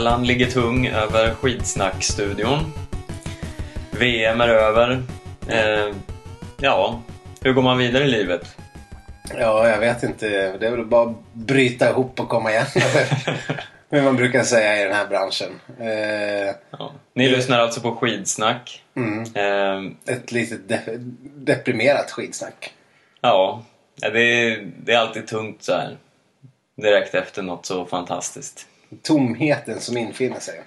baksmällan 0.00 0.26
ligger 0.26 0.46
tung 0.50 0.86
över 0.86 1.34
Skidsnack-studion. 1.34 2.72
VM 3.90 4.40
är 4.40 4.48
över. 4.48 5.02
Eh, 5.48 5.94
ja, 6.60 7.00
hur 7.42 7.52
går 7.52 7.62
man 7.62 7.78
vidare 7.78 8.04
i 8.04 8.08
livet? 8.08 8.56
Ja, 9.38 9.68
jag 9.68 9.78
vet 9.78 10.02
inte. 10.02 10.28
Det 10.60 10.66
är 10.66 10.70
väl 10.70 10.84
bara 10.86 11.10
att 11.10 11.16
bryta 11.32 11.90
ihop 11.90 12.20
och 12.20 12.28
komma 12.28 12.50
igen. 12.50 12.66
Hur 13.90 14.02
man 14.02 14.16
brukar 14.16 14.42
säga 14.42 14.80
i 14.80 14.84
den 14.84 14.94
här 14.96 15.06
branschen. 15.06 15.50
Eh, 15.80 16.54
Ja. 16.70 16.92
Ni 17.14 17.28
lyssnar 17.28 17.58
alltså 17.58 17.80
på 17.80 17.96
Skidsnack. 17.96 18.82
mm, 18.96 19.22
Eh, 19.34 20.14
ett 20.14 20.32
litet 20.32 20.68
de- 20.68 21.16
deprimerat 21.44 22.10
skitsnack. 22.10 22.72
ja, 23.20 23.62
det 24.00 24.20
är, 24.20 24.66
det 24.84 24.92
är 24.92 24.98
alltid 24.98 25.26
tungt 25.26 25.62
så 25.62 25.72
här. 25.72 25.96
Direkt 26.82 27.14
efter 27.14 27.42
något 27.42 27.66
så 27.66 27.86
fantastiskt. 27.86 28.66
Tomheten 29.02 29.80
som 29.80 29.96
infinner 29.96 30.40
sig. 30.40 30.60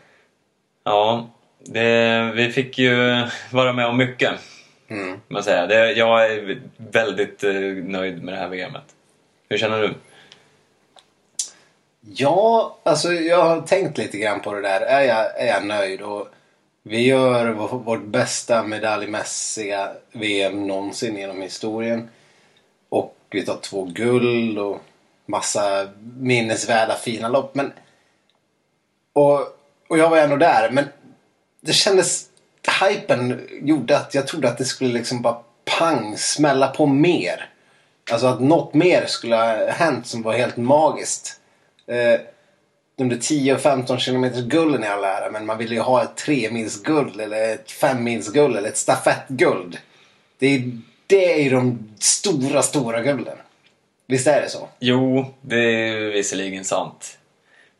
Ja, 0.83 1.29
det, 1.59 2.31
vi 2.35 2.51
fick 2.51 2.77
ju 2.77 3.21
vara 3.51 3.73
med 3.73 3.85
om 3.85 3.97
mycket. 3.97 4.31
Mm. 4.87 5.19
Man 5.27 5.43
säga. 5.43 5.67
Det, 5.67 5.91
jag 5.91 6.25
är 6.25 6.61
väldigt 6.77 7.43
eh, 7.43 7.51
nöjd 7.83 8.23
med 8.23 8.33
det 8.33 8.37
här 8.37 8.47
VMet. 8.47 8.83
Hur 9.49 9.57
känner 9.57 9.79
du? 9.81 9.93
Ja, 12.01 12.77
alltså 12.83 13.13
jag 13.13 13.43
har 13.43 13.61
tänkt 13.61 13.97
lite 13.97 14.17
grann 14.17 14.41
på 14.41 14.53
det 14.53 14.61
där. 14.61 14.81
Är 14.81 15.01
jag, 15.01 15.39
är 15.41 15.47
jag 15.47 15.65
nöjd? 15.65 16.01
Och 16.01 16.27
vi 16.83 17.01
gör 17.07 17.47
vår- 17.49 17.79
vårt 17.83 18.03
bästa 18.05 18.63
medaljmässiga 18.63 19.91
VM 20.11 20.67
någonsin 20.67 21.17
genom 21.17 21.41
historien. 21.41 22.09
Och 22.89 23.17
vi 23.29 23.45
tar 23.45 23.57
två 23.57 23.85
guld 23.85 24.57
och 24.59 24.81
massa 25.25 25.87
minnesvärda 26.19 26.95
fina 26.95 27.27
lopp. 27.29 27.55
Men, 27.55 27.73
och, 29.13 29.39
och 29.89 29.97
jag 29.97 30.09
var 30.09 30.17
ändå 30.17 30.35
där. 30.35 30.69
Men 30.71 30.85
det 31.61 31.73
kändes... 31.73 32.29
Hypen 32.81 33.47
gjorde 33.61 33.97
att 33.97 34.15
jag 34.15 34.27
trodde 34.27 34.49
att 34.49 34.57
det 34.57 34.65
skulle 34.65 34.93
liksom 34.93 35.21
bara 35.21 35.37
pang 35.79 36.17
smälla 36.17 36.67
på 36.67 36.85
mer. 36.85 37.49
Alltså 38.11 38.27
att 38.27 38.41
något 38.41 38.73
mer 38.73 39.05
skulle 39.05 39.35
ha 39.35 39.67
hänt 39.71 40.07
som 40.07 40.21
var 40.21 40.33
helt 40.33 40.57
magiskt. 40.57 41.39
Eh, 41.87 42.19
de 42.95 43.09
där 43.09 43.17
10 43.17 43.55
och 43.55 43.61
15 43.61 43.99
kilometers 43.99 44.45
gulden 44.45 44.83
i 44.83 44.87
all 44.87 45.03
ära 45.03 45.31
men 45.31 45.45
man 45.45 45.57
ville 45.57 45.75
ju 45.75 45.81
ha 45.81 46.03
ett 46.03 46.15
3 46.15 46.51
mils 46.51 46.83
guld 46.83 47.21
eller 47.21 47.53
ett 47.53 47.71
5 47.71 48.03
mils 48.03 48.33
guld 48.33 48.57
eller 48.57 48.69
ett 48.69 48.77
stafettguld. 48.77 49.77
Det 50.39 50.47
är, 50.47 50.71
det 51.07 51.33
är 51.33 51.43
ju 51.43 51.49
de 51.49 51.89
stora, 51.99 52.61
stora 52.61 53.01
gulden. 53.01 53.37
Visst 54.07 54.27
är 54.27 54.41
det 54.41 54.49
så? 54.49 54.69
Jo, 54.79 55.33
det 55.41 55.55
är 55.55 56.11
visserligen 56.11 56.65
sant. 56.65 57.17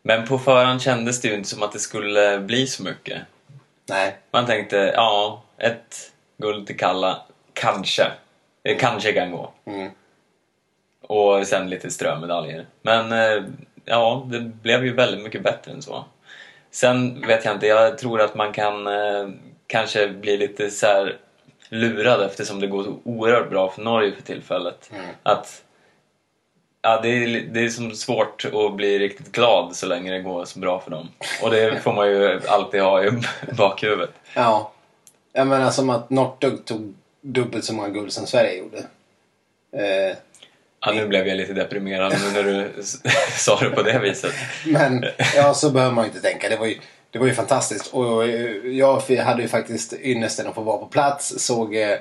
Men 0.03 0.27
på 0.27 0.37
förhand 0.37 0.81
kändes 0.81 1.21
det 1.21 1.27
ju 1.27 1.33
inte 1.33 1.49
som 1.49 1.63
att 1.63 1.71
det 1.71 1.79
skulle 1.79 2.39
bli 2.39 2.67
så 2.67 2.83
mycket. 2.83 3.21
Nej. 3.89 4.17
Man 4.31 4.45
tänkte, 4.45 4.77
ja, 4.95 5.43
ett 5.57 6.11
guld 6.37 6.67
till 6.67 6.77
Kalla, 6.77 7.21
kanske. 7.53 8.03
Det 8.61 8.75
kanske 8.75 9.13
kan 9.13 9.31
gå. 9.31 9.51
Mm. 9.65 9.91
Och 11.01 11.47
sen 11.47 11.69
lite 11.69 11.91
strömmedaljer. 11.91 12.65
Men 12.81 13.11
eh, 13.11 13.43
ja, 13.85 14.27
det 14.31 14.39
blev 14.39 14.85
ju 14.85 14.93
väldigt 14.93 15.23
mycket 15.23 15.43
bättre 15.43 15.71
än 15.71 15.81
så. 15.81 16.05
Sen 16.71 17.21
vet 17.27 17.45
jag 17.45 17.53
inte, 17.53 17.67
jag 17.67 17.97
tror 17.97 18.21
att 18.21 18.35
man 18.35 18.53
kan 18.53 18.87
eh, 18.87 19.29
kanske 19.67 20.07
bli 20.07 20.37
lite 20.37 20.69
så 20.69 20.85
här 20.85 21.17
lurad 21.69 22.21
eftersom 22.21 22.59
det 22.59 22.67
går 22.67 22.83
så 22.83 22.99
oerhört 23.03 23.49
bra 23.49 23.69
för 23.69 23.81
Norge 23.81 24.11
för 24.11 24.21
tillfället. 24.21 24.89
Mm. 24.93 25.05
Att 25.23 25.63
Ja, 26.85 26.99
det 27.01 27.09
är, 27.09 27.41
det 27.41 27.65
är 27.65 27.69
som 27.69 27.91
svårt 27.91 28.45
att 28.53 28.75
bli 28.75 28.99
riktigt 28.99 29.31
glad 29.31 29.75
så 29.75 29.85
länge 29.85 30.11
det 30.11 30.19
går 30.19 30.45
så 30.45 30.59
bra 30.59 30.79
för 30.79 30.91
dem. 30.91 31.09
Och 31.41 31.51
det 31.51 31.79
får 31.83 31.93
man 31.93 32.07
ju 32.09 32.41
alltid 32.47 32.81
ha 32.81 33.03
i 33.03 33.11
bakhuvudet. 33.57 34.09
Ja. 34.35 34.71
Jag 35.33 35.47
menar 35.47 35.71
som 35.71 35.89
att 35.89 36.09
Northug 36.09 36.65
tog 36.65 36.93
dubbelt 37.21 37.65
så 37.65 37.73
många 37.73 37.89
guld 37.89 38.13
som 38.13 38.27
Sverige 38.27 38.57
gjorde. 38.57 38.77
Eh, 39.77 40.17
Ja, 40.85 40.91
nu 40.91 41.07
blev 41.07 41.27
jag 41.27 41.37
lite 41.37 41.53
deprimerad 41.53 42.13
nu 42.23 42.31
när 42.31 42.43
du 42.43 42.83
sa 43.37 43.59
det 43.59 43.69
på 43.69 43.81
det 43.81 43.99
viset. 43.99 44.33
Men 44.65 45.05
ja, 45.35 45.53
så 45.53 45.69
behöver 45.69 45.95
man 45.95 46.03
ju 46.03 46.09
inte 46.09 46.21
tänka. 46.21 46.49
Det 46.49 46.55
var 46.57 46.65
ju, 46.65 46.79
det 47.11 47.19
var 47.19 47.27
ju 47.27 47.33
fantastiskt. 47.33 47.93
Och 47.93 48.23
eh, 48.25 48.51
jag 48.65 49.01
hade 49.23 49.41
ju 49.41 49.47
faktiskt 49.47 49.93
ynnesten 49.93 50.47
att 50.47 50.55
få 50.55 50.61
vara 50.61 50.77
på 50.77 50.85
plats. 50.85 51.33
Såg 51.37 51.75
eh, 51.75 51.97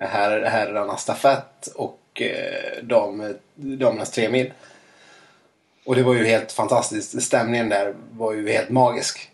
här, 0.00 0.42
herrarnas 0.42 1.02
stafett 1.02 1.66
och 1.74 1.97
och 2.18 2.22
eh, 2.22 2.82
dam, 2.82 3.34
damernas 3.54 4.10
tre 4.10 4.28
mil. 4.28 4.52
Och 5.84 5.94
det 5.94 6.02
var 6.02 6.14
ju 6.14 6.24
helt 6.24 6.52
fantastiskt. 6.52 7.22
Stämningen 7.22 7.68
där 7.68 7.94
var 8.10 8.32
ju 8.32 8.52
helt 8.52 8.70
magisk. 8.70 9.30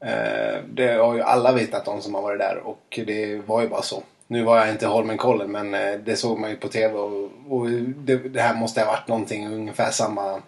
Eh, 0.00 0.60
det 0.70 0.92
har 0.92 1.14
ju 1.14 1.22
alla 1.22 1.52
vittnat 1.52 1.88
om 1.88 2.02
som 2.02 2.14
har 2.14 2.22
varit 2.22 2.38
där 2.38 2.56
och 2.56 3.00
det 3.06 3.36
var 3.46 3.62
ju 3.62 3.68
bara 3.68 3.82
så. 3.82 4.02
Nu 4.26 4.42
var 4.42 4.58
jag 4.58 4.70
inte 4.70 4.86
Holmenkollen 4.86 5.50
men 5.50 5.74
eh, 5.74 5.94
det 6.04 6.16
såg 6.16 6.38
man 6.38 6.50
ju 6.50 6.56
på 6.56 6.68
TV 6.68 6.94
och, 6.94 7.30
och 7.48 7.70
det, 7.70 8.16
det 8.16 8.40
här 8.40 8.54
måste 8.54 8.80
ha 8.80 8.86
varit 8.92 9.08
någonting 9.08 9.46
ungefär 9.46 9.90
samma 9.90 10.42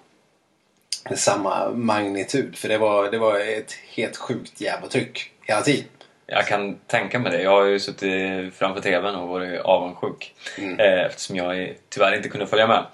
samma 1.14 1.70
magnitud. 1.70 2.56
För 2.56 2.68
det 2.68 2.78
var, 2.78 3.10
det 3.10 3.18
var 3.18 3.38
ett 3.38 3.72
helt 3.72 4.16
sjukt 4.16 4.60
jävla 4.60 4.88
tryck 4.88 5.30
hela 5.42 5.60
tiden. 5.60 5.84
Jag 6.32 6.46
kan 6.46 6.76
tänka 6.86 7.18
mig 7.18 7.32
det. 7.32 7.42
Jag 7.42 7.50
har 7.50 7.64
ju 7.64 7.80
suttit 7.80 8.54
framför 8.54 8.80
TVn 8.80 9.14
och 9.14 9.28
varit 9.28 9.60
avundsjuk. 9.60 10.34
Mm. 10.58 10.80
Eh, 10.80 11.04
eftersom 11.06 11.36
jag 11.36 11.74
tyvärr 11.88 12.16
inte 12.16 12.28
kunde 12.28 12.46
följa 12.46 12.66
med. 12.66 12.84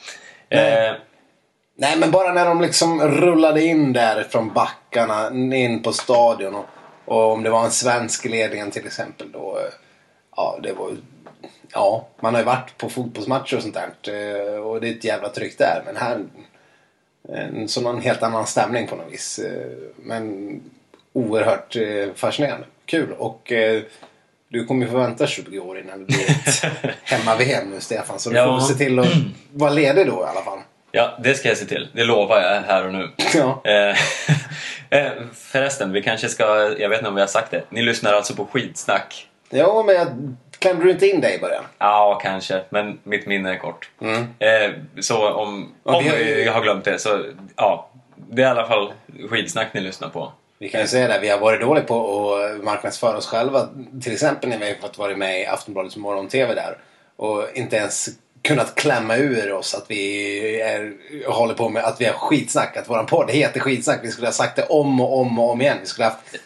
Nej. 0.48 0.86
Eh, 0.88 0.94
Nej 1.78 1.96
men 1.98 2.10
bara 2.10 2.32
när 2.32 2.44
de 2.46 2.60
liksom 2.60 3.00
rullade 3.02 3.62
in 3.64 3.92
där 3.92 4.22
från 4.22 4.52
backarna 4.52 5.30
in 5.56 5.82
på 5.82 5.92
stadion. 5.92 6.54
Och, 6.54 6.64
och 7.04 7.32
om 7.32 7.42
det 7.42 7.50
var 7.50 7.64
en 7.64 7.70
svensk 7.70 8.26
i 8.26 8.28
ledningen 8.28 8.70
till 8.70 8.86
exempel 8.86 9.32
då. 9.32 9.58
eh, 9.58 9.72
Ja 10.36 10.58
det 10.62 10.72
var 10.72 10.90
Ja, 11.72 12.08
man 12.20 12.34
har 12.34 12.40
ju 12.40 12.46
varit 12.46 12.78
på 12.78 12.88
fotbollsmatcher 12.88 13.56
och 13.56 13.62
sånt 13.62 13.74
där. 14.02 14.14
eh, 14.54 14.60
Och 14.60 14.80
det 14.80 14.88
är 14.88 14.92
ett 14.92 15.04
jävla 15.04 15.28
tryck 15.28 15.58
där. 15.58 15.82
Men 15.86 15.96
här... 15.96 16.24
En 17.28 17.68
sån 17.68 18.00
helt 18.00 18.22
annan 18.22 18.46
stämning 18.46 18.86
på 18.86 18.96
något 18.96 19.12
vis. 19.12 19.40
Men 19.96 20.60
oerhört 21.16 21.76
eh, 21.76 22.14
fascinerande. 22.14 22.66
Kul. 22.86 23.12
Och 23.18 23.52
eh, 23.52 23.82
du 24.48 24.64
kommer 24.66 24.86
ju 24.86 24.92
få 24.92 24.98
vänta 24.98 25.26
20 25.26 25.58
år 25.58 25.78
innan 25.78 25.98
det 25.98 26.04
blir 26.04 26.30
ett 26.30 26.64
hemma-VM 27.04 27.70
nu 27.70 27.80
Stefan. 27.80 28.18
Så 28.18 28.30
du 28.30 28.36
Ja. 28.36 28.60
får 28.60 28.66
se 28.66 28.74
till 28.74 28.98
att 28.98 29.06
vara 29.52 29.70
ledig 29.70 30.06
då 30.06 30.12
i 30.12 30.30
alla 30.30 30.42
fall. 30.44 30.58
ja, 30.92 31.18
det 31.22 31.34
ska 31.34 31.48
jag 31.48 31.56
se 31.58 31.64
till. 31.64 31.88
Det 31.92 32.04
lovar 32.04 32.40
jag 32.40 32.60
här 32.60 32.86
och 32.86 32.92
nu. 32.92 33.10
Ja. 33.34 33.62
Eh, 33.64 33.96
förresten, 35.34 35.92
vi 35.92 36.02
kanske 36.02 36.28
ska... 36.28 36.44
Jag 36.78 36.88
vet 36.88 36.98
inte 36.98 37.08
om 37.08 37.14
vi 37.14 37.20
har 37.20 37.28
sagt 37.28 37.50
det. 37.50 37.62
Ni 37.68 37.82
lyssnar 37.82 38.12
alltså 38.12 38.34
på 38.34 38.46
Skitsnack. 38.46 39.28
Ja, 39.50 39.82
men 39.86 39.94
jag 39.94 40.06
klämde 40.58 40.84
du 40.84 40.90
inte 40.90 41.06
in 41.08 41.20
dig 41.20 41.34
i 41.34 41.38
början? 41.38 41.64
Ja, 41.78 42.18
kanske. 42.22 42.62
Men 42.70 42.98
mitt 43.02 43.26
minne 43.26 43.52
är 43.52 43.58
kort. 43.58 43.90
Mm. 44.00 44.26
Så 45.00 45.30
om, 45.32 45.72
Ja, 45.84 45.96
om 45.96 46.04
vi 46.04 46.10
har 46.10 46.16
jag 46.18 46.52
har 46.52 46.62
glömt 46.62 46.84
det 46.84 46.98
så 46.98 47.24
ja. 47.56 47.90
Det 48.30 48.42
är 48.42 48.46
i 48.46 48.50
alla 48.50 48.66
fall 48.66 48.92
Skidsnack 49.30 49.68
ni 49.74 49.80
lyssnar 49.80 50.08
på. 50.08 50.32
Vi 50.58 50.68
kan 50.68 50.80
ju 50.80 50.86
säga 50.86 51.08
det, 51.08 51.18
vi 51.18 51.28
har 51.28 51.38
varit 51.38 51.60
dåliga 51.60 51.84
på 51.84 52.34
att 52.34 52.64
marknadsföra 52.64 53.16
oss 53.16 53.26
själva. 53.26 53.68
Till 54.02 54.12
exempel 54.12 54.50
när 54.50 54.58
vi 54.58 54.66
har 54.66 54.74
fått 54.74 54.98
vara 54.98 55.16
med 55.16 55.40
i 55.40 55.46
Aftonbladets 55.46 55.96
morgon-tv 55.96 56.54
där. 56.54 56.78
Och 57.16 57.48
inte 57.54 57.76
ens 57.76 58.08
kunnat 58.42 58.74
klämma 58.74 59.16
ur 59.16 59.52
oss 59.52 59.74
att 59.74 59.84
vi 59.88 60.60
är, 60.60 60.92
håller 61.28 61.54
på 61.54 61.68
med 61.68 61.84
att 61.84 62.00
vi 62.00 62.04
har 62.04 62.12
skitsnack. 62.12 62.76
Att 62.76 62.90
våran 62.90 63.06
podd 63.06 63.30
heter 63.30 63.60
skitsnack. 63.60 64.00
Vi 64.02 64.10
skulle 64.10 64.26
ha 64.26 64.32
sagt 64.32 64.56
det 64.56 64.62
om 64.62 65.00
och 65.00 65.20
om 65.20 65.38
och 65.38 65.50
om 65.50 65.60
igen. 65.60 65.78
Vi 65.80 65.86
skulle 65.86 66.04
ha 66.04 66.10
haft 66.10 66.32
t- 66.32 66.38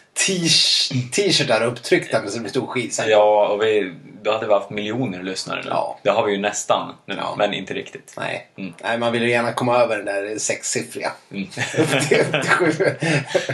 t-shirtar 1.11 1.63
upptryckta 1.63 2.21
med 2.21 2.31
så 2.31 2.39
det 2.39 2.49
stod 2.49 2.69
skitsnack. 2.69 3.07
Ja, 3.09 3.47
och 3.47 3.61
vi, 3.61 3.93
då 4.23 4.31
hade 4.31 4.47
vi 4.47 4.53
haft 4.53 4.69
miljoner 4.69 5.23
lyssnare 5.23 5.61
nu. 5.63 5.69
Ja. 5.69 5.99
Det 6.03 6.09
har 6.09 6.25
vi 6.25 6.31
ju 6.31 6.37
nästan 6.37 6.95
nu, 7.05 7.15
Ja. 7.17 7.35
men 7.37 7.53
inte 7.53 7.73
riktigt. 7.73 8.13
Nej. 8.17 8.47
Mm. 8.57 8.73
Nej, 8.83 8.97
man 8.97 9.11
vill 9.11 9.21
ju 9.23 9.29
gärna 9.29 9.53
komma 9.53 9.77
över 9.77 9.97
den 9.97 10.05
där 10.05 10.37
sexsiffriga. 10.37 11.11
Mm. 11.31 11.47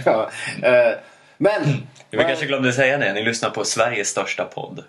Ja. 0.05 0.29
eh, 0.63 0.93
Men... 1.37 1.87
Vi 2.09 2.17
kanske 2.17 2.45
glömde 2.45 2.73
säga 2.73 2.97
det, 2.97 3.13
ni 3.13 3.23
lyssnar 3.23 3.49
på 3.49 3.65
Sveriges 3.65 4.07
största 4.09 4.45
podd. 4.45 4.83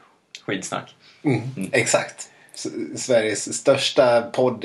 Skidsnack. 0.47 0.95
Mm, 1.25 1.41
Exakt. 1.73 2.29
S- 2.55 2.67
Sveriges 2.97 3.55
största 3.59 4.23
podd 4.23 4.65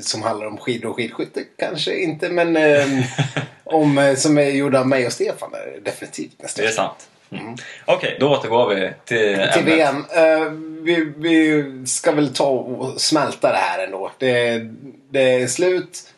som 0.00 0.22
handlar 0.22 0.46
om 0.46 0.58
skidor 0.58 0.88
och 0.90 0.96
skidskytte. 0.96 1.40
Kanske 1.58 1.94
inte, 1.96 2.28
men 2.28 2.56
eh, 2.56 2.86
om, 3.64 3.98
eh, 3.98 4.14
som 4.14 4.38
är 4.38 4.50
gjord 4.50 4.74
av 4.74 4.88
mig 4.88 5.06
och 5.06 5.12
Stefan 5.12 5.50
definitivt 5.84 6.32
den 6.38 6.48
Det 6.56 6.64
är 6.64 6.70
sant. 6.70 7.08
Mm. 7.40 7.56
Okej, 7.84 8.16
då 8.20 8.30
återgår 8.32 8.68
vi 8.74 8.92
till 9.04 9.48
Till. 9.54 9.64
VM. 9.64 10.04
Eh, 10.10 10.50
vi, 10.84 11.12
vi 11.16 11.64
ska 11.86 12.12
väl 12.12 12.34
ta 12.34 12.48
och 12.48 13.00
smälta 13.00 13.52
det 13.52 13.58
här 13.58 13.84
ändå. 13.84 14.10
Det, 14.18 14.58
det 15.10 15.20
är 15.42 15.46
slut. 15.46 16.12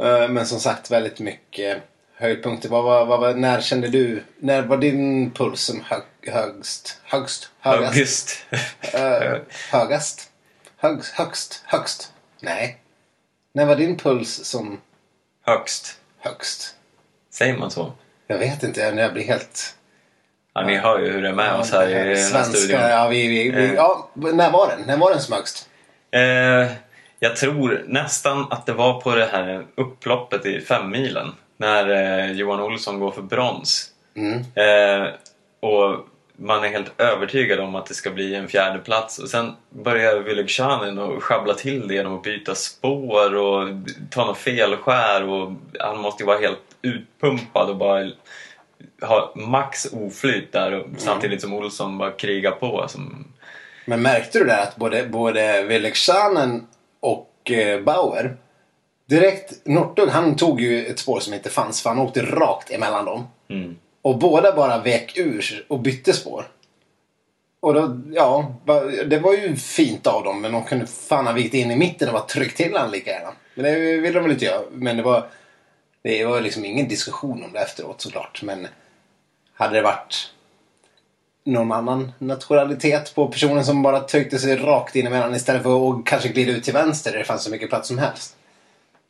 Eh, 0.00 0.28
men 0.28 0.46
som 0.46 0.60
sagt 0.60 0.90
väldigt 0.90 1.20
mycket 1.20 1.82
höjdpunkter. 2.16 2.68
Vad, 2.68 3.06
vad, 3.06 3.20
var- 3.20 3.34
när 3.34 3.60
kände 3.60 3.88
du, 3.88 4.22
när 4.38 4.62
var 4.62 4.76
din 4.76 5.30
puls 5.30 5.60
som 5.60 5.80
hög, 5.84 6.02
högst? 6.34 7.00
Högst? 7.04 7.50
Högast? 7.60 8.46
Eh, 8.80 9.38
högast? 9.72 10.30
Högst? 10.76 11.14
Högst? 11.14 11.62
Högst? 11.66 12.12
Nej. 12.40 12.78
När 13.52 13.66
var 13.66 13.76
din 13.76 13.96
puls 13.96 14.44
som 14.44 14.80
Högst. 15.46 15.98
högst? 16.18 16.74
Säger 17.30 17.56
man 17.58 17.70
så? 17.70 17.92
Jag 18.26 18.38
vet 18.38 18.62
inte, 18.62 18.80
jag 18.80 19.12
blir 19.12 19.24
helt... 19.24 19.74
Ja, 20.54 20.62
ni 20.62 20.76
hör 20.76 20.98
ju 20.98 21.10
hur 21.12 21.22
det 21.22 21.28
är 21.28 21.32
med 21.32 21.54
oss 21.54 21.72
här 21.72 22.10
i 22.10 22.16
Svenska, 22.16 22.56
studion. 22.58 22.80
ja, 22.80 23.08
vi, 23.08 23.28
vi, 23.28 23.50
vi, 23.50 23.64
Eh. 23.64 23.74
ja, 23.74 24.10
när 24.14 24.50
var 24.50 24.68
den? 24.68 24.80
När 24.86 24.96
var 24.96 25.10
den 25.10 25.20
som 25.20 25.34
högst? 25.34 25.68
Eh, 26.10 26.72
jag 27.20 27.36
tror 27.36 27.82
nästan 27.86 28.46
att 28.50 28.66
det 28.66 28.72
var 28.72 29.00
på 29.00 29.14
det 29.14 29.28
här 29.32 29.64
upploppet 29.74 30.46
i 30.46 30.60
femmilen 30.60 31.32
när 31.56 31.90
eh, 31.90 32.32
Johan 32.32 32.60
Olsson 32.60 33.00
går 33.00 33.10
för 33.10 33.22
brons. 33.22 33.90
Mm. 34.16 34.38
Eh, 34.38 35.08
och 35.60 36.06
man 36.36 36.64
är 36.64 36.68
helt 36.68 37.00
övertygad 37.00 37.60
om 37.60 37.74
att 37.74 37.86
det 37.86 37.94
ska 37.94 38.10
bli 38.10 38.34
en 38.34 38.48
fjärde 38.48 38.78
plats 38.78 39.18
och 39.18 39.28
sen 39.28 39.52
börjar 39.70 40.20
Wylögschanin 40.20 40.98
och 40.98 41.22
sjabbla 41.24 41.54
till 41.54 41.88
det 41.88 41.94
genom 41.94 42.14
att 42.16 42.22
byta 42.22 42.54
spår 42.54 43.34
och 43.34 43.68
ta 44.10 44.26
något 44.26 44.38
felskär 44.38 45.28
och 45.28 45.52
han 45.80 45.98
måste 46.00 46.22
ju 46.22 46.26
vara 46.26 46.38
helt 46.38 46.58
utpumpad 46.82 47.68
och 47.70 47.76
bara 47.76 48.10
ha 49.04 49.32
max 49.36 49.86
oflyt 49.92 50.52
där 50.52 50.72
och 50.72 50.86
samtidigt 50.98 51.40
som 51.40 51.54
Olsson 51.54 51.98
bara 51.98 52.10
krigar 52.10 52.50
på. 52.50 52.84
Som, 52.88 53.24
Men 53.86 54.02
märkte 54.02 54.38
du 54.38 54.44
där 54.44 54.62
att 54.62 54.76
både, 54.76 55.06
både 55.06 55.62
Wylögschanin 55.62 56.66
och 57.00 57.50
eh, 57.50 57.80
Bauer 57.80 58.36
direkt, 59.06 59.52
Northug 59.64 60.08
han 60.08 60.36
tog 60.36 60.60
ju 60.60 60.86
ett 60.86 60.98
spår 60.98 61.20
som 61.20 61.34
inte 61.34 61.50
fanns 61.50 61.82
för 61.82 61.90
han 61.90 61.98
åkte 61.98 62.22
rakt 62.22 62.70
emellan 62.70 63.04
dem. 63.04 63.26
mm. 63.48 63.76
Och 64.02 64.18
båda 64.18 64.56
bara 64.56 64.78
vek 64.78 65.18
ur 65.18 65.64
och 65.68 65.80
bytte 65.80 66.12
spår. 66.12 66.44
Och 67.60 67.74
då, 67.74 68.00
ja, 68.12 68.54
det 69.06 69.18
var 69.18 69.32
ju 69.32 69.56
fint 69.56 70.06
av 70.06 70.24
dem 70.24 70.40
men 70.40 70.52
de 70.52 70.64
kunde 70.64 70.86
fan 70.86 71.26
ha 71.26 71.32
vikt 71.32 71.54
in 71.54 71.70
i 71.70 71.76
mitten 71.76 72.08
och 72.08 72.14
bara 72.14 72.22
tryckt 72.22 72.56
till 72.56 72.76
han 72.76 72.90
lika 72.90 73.10
gärna. 73.10 73.32
Men 73.54 73.64
det 73.64 73.78
ville 73.78 74.18
de 74.18 74.22
väl 74.22 74.32
inte 74.32 74.44
göra. 74.44 74.62
Men 74.72 74.96
det 74.96 75.02
var, 75.02 75.26
det 76.02 76.24
var 76.24 76.40
liksom 76.40 76.64
ingen 76.64 76.88
diskussion 76.88 77.44
om 77.44 77.52
det 77.52 77.58
efteråt 77.60 78.00
såklart. 78.00 78.42
Men 78.42 78.66
hade 79.54 79.74
det 79.74 79.82
varit 79.82 80.30
någon 81.44 81.72
annan 81.72 82.12
nationalitet 82.18 83.14
på 83.14 83.26
personen 83.26 83.64
som 83.64 83.82
bara 83.82 84.00
tryckte 84.00 84.38
sig 84.38 84.56
rakt 84.56 84.96
in 84.96 85.06
emellan 85.06 85.34
istället 85.34 85.62
för 85.62 85.90
att 85.90 86.04
kanske 86.04 86.28
glida 86.28 86.52
ut 86.52 86.64
till 86.64 86.72
vänster 86.72 87.12
där 87.12 87.18
det 87.18 87.24
fanns 87.24 87.44
så 87.44 87.50
mycket 87.50 87.68
plats 87.68 87.88
som 87.88 87.98
helst. 87.98 88.36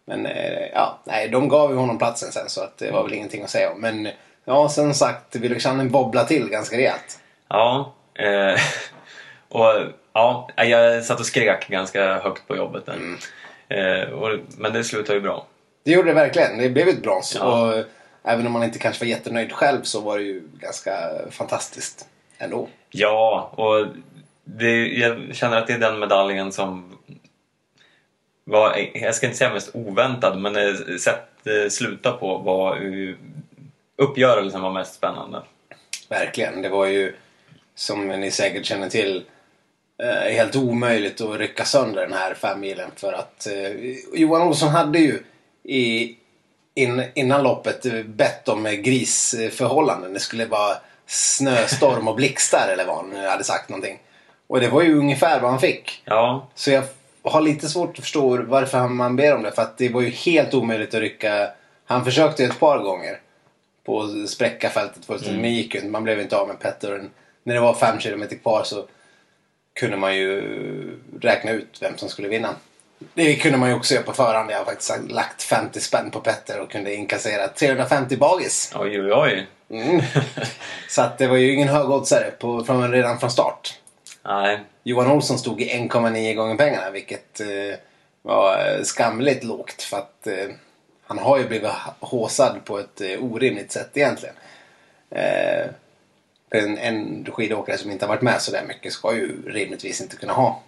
Men 0.06 0.26
eh, 0.26 0.66
ja, 0.72 0.98
nej, 1.04 1.28
de 1.28 1.48
gav 1.48 1.70
ju 1.70 1.76
honom 1.76 1.98
platsen 1.98 2.32
sen 2.32 2.48
så 2.48 2.62
att 2.62 2.78
det 2.78 2.90
var 2.90 3.02
väl 3.02 3.14
ingenting 3.14 3.42
att 3.42 3.50
säga 3.50 3.72
om. 3.72 3.80
Men 3.80 4.08
ja, 4.44 4.68
som 4.68 4.94
sagt, 4.94 5.36
Wylögschanin 5.36 5.88
wobbla 5.88 6.24
till 6.24 6.48
ganska 6.48 6.76
rejält. 6.76 7.18
Ja, 7.48 7.94
eh, 8.14 8.60
och 9.48 9.92
ja, 10.12 10.48
jag 10.56 11.04
satt 11.04 11.20
och 11.20 11.26
skrek 11.26 11.68
ganska 11.68 12.18
högt 12.18 12.48
på 12.48 12.56
jobbet 12.56 12.86
där. 12.86 12.94
Mm. 12.94 13.18
Eh, 13.68 14.08
och, 14.08 14.38
men 14.58 14.72
det 14.72 14.84
slutade 14.84 15.14
ju 15.14 15.22
bra. 15.22 15.46
Det 15.84 15.90
gjorde 15.90 16.08
det 16.08 16.14
verkligen. 16.14 16.58
Det 16.58 16.70
blev 16.70 16.88
ett 16.88 17.02
brons. 17.02 17.36
Ja. 17.40 17.44
Och 17.44 17.84
även 18.24 18.46
om 18.46 18.52
man 18.52 18.64
inte 18.64 18.78
kanske 18.78 19.04
var 19.04 19.10
jättenöjd 19.10 19.52
själv 19.52 19.82
så 19.82 20.00
var 20.00 20.18
det 20.18 20.24
ju 20.24 20.42
ganska 20.60 21.10
fantastiskt 21.30 22.08
ändå. 22.38 22.68
Ja, 22.90 23.52
och 23.56 23.86
det, 24.44 24.86
jag 24.86 25.34
känner 25.36 25.56
att 25.56 25.66
det 25.66 25.72
är 25.72 25.78
den 25.78 25.98
medaljen 25.98 26.52
som 26.52 26.98
var, 28.44 28.76
jag 28.94 29.14
ska 29.14 29.26
inte 29.26 29.38
säga 29.38 29.54
mest 29.54 29.70
oväntad, 29.74 30.40
men 30.40 30.56
eh, 30.56 30.96
sätt 31.00 31.28
det 31.42 31.72
sluta 31.72 32.12
på 32.12 32.38
var 32.38 32.80
uppgörelsen 33.96 34.62
var 34.62 34.72
mest 34.72 34.94
spännande. 34.94 35.42
Verkligen. 36.08 36.62
Det 36.62 36.68
var 36.68 36.86
ju, 36.86 37.14
som 37.74 38.08
ni 38.08 38.30
säkert 38.30 38.64
känner 38.64 38.88
till, 38.88 39.24
eh, 40.02 40.32
helt 40.32 40.56
omöjligt 40.56 41.20
att 41.20 41.38
rycka 41.38 41.64
sönder 41.64 42.02
den 42.02 42.12
här 42.12 42.34
femmilen 42.34 42.90
för 42.96 43.12
att 43.12 43.46
eh, 43.46 44.20
Johan 44.20 44.42
Olsson 44.42 44.68
hade 44.68 44.98
ju 44.98 45.22
i, 45.62 46.16
in, 46.74 47.04
innan 47.14 47.42
loppet 47.42 48.06
bett 48.06 48.48
om 48.48 48.64
grisförhållanden. 48.64 50.12
Det 50.12 50.20
skulle 50.20 50.46
vara 50.46 50.76
snöstorm 51.06 52.08
och 52.08 52.16
blixtar 52.16 52.68
eller 52.72 52.86
vad 52.86 52.96
han 52.96 53.24
hade 53.24 53.44
sagt 53.44 53.68
någonting. 53.68 53.98
Och 54.46 54.60
det 54.60 54.68
var 54.68 54.82
ju 54.82 54.98
ungefär 54.98 55.40
vad 55.40 55.50
han 55.50 55.60
fick. 55.60 56.02
Ja, 56.04 56.48
Så 56.54 56.70
jag 56.70 56.82
har 57.22 57.40
lite 57.40 57.68
svårt 57.68 57.98
att 57.98 58.04
förstå 58.04 58.42
varför 58.42 58.88
man 58.88 59.16
ber 59.16 59.34
om 59.34 59.42
det. 59.42 59.52
För 59.52 59.62
att 59.62 59.78
det 59.78 59.88
var 59.88 60.00
ju 60.00 60.10
helt 60.10 60.54
omöjligt 60.54 60.94
att 60.94 61.00
rycka. 61.00 61.50
Han 61.84 62.04
försökte 62.04 62.42
ju 62.42 62.48
ett 62.48 62.60
par 62.60 62.78
gånger 62.78 63.20
på 63.84 64.02
att 64.02 64.28
spräcka 64.30 64.70
fältet 64.70 65.04
fullständigt. 65.04 65.42
Men 65.42 65.54
gick 65.54 65.74
ju 65.74 65.80
inte. 65.80 65.90
Man 65.90 66.04
blev 66.04 66.20
inte 66.20 66.36
av 66.36 66.48
med 66.48 66.60
Petter. 66.60 67.04
När 67.42 67.54
det 67.54 67.60
var 67.60 67.74
fem 67.74 68.00
kilometer 68.00 68.36
kvar 68.36 68.62
så 68.64 68.86
kunde 69.80 69.96
man 69.96 70.16
ju 70.16 70.40
räkna 71.20 71.50
ut 71.50 71.78
vem 71.80 71.96
som 71.96 72.08
skulle 72.08 72.28
vinna. 72.28 72.54
Det 73.14 73.36
kunde 73.36 73.58
man 73.58 73.68
ju 73.68 73.74
också 73.74 73.94
göra 73.94 74.04
på 74.04 74.12
förhand. 74.12 74.50
Jag 74.50 74.58
har 74.58 74.64
faktiskt 74.64 75.10
lagt 75.10 75.42
50 75.42 75.80
spänn 75.80 76.10
på 76.10 76.20
Petter 76.20 76.60
och 76.60 76.70
kunde 76.70 76.94
inkassera 76.94 77.48
350 77.48 78.16
bagis. 78.16 78.72
oj 78.74 79.00
oj 79.00 79.12
oj. 79.12 79.46
Mm. 79.70 80.02
Så 80.88 81.02
att 81.02 81.18
det 81.18 81.26
var 81.26 81.36
ju 81.36 81.52
ingen 81.52 81.68
högoddsare 81.68 82.30
på, 82.30 82.64
från, 82.64 82.92
redan 82.92 83.20
från 83.20 83.30
start. 83.30 83.78
Nej, 84.24 84.60
Johan 84.82 85.10
Olsson 85.10 85.38
stod 85.38 85.60
i 85.60 85.68
1,9 85.68 86.34
gånger 86.34 86.56
pengarna 86.56 86.90
vilket 86.90 87.40
eh, 87.40 87.78
var 88.22 88.58
eh, 88.58 88.82
skamligt 88.82 89.44
lågt 89.44 89.82
för 89.82 89.96
att 89.96 90.26
eh, 90.26 90.54
han 91.06 91.18
har 91.18 91.38
ju 91.38 91.48
blivit 91.48 91.70
håsad 92.00 92.64
på 92.64 92.78
ett 92.78 93.00
eh, 93.00 93.24
orimligt 93.24 93.72
sätt 93.72 93.90
egentligen. 93.94 94.34
Eh, 95.10 95.66
en, 96.50 96.78
en 96.78 97.26
skidåkare 97.32 97.78
som 97.78 97.90
inte 97.90 98.04
har 98.04 98.08
varit 98.08 98.22
med 98.22 98.42
så 98.42 98.52
där 98.52 98.64
mycket 98.68 98.92
ska 98.92 99.14
ju 99.14 99.50
rimligtvis 99.50 100.00
inte 100.00 100.16
kunna 100.16 100.32
ha 100.32 100.62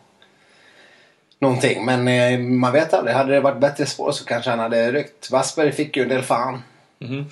någonting. 1.39 1.85
Men 1.85 2.09
eh, 2.09 2.39
man 2.39 2.73
vet 2.73 2.95
aldrig. 2.95 3.17
Hade 3.17 3.33
det 3.33 3.41
varit 3.41 3.61
bättre 3.61 3.87
spår 3.87 4.13
så 4.13 4.25
kanske 4.25 4.51
han 4.51 4.59
hade 4.59 4.93
ryckt. 4.93 5.31
Wassberg 5.31 5.73
fick 5.73 5.97
ju 5.97 6.03
en 6.03 6.09
del 6.09 6.23
fan. 6.23 6.63
Mhm. 6.99 7.25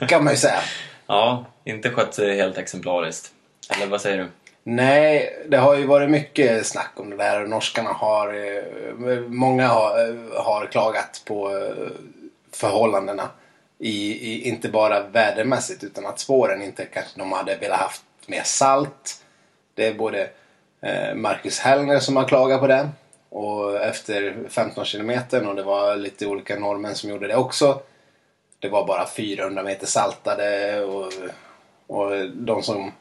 Kan 0.08 0.24
man 0.24 0.32
ju 0.32 0.36
säga. 0.36 0.60
ja, 1.06 1.44
inte 1.64 1.90
skött 1.90 2.14
sig 2.14 2.36
helt 2.36 2.58
exemplariskt. 2.58 3.30
Eller 3.76 3.86
vad 3.86 4.00
säger 4.00 4.18
du? 4.18 4.28
Nej, 4.62 5.36
det 5.48 5.56
har 5.56 5.76
ju 5.76 5.86
varit 5.86 6.10
mycket 6.10 6.66
snack 6.66 6.92
om 6.96 7.10
det 7.10 7.16
där. 7.16 7.46
Norskarna 7.46 7.90
har... 7.90 8.34
eh, 8.34 9.20
Många 9.28 9.68
har, 9.68 10.08
eh, 10.08 10.42
har 10.44 10.66
klagat 10.66 11.22
på 11.24 11.50
eh, 11.58 11.86
förhållandena. 12.54 13.28
I, 13.78 14.12
i, 14.32 14.48
inte 14.48 14.68
bara 14.68 15.00
vädermässigt 15.02 15.84
utan 15.84 16.06
att 16.06 16.18
spåren 16.20 16.62
inte 16.62 16.84
kanske 16.84 17.18
de 17.18 17.32
hade 17.32 17.56
velat 17.56 17.78
haft 17.78 18.02
mer 18.26 18.42
salt. 18.44 19.16
Det 19.74 19.86
är 19.86 19.94
både 19.94 20.28
Marcus 21.14 21.58
Hellner 21.58 21.98
som 21.98 22.16
har 22.16 22.24
klagat 22.28 22.60
på 22.60 22.66
det. 22.66 22.88
Och 23.30 23.76
efter 23.76 24.36
15 24.48 24.84
kilometer 24.84 25.48
och 25.48 25.54
det 25.54 25.62
var 25.62 25.96
lite 25.96 26.26
olika 26.26 26.58
norrmän 26.58 26.94
som 26.94 27.10
gjorde 27.10 27.26
det 27.26 27.36
också. 27.36 27.82
Det 28.58 28.68
var 28.68 28.86
bara 28.86 29.06
400 29.06 29.62
meter 29.62 29.86
saltade 29.86 30.80
och, 30.84 31.12
och 31.86 32.30
de 32.30 32.62
som 32.62 32.92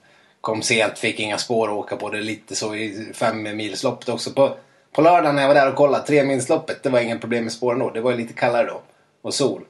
kom 0.42 0.62
sent 0.62 1.00
fick 1.00 1.20
inga 1.20 1.38
spår 1.38 1.68
att 1.68 1.74
åka 1.74 1.96
på. 1.96 2.10
Det 2.10 2.18
är 2.18 2.22
lite 2.22 2.56
så 2.56 2.76
i 2.76 3.12
fem 3.14 3.44
milsloppet 3.44 4.10
också. 4.10 4.32
På, 4.32 4.56
på 4.92 5.02
lördagen 5.02 5.36
när 5.36 5.42
jag 5.42 5.50
var 5.50 5.56
där 5.56 5.70
och 5.70 5.76
kollade, 5.76 6.06
tre 6.06 6.24
milsloppet, 6.24 6.84
det 6.84 6.90
var 6.90 7.00
inga 7.00 7.20
problem 7.20 7.44
med 7.44 7.54
spåren 7.54 7.80
då. 7.80 7.90
Det 7.90 8.02
var 8.02 8.12
ju 8.12 8.18
lite 8.18 8.34
kallare 8.34 8.68
då. 8.68 8.82
Och 9.22 9.34
sol. 9.34 9.62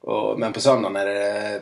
Och, 0.00 0.38
men 0.38 0.52
på 0.52 0.60
söndagen 0.60 0.92
när 0.92 1.06
det 1.06 1.60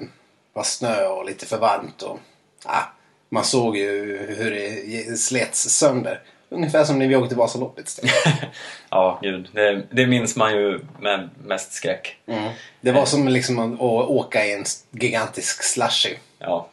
var 0.52 0.62
snö 0.62 1.06
och 1.06 1.24
lite 1.24 1.46
för 1.46 1.58
varmt 1.58 2.02
och 2.02 2.18
ah, 2.64 2.84
man 3.28 3.44
såg 3.44 3.76
ju 3.76 4.16
hur 4.28 4.50
det 4.50 5.18
slets 5.18 5.62
sönder. 5.62 6.22
Ungefär 6.50 6.84
som 6.84 6.98
när 6.98 7.08
vi 7.08 7.16
åkte 7.16 7.34
Vasaloppet. 7.34 8.00
Ja, 8.90 9.18
gud. 9.22 9.48
Det, 9.52 9.82
det 9.90 10.06
minns 10.06 10.36
man 10.36 10.52
ju 10.52 10.80
med 11.00 11.28
mest 11.44 11.72
skräck. 11.72 12.16
Mm. 12.26 12.52
Det 12.80 12.92
var 12.92 13.04
som 13.06 13.28
liksom 13.28 13.74
att 13.74 13.80
åka 14.08 14.46
i 14.46 14.54
en 14.54 14.64
gigantisk 14.90 15.62
slushy. 15.62 16.14
Ja. 16.38 16.68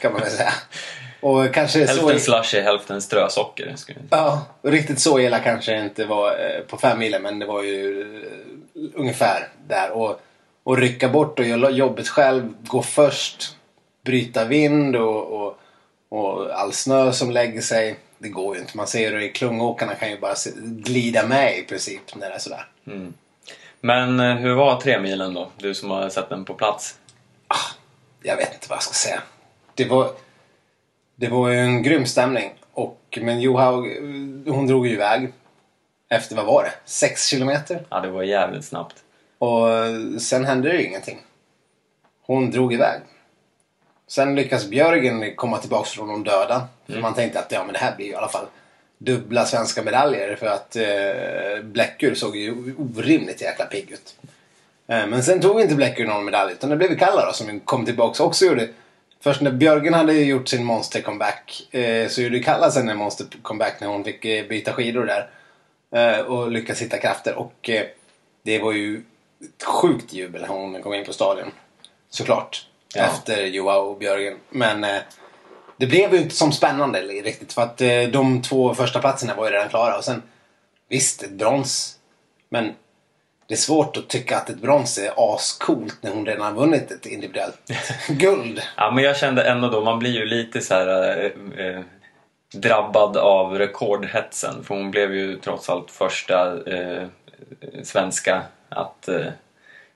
Kan 0.00 0.12
man 0.12 0.20
väl 0.20 0.30
säga. 0.30 0.52
Och 1.20 1.54
kanske 1.54 1.86
så... 1.86 1.94
Hälften 1.94 2.20
slushy, 2.20 2.60
hälften 2.60 3.02
strösocker. 3.02 3.74
Ja, 4.10 4.46
riktigt 4.62 5.00
så 5.00 5.20
illa 5.20 5.38
kanske 5.38 5.72
det 5.72 5.84
inte 5.84 6.04
var 6.04 6.30
eh, 6.30 6.60
på 6.60 6.76
fem 6.76 6.98
milen 6.98 7.22
men 7.22 7.38
det 7.38 7.46
var 7.46 7.62
ju 7.62 8.00
eh, 8.00 8.82
ungefär 8.94 9.48
där. 9.68 9.90
Och, 9.90 10.20
och 10.62 10.78
rycka 10.78 11.08
bort 11.08 11.38
och 11.38 11.44
göra 11.44 11.70
jobbet 11.70 12.08
själv, 12.08 12.54
gå 12.60 12.82
först, 12.82 13.56
bryta 14.04 14.44
vind 14.44 14.96
och, 14.96 15.42
och, 15.42 15.58
och 16.08 16.60
all 16.60 16.72
snö 16.72 17.12
som 17.12 17.30
lägger 17.30 17.60
sig. 17.60 17.98
Det 18.22 18.28
går 18.28 18.54
ju 18.54 18.60
inte. 18.60 18.76
Man 18.76 18.86
ser 18.86 19.12
hur 19.12 19.28
klungåkarna 19.28 19.94
kan 19.94 20.10
ju 20.10 20.20
bara 20.20 20.34
glida 20.56 21.26
med 21.26 21.58
i 21.58 21.62
princip 21.62 22.14
när 22.14 22.28
det 22.28 22.34
är 22.34 22.38
sådär. 22.38 22.66
Men 23.80 24.20
eh, 24.20 24.36
hur 24.36 24.54
var 24.54 24.80
tremilen 24.80 25.34
då? 25.34 25.50
Du 25.56 25.74
som 25.74 25.90
har 25.90 26.08
sett 26.08 26.28
den 26.28 26.44
på 26.44 26.54
plats. 26.54 26.98
jag 28.22 28.36
vet 28.36 28.54
inte 28.54 28.66
vad 28.68 28.76
jag 28.76 28.82
ska 28.82 28.92
säga. 28.92 29.22
Det 29.74 29.84
var, 29.84 30.10
det 31.16 31.28
var 31.28 31.48
ju 31.48 31.58
en 31.58 31.82
grym 31.82 32.06
stämning. 32.06 32.54
Och, 32.72 33.18
men 33.22 33.40
Johaug, 33.40 33.86
hon 34.46 34.66
drog 34.66 34.86
ju 34.86 34.92
iväg. 34.92 35.32
Efter, 36.08 36.36
vad 36.36 36.46
var 36.46 36.62
det? 36.62 36.72
Sex 36.84 37.26
kilometer? 37.26 37.86
Ja, 37.88 38.00
det 38.00 38.10
var 38.10 38.22
jävligt 38.22 38.64
snabbt. 38.64 38.96
Och 39.38 39.66
sen 40.20 40.44
hände 40.44 40.68
det 40.68 40.74
ju 40.74 40.86
ingenting. 40.86 41.18
Hon 42.26 42.50
drog 42.50 42.74
iväg. 42.74 43.00
Sen 44.12 44.34
lyckas 44.34 44.66
Björgen 44.66 45.36
komma 45.36 45.58
tillbaka 45.58 45.88
från 45.88 46.08
de 46.08 46.24
döda. 46.24 46.68
För 46.86 47.00
man 47.00 47.14
tänkte 47.14 47.38
att 47.38 47.52
ja, 47.52 47.64
men 47.64 47.72
det 47.72 47.78
här 47.78 47.96
blir 47.96 48.06
ju 48.06 48.12
i 48.12 48.14
alla 48.14 48.28
fall 48.28 48.46
dubbla 48.98 49.46
svenska 49.46 49.82
medaljer. 49.82 50.36
För 50.36 50.46
att 50.46 50.76
eh, 50.76 51.62
Bläckur 51.62 52.14
såg 52.14 52.36
ju 52.36 52.74
orimligt 52.78 53.40
jäkla 53.40 53.64
pigg 53.64 53.90
ut. 53.90 54.14
Eh, 54.86 55.06
Men 55.06 55.22
sen 55.22 55.40
tog 55.40 55.60
inte 55.60 55.74
Bleckur 55.74 56.06
någon 56.06 56.24
medalj 56.24 56.52
utan 56.52 56.70
det 56.70 56.76
blev 56.76 56.98
Kalla 56.98 57.26
då 57.26 57.32
som 57.32 57.60
kom 57.60 57.84
tillbaka 57.84 58.22
och 58.22 58.28
också 58.28 58.44
gjorde 58.44 58.68
Först 59.20 59.40
när 59.40 59.50
Björgen 59.52 59.94
hade 59.94 60.12
gjort 60.12 60.48
sin 60.48 60.64
monster 60.64 61.00
comeback 61.00 61.74
eh, 61.74 62.08
så 62.08 62.22
gjorde 62.22 62.40
Kalla 62.40 62.70
sen 62.70 62.88
en 62.88 62.96
monster 62.96 63.26
comeback 63.42 63.80
när 63.80 63.88
hon 63.88 64.04
fick 64.04 64.24
eh, 64.24 64.46
byta 64.46 64.72
skidor 64.72 65.06
där. 65.06 65.30
Eh, 65.94 66.20
och 66.20 66.50
lyckas 66.50 66.82
hitta 66.82 66.98
krafter 66.98 67.34
och 67.34 67.70
eh, 67.70 67.86
det 68.42 68.58
var 68.58 68.72
ju 68.72 69.02
ett 69.40 69.64
sjukt 69.64 70.12
jubel 70.12 70.40
när 70.40 70.48
hon 70.48 70.82
kom 70.82 70.94
in 70.94 71.04
på 71.04 71.12
stadion. 71.12 71.50
Såklart. 72.10 72.66
Ja. 72.94 73.02
Efter 73.02 73.46
Joao 73.46 73.90
och 73.90 73.98
Björgen. 73.98 74.36
Men 74.50 74.84
eh, 74.84 75.00
det 75.76 75.86
blev 75.86 76.14
ju 76.14 76.20
inte 76.20 76.34
som 76.34 76.52
spännande 76.52 77.00
riktigt 77.00 77.52
för 77.52 77.62
att 77.62 77.80
eh, 77.80 78.02
de 78.12 78.42
två 78.42 78.74
första 78.74 79.00
platserna 79.00 79.34
var 79.34 79.44
ju 79.44 79.52
redan 79.52 79.68
klara 79.68 79.96
och 79.96 80.04
sen 80.04 80.22
visst, 80.88 81.22
ett 81.22 81.30
brons. 81.30 81.98
Men 82.48 82.74
det 83.46 83.54
är 83.54 83.58
svårt 83.58 83.96
att 83.96 84.08
tycka 84.08 84.36
att 84.36 84.50
ett 84.50 84.60
brons 84.60 84.98
är 84.98 85.34
ascoolt 85.34 85.98
när 86.00 86.10
hon 86.10 86.26
redan 86.26 86.46
har 86.46 86.60
vunnit 86.60 86.90
ett 86.90 87.06
individuellt 87.06 87.70
guld. 88.08 88.62
Ja, 88.76 88.90
men 88.90 89.04
jag 89.04 89.16
kände 89.16 89.42
ändå 89.42 89.68
då, 89.68 89.84
man 89.84 89.98
blir 89.98 90.10
ju 90.10 90.26
lite 90.26 90.60
så 90.60 90.74
här 90.74 91.18
eh, 91.18 91.66
eh, 91.66 91.80
drabbad 92.54 93.16
av 93.16 93.58
rekordhetsen. 93.58 94.64
För 94.64 94.74
hon 94.74 94.90
blev 94.90 95.14
ju 95.14 95.36
trots 95.36 95.70
allt 95.70 95.90
första 95.90 96.64
eh, 96.66 97.06
svenska 97.82 98.42
att 98.68 99.08
eh, 99.08 99.26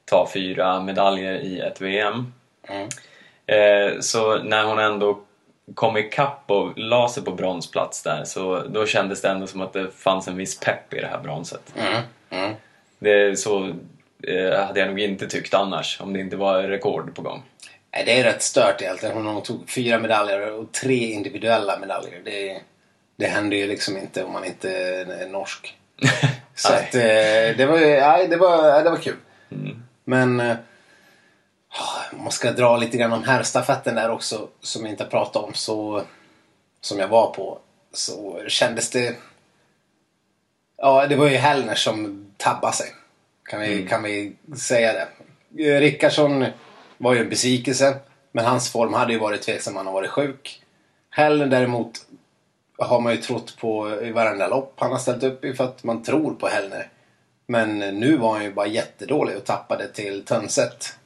ta 0.04 0.28
fyra 0.34 0.80
medaljer 0.80 1.34
i 1.34 1.60
ett 1.60 1.80
VM. 1.80 2.32
Mm. 2.68 2.88
Eh, 3.46 4.00
så 4.00 4.38
när 4.42 4.64
hon 4.64 4.78
ändå 4.78 5.20
kom 5.74 5.96
ikapp 5.96 6.44
och 6.46 6.78
la 6.78 7.08
sig 7.08 7.22
på 7.22 7.30
bronsplats 7.30 8.02
där 8.02 8.24
så 8.24 8.62
då 8.68 8.86
kändes 8.86 9.22
det 9.22 9.28
ändå 9.28 9.46
som 9.46 9.60
att 9.60 9.72
det 9.72 9.90
fanns 9.90 10.28
en 10.28 10.36
viss 10.36 10.60
pepp 10.60 10.94
i 10.94 11.00
det 11.00 11.06
här 11.06 11.18
bronset. 11.18 11.74
Mm. 11.76 12.02
Mm. 12.30 12.56
Det 12.98 13.38
så 13.38 13.74
eh, 14.22 14.66
hade 14.66 14.80
jag 14.80 14.88
nog 14.88 15.00
inte 15.00 15.26
tyckt 15.26 15.54
annars 15.54 16.00
om 16.00 16.12
det 16.12 16.20
inte 16.20 16.36
var 16.36 16.62
rekord 16.62 17.14
på 17.14 17.22
gång. 17.22 17.42
Nej, 17.92 18.04
det 18.06 18.20
är 18.20 18.24
rätt 18.24 18.42
stört 18.42 18.82
egentligen. 18.82 19.26
Hon 19.26 19.42
tog 19.42 19.70
fyra 19.70 19.98
medaljer 19.98 20.52
och 20.52 20.72
tre 20.72 21.12
individuella 21.12 21.78
medaljer. 21.78 22.20
Det, 22.24 22.60
det 23.16 23.26
händer 23.26 23.56
ju 23.56 23.66
liksom 23.66 23.96
inte 23.96 24.24
om 24.24 24.32
man 24.32 24.44
inte 24.44 24.70
är 24.70 25.28
norsk. 25.28 25.76
Så 26.54 26.72
att, 26.72 26.94
eh, 26.94 27.56
det 27.56 27.66
var 27.68 27.78
nej, 27.80 28.28
det 28.28 28.36
var, 28.36 28.68
ja, 28.68 28.82
det 28.82 28.90
var 28.90 28.96
kul. 28.96 29.16
Mm. 29.50 29.82
Men 30.04 30.40
eh, 30.40 30.56
om 32.12 32.22
man 32.22 32.32
ska 32.32 32.52
dra 32.52 32.76
lite 32.76 32.96
grann 32.96 33.12
om 33.12 33.24
herrstafetten 33.24 33.94
där 33.94 34.10
också 34.10 34.48
som 34.60 34.84
vi 34.84 34.90
inte 34.90 35.04
pratat 35.04 35.44
om 35.44 35.54
så 35.54 36.02
som 36.80 36.98
jag 36.98 37.08
var 37.08 37.30
på 37.30 37.58
så 37.92 38.42
kändes 38.48 38.90
det 38.90 39.16
Ja, 40.78 41.06
det 41.06 41.16
var 41.16 41.28
ju 41.28 41.36
Hellner 41.36 41.74
som 41.74 42.26
tabbade 42.36 42.72
sig. 42.72 42.94
Kan 43.44 43.60
vi, 43.60 43.86
kan 43.86 44.02
vi 44.02 44.36
säga 44.56 44.92
det. 44.92 45.80
Rickardsson 45.80 46.46
var 46.98 47.14
ju 47.14 47.20
en 47.20 47.28
besvikelse. 47.28 47.96
Men 48.32 48.44
hans 48.44 48.72
form 48.72 48.94
hade 48.94 49.12
ju 49.12 49.18
varit 49.18 49.42
tveksam. 49.42 49.76
Han 49.76 49.86
har 49.86 49.92
varit 49.92 50.10
sjuk. 50.10 50.62
Hellner 51.10 51.46
däremot 51.46 52.06
har 52.78 53.00
man 53.00 53.12
ju 53.12 53.18
trott 53.18 53.56
på 53.60 54.00
i 54.02 54.12
varenda 54.12 54.48
lopp 54.48 54.74
han 54.76 54.92
har 54.92 54.98
ställt 54.98 55.22
upp 55.22 55.44
i 55.44 55.54
för 55.54 55.64
att 55.64 55.84
man 55.84 56.02
tror 56.02 56.34
på 56.34 56.46
Hellner. 56.46 56.88
Men 57.46 57.78
nu 57.78 58.16
var 58.16 58.32
han 58.32 58.44
ju 58.44 58.52
bara 58.52 58.66
jättedålig 58.66 59.36
och 59.36 59.44
tappade 59.44 59.88
till 59.88 60.24
Tönset. 60.24 60.98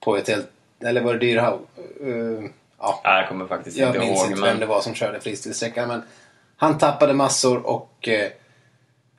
På 0.00 0.16
ett 0.16 0.28
helt... 0.28 0.50
Eller 0.84 1.00
var 1.00 1.12
det 1.12 1.18
Dyrhaug? 1.18 1.60
Uh, 2.04 2.50
ja, 2.78 3.00
Nej, 3.04 3.20
jag 3.20 3.28
kommer 3.28 3.46
faktiskt 3.46 3.76
jag 3.76 3.88
inte 3.88 3.98
minns 3.98 4.20
ihåg. 4.20 4.30
inte 4.30 4.40
men... 4.40 4.50
vem 4.50 4.60
det 4.60 4.66
var 4.66 4.80
som 4.80 4.94
körde 4.94 5.20
fristilsträckan. 5.20 5.88
Men 5.88 6.02
han 6.56 6.78
tappade 6.78 7.12
massor 7.12 7.66
och 7.66 8.08
eh, 8.08 8.30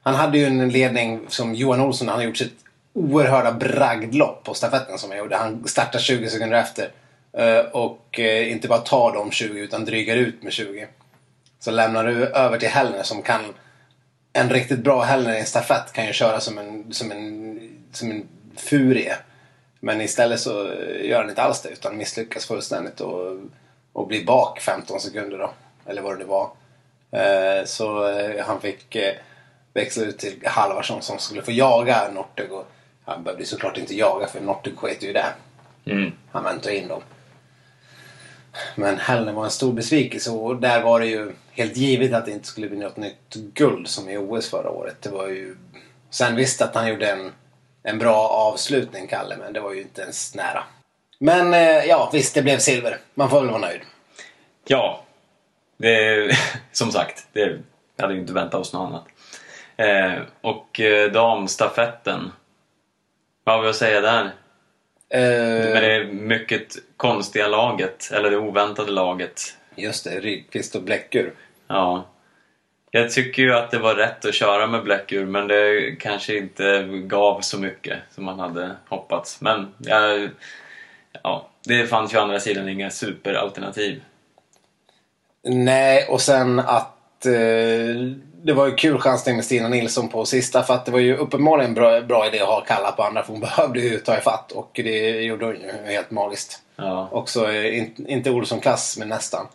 han 0.04 0.16
hade 0.16 0.38
ju 0.38 0.46
en 0.46 0.70
ledning 0.70 1.22
som 1.28 1.56
Johan 1.56 1.82
Olsson. 1.82 2.08
Han 2.08 2.18
har 2.18 2.26
gjort 2.26 2.38
sitt 2.38 2.58
oerhörda 2.94 3.52
bragdlopp 3.52 4.44
på 4.44 4.54
stafetten 4.54 4.98
som 4.98 5.10
han 5.10 5.20
gjorde. 5.20 5.38
Han 5.38 5.68
startar 5.68 6.00
20 6.00 6.30
sekunder 6.30 6.58
efter. 6.58 6.90
Eh, 7.34 7.60
och 7.60 8.20
eh, 8.20 8.52
inte 8.52 8.68
bara 8.68 8.80
tar 8.80 9.14
de 9.14 9.32
20 9.32 9.60
utan 9.60 9.86
drygar 9.86 10.16
ut 10.16 10.44
med 10.44 10.54
20. 10.54 10.88
Så 11.60 11.72
lämnar 11.72 12.06
du 12.06 12.26
över 12.26 12.58
till 12.58 12.70
Hellner 12.70 13.04
som 13.04 13.22
kan... 13.22 13.42
En 14.34 14.50
riktigt 14.50 14.80
bra 14.80 15.02
Hellner 15.02 15.34
i 15.34 15.40
en 15.40 15.46
stafett 15.46 15.94
kan 15.94 16.06
ju 16.06 16.14
köra 16.14 16.40
som 16.40 16.58
en, 16.58 16.94
som 16.94 17.12
en, 17.12 17.60
som 17.92 18.12
en 18.12 18.28
furie. 18.56 19.16
Men 19.84 20.02
istället 20.02 20.40
så 20.40 20.74
gör 21.02 21.20
han 21.20 21.30
inte 21.30 21.42
alls 21.42 21.62
det 21.62 21.70
utan 21.70 21.98
misslyckas 21.98 22.46
fullständigt 22.46 23.02
och, 23.02 23.38
och 23.94 24.08
blir 24.08 24.26
bak 24.26 24.60
15 24.60 25.00
sekunder 25.00 25.38
då. 25.38 25.52
Eller 25.86 26.02
vad 26.02 26.14
det 26.14 26.20
nu 26.20 26.26
var. 26.26 26.52
Eh, 27.12 27.66
så 27.66 28.10
eh, 28.10 28.46
han 28.46 28.62
fick 28.62 28.96
eh, 28.96 29.16
växla 29.74 30.04
ut 30.04 30.18
till 30.18 30.40
Halvarsson 30.46 31.02
som 31.02 31.20
skulle 31.20 31.42
få 31.42 31.52
jaga 31.52 32.12
Northug. 32.14 32.52
Och 32.52 32.72
han 33.06 33.24
behövde 33.24 33.46
såklart 33.46 33.78
inte 33.78 33.96
jaga 33.96 34.28
för 34.28 34.42
Northug 34.42 34.78
sket 34.78 35.04
ju 35.04 35.14
det. 35.14 35.26
Mm. 35.86 36.12
Han 36.32 36.44
väntade 36.44 36.78
in 36.78 36.88
dem. 36.88 37.02
Men 38.76 38.98
Hellner 38.98 39.34
var 39.34 39.44
en 39.44 39.52
stor 39.52 39.74
besvikelse 39.74 40.32
och 40.32 40.56
där 40.56 40.84
var 40.84 41.00
det 41.00 41.06
ju 41.06 41.32
helt 41.52 41.78
givet 41.78 42.14
att 42.14 42.26
det 42.26 42.32
inte 42.32 42.48
skulle 42.48 42.70
bli 42.70 42.80
något 42.80 42.98
nytt 42.98 43.34
guld 43.34 43.88
som 43.88 44.10
i 44.10 44.18
OS 44.18 44.50
förra 44.50 44.70
året. 44.70 45.02
Det 45.02 45.10
var 45.10 45.28
ju... 45.28 45.56
Sen 46.10 46.36
visste 46.36 46.66
att 46.66 46.76
han 46.76 46.88
gjorde 46.88 47.12
en, 47.12 47.32
en 47.84 47.98
bra 47.98 48.28
avslutning, 48.28 49.08
Kalle, 49.08 49.38
men 49.38 49.54
det 49.54 49.60
var 49.60 49.74
ju 49.74 49.82
inte 49.82 50.02
ens 50.02 50.36
nära. 50.36 50.64
Men 51.20 51.54
eh, 51.54 51.86
ja, 51.86 52.10
visst, 52.14 52.36
det 52.36 52.42
blev 52.42 52.58
silver. 52.58 52.98
Man 53.14 53.30
får 53.30 53.42
väl 53.42 53.50
vara 53.50 53.62
nöjd. 53.62 53.82
Ja, 54.66 55.04
det, 55.78 56.32
som 56.72 56.92
sagt, 56.92 57.28
det 57.34 57.60
jag 57.96 58.04
hade 58.04 58.14
ju 58.14 58.20
inte 58.22 58.34
väntat 58.34 58.62
oss 58.62 58.74
något 58.74 58.88
annat. 58.90 59.06
Eh, 59.78 60.22
och 60.42 60.80
eh, 60.80 61.12
damstafetten, 61.12 62.32
vad 63.44 63.56
har 63.56 63.64
vi 63.64 63.70
att 63.70 63.76
säga 63.76 64.02
där? 64.02 64.32
Eh, 65.10 65.74
Med 65.74 65.84
det 65.84 66.14
mycket 66.14 66.68
konstiga 66.98 67.48
laget, 67.48 68.12
eller 68.14 68.32
det 68.32 68.38
oväntade 68.38 68.92
laget. 68.92 69.42
Just 69.76 70.04
det, 70.04 70.20
Rydqvist 70.20 70.76
och 70.76 70.82
Bläckur. 70.82 71.34
Ja. 71.68 72.06
Jag 72.94 73.12
tycker 73.12 73.42
ju 73.42 73.54
att 73.54 73.72
det 73.72 73.80
var 73.80 73.96
rätt 73.96 74.26
att 74.26 74.34
köra 74.34 74.68
med 74.68 74.84
Bläckur 74.84 75.26
men 75.26 75.48
det 75.48 75.96
kanske 76.00 76.38
inte 76.38 76.84
gav 77.04 77.42
så 77.42 77.60
mycket 77.60 77.98
som 78.16 78.24
man 78.24 78.40
hade 78.40 78.76
hoppats. 78.90 79.42
Men 79.42 79.74
jag, 79.78 80.30
ja, 81.24 81.50
det 81.64 81.88
fanns 81.88 82.14
ju 82.14 82.18
å 82.18 82.22
andra 82.22 82.40
sidan 82.40 82.70
inga 82.70 82.90
superalternativ. 82.90 84.02
Nej, 85.44 86.08
och 86.10 86.22
sen 86.22 86.60
att 86.60 87.26
eh, 87.26 87.96
det 88.44 88.54
var 88.54 88.68
ju 88.68 88.76
kul 88.76 89.00
chansning 89.00 89.36
med 89.36 89.46
Stina 89.46 89.68
Nilsson 89.68 90.10
på 90.10 90.26
sista 90.26 90.64
för 90.64 90.74
att 90.74 90.86
det 90.86 90.92
var 90.92 91.00
ju 91.00 91.18
uppenbarligen 91.18 91.72
en 91.72 91.76
bra, 91.76 92.02
bra 92.02 92.28
idé 92.28 92.40
att 92.40 92.48
ha 92.48 92.62
Kalla 92.62 92.92
på 92.92 93.04
andra 93.04 93.24
för 93.24 93.32
hon 93.32 93.42
behövde 93.58 93.80
ju 93.80 94.00
ta 94.00 94.18
ifatt 94.18 94.52
och 94.52 94.72
det 94.74 95.22
gjorde 95.22 95.46
hon 95.46 95.56
ju 95.56 95.94
helt 95.94 96.12
magiskt. 96.12 96.60
Ja, 96.76 97.10
Också 97.12 97.52
eh, 97.52 97.78
in, 97.78 98.06
inte 98.08 98.32
Olsson-klass 98.32 98.98
men 98.98 99.10
nästan. 99.10 99.48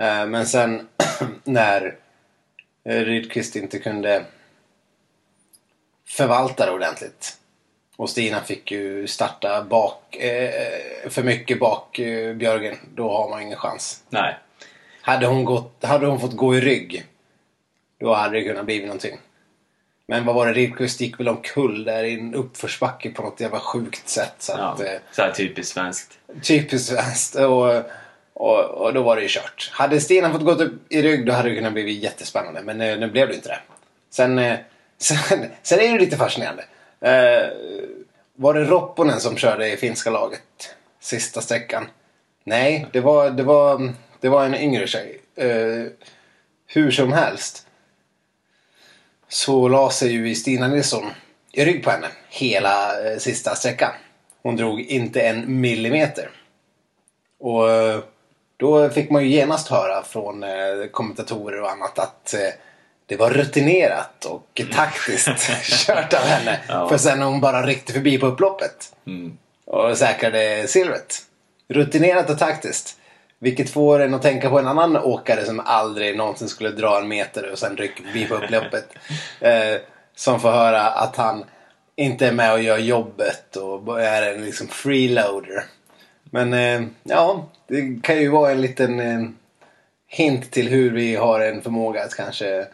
Eh, 0.00 0.26
men 0.26 0.46
sen 0.46 0.88
när 1.44 1.94
Rydqvist 2.84 3.56
inte 3.56 3.78
kunde 3.78 4.24
förvalta 6.08 6.66
det 6.66 6.72
ordentligt. 6.72 7.36
Och 7.96 8.10
Stina 8.10 8.40
fick 8.40 8.70
ju 8.72 9.06
starta 9.06 9.62
bak, 9.64 10.16
eh, 10.16 11.08
för 11.10 11.22
mycket 11.22 11.60
bak 11.60 11.98
eh, 11.98 12.34
Björgen. 12.34 12.76
Då 12.94 13.12
har 13.12 13.28
man 13.30 13.42
ingen 13.42 13.58
chans. 13.58 14.02
nej. 14.08 14.36
Hade 15.00 15.26
hon, 15.26 15.44
gått, 15.44 15.84
hade 15.84 16.06
hon 16.06 16.20
fått 16.20 16.36
gå 16.36 16.56
i 16.56 16.60
rygg, 16.60 17.04
då 18.00 18.14
hade 18.14 18.38
det 18.38 18.44
kunnat 18.44 18.64
bli 18.64 18.80
någonting. 18.82 19.18
Men 20.06 20.24
vad 20.24 20.34
var 20.34 20.46
det? 20.46 20.52
Rydqvist 20.52 21.00
gick 21.00 21.20
väl 21.20 21.28
omkull 21.28 21.84
där 21.84 22.04
i 22.04 22.14
en 22.14 22.34
uppförsbacke 22.34 23.10
på 23.10 23.22
något 23.22 23.40
jävla 23.40 23.60
sjukt 23.60 24.08
sätt. 24.08 24.34
Så 24.38 24.52
Ja, 24.52 24.58
att, 24.64 24.80
eh, 24.80 24.92
så 25.12 25.22
här 25.22 25.32
typiskt 25.32 25.74
svenskt. 25.74 26.18
typiskt 26.42 26.88
svenskt. 26.88 27.34
Och, 27.34 27.82
och, 28.34 28.64
och 28.64 28.94
då 28.94 29.02
var 29.02 29.16
det 29.16 29.22
ju 29.22 29.28
kört. 29.28 29.70
Hade 29.72 30.00
Stina 30.00 30.32
fått 30.32 30.44
gå 30.44 30.52
upp 30.52 30.92
i 30.92 31.02
rygg 31.02 31.26
då 31.26 31.32
hade 31.32 31.48
det 31.48 31.54
kunnat 31.54 31.72
bli 31.72 31.92
jättespännande. 31.92 32.62
Men 32.62 32.78
nu, 32.78 32.96
nu 32.96 33.10
blev 33.10 33.28
det 33.28 33.34
inte 33.34 33.48
det. 33.48 33.60
Sen, 34.10 34.38
eh, 34.38 34.58
sen, 34.98 35.46
sen 35.62 35.80
är 35.80 35.92
det 35.92 35.98
lite 35.98 36.16
fascinerande. 36.16 36.64
Eh, 37.00 37.48
var 38.36 38.54
det 38.54 38.64
Ropponen 38.64 39.20
som 39.20 39.36
körde 39.36 39.72
i 39.72 39.76
finska 39.76 40.10
laget 40.10 40.74
sista 41.00 41.40
sträckan? 41.40 41.86
Nej, 42.44 42.86
det 42.92 43.00
var, 43.00 43.30
det 43.30 43.42
var, 43.42 43.92
det 44.20 44.28
var 44.28 44.44
en 44.44 44.54
yngre 44.54 44.86
tjej. 44.86 45.20
Eh, 45.36 45.86
hur 46.66 46.90
som 46.90 47.12
helst 47.12 47.66
så 49.28 49.68
la 49.68 49.90
sig 49.90 50.12
ju 50.12 50.34
Stina 50.34 50.68
Nilsson 50.68 51.10
i 51.52 51.64
rygg 51.64 51.84
på 51.84 51.90
henne 51.90 52.06
hela 52.28 53.06
eh, 53.10 53.18
sista 53.18 53.54
sträckan. 53.54 53.90
Hon 54.42 54.56
drog 54.56 54.80
inte 54.80 55.20
en 55.20 55.60
millimeter. 55.60 56.30
Och 57.38 57.70
eh, 57.70 58.00
då 58.64 58.90
fick 58.90 59.10
man 59.10 59.22
ju 59.24 59.28
genast 59.28 59.68
höra 59.68 60.02
från 60.02 60.42
eh, 60.42 60.50
kommentatorer 60.90 61.62
och 61.62 61.70
annat 61.70 61.98
att 61.98 62.34
eh, 62.34 62.40
det 63.06 63.16
var 63.16 63.30
rutinerat 63.30 64.24
och 64.24 64.60
taktiskt 64.74 65.28
kört 65.86 66.14
av 66.14 66.20
henne. 66.20 66.60
Ja. 66.68 66.88
För 66.88 66.98
sen 66.98 67.22
hon 67.22 67.40
bara 67.40 67.66
ryckte 67.66 67.92
förbi 67.92 68.18
på 68.18 68.26
upploppet 68.26 68.92
Mm. 69.06 69.36
och 69.66 69.98
säkrade 69.98 70.66
silvret. 70.68 71.18
Rutinerat 71.68 72.30
och 72.30 72.38
taktiskt. 72.38 72.96
Vilket 73.38 73.70
får 73.70 74.00
en 74.00 74.14
att 74.14 74.22
tänka 74.22 74.50
på 74.50 74.58
en 74.58 74.66
annan 74.68 74.96
åkare 74.96 75.44
som 75.44 75.60
aldrig 75.60 76.16
någonsin 76.16 76.48
skulle 76.48 76.70
dra 76.70 76.98
en 76.98 77.08
meter 77.08 77.50
och 77.52 77.58
sen 77.58 77.76
rycka 77.76 78.02
förbi 78.02 78.26
på 78.26 78.34
upploppet. 78.34 78.88
Eh, 79.40 79.76
som 80.16 80.40
får 80.40 80.50
höra 80.50 80.82
att 80.82 81.16
han 81.16 81.44
inte 81.96 82.26
är 82.26 82.32
med 82.32 82.52
och 82.52 82.62
gör 82.62 82.78
jobbet 82.78 83.56
och 83.56 84.02
är 84.02 84.34
en 84.34 84.44
liksom 84.44 84.68
freeloader. 84.68 85.64
Men 86.34 86.52
eh, 86.52 86.88
ja, 87.02 87.46
det 87.66 88.02
kan 88.02 88.20
ju 88.20 88.28
vara 88.28 88.50
en 88.50 88.60
liten 88.60 89.00
eh, 89.00 89.28
hint 90.06 90.50
till 90.50 90.68
hur 90.68 90.90
vi 90.90 91.16
har 91.16 91.40
en 91.40 91.62
förmåga 91.62 92.04
att 92.04 92.14
kanske 92.14 92.66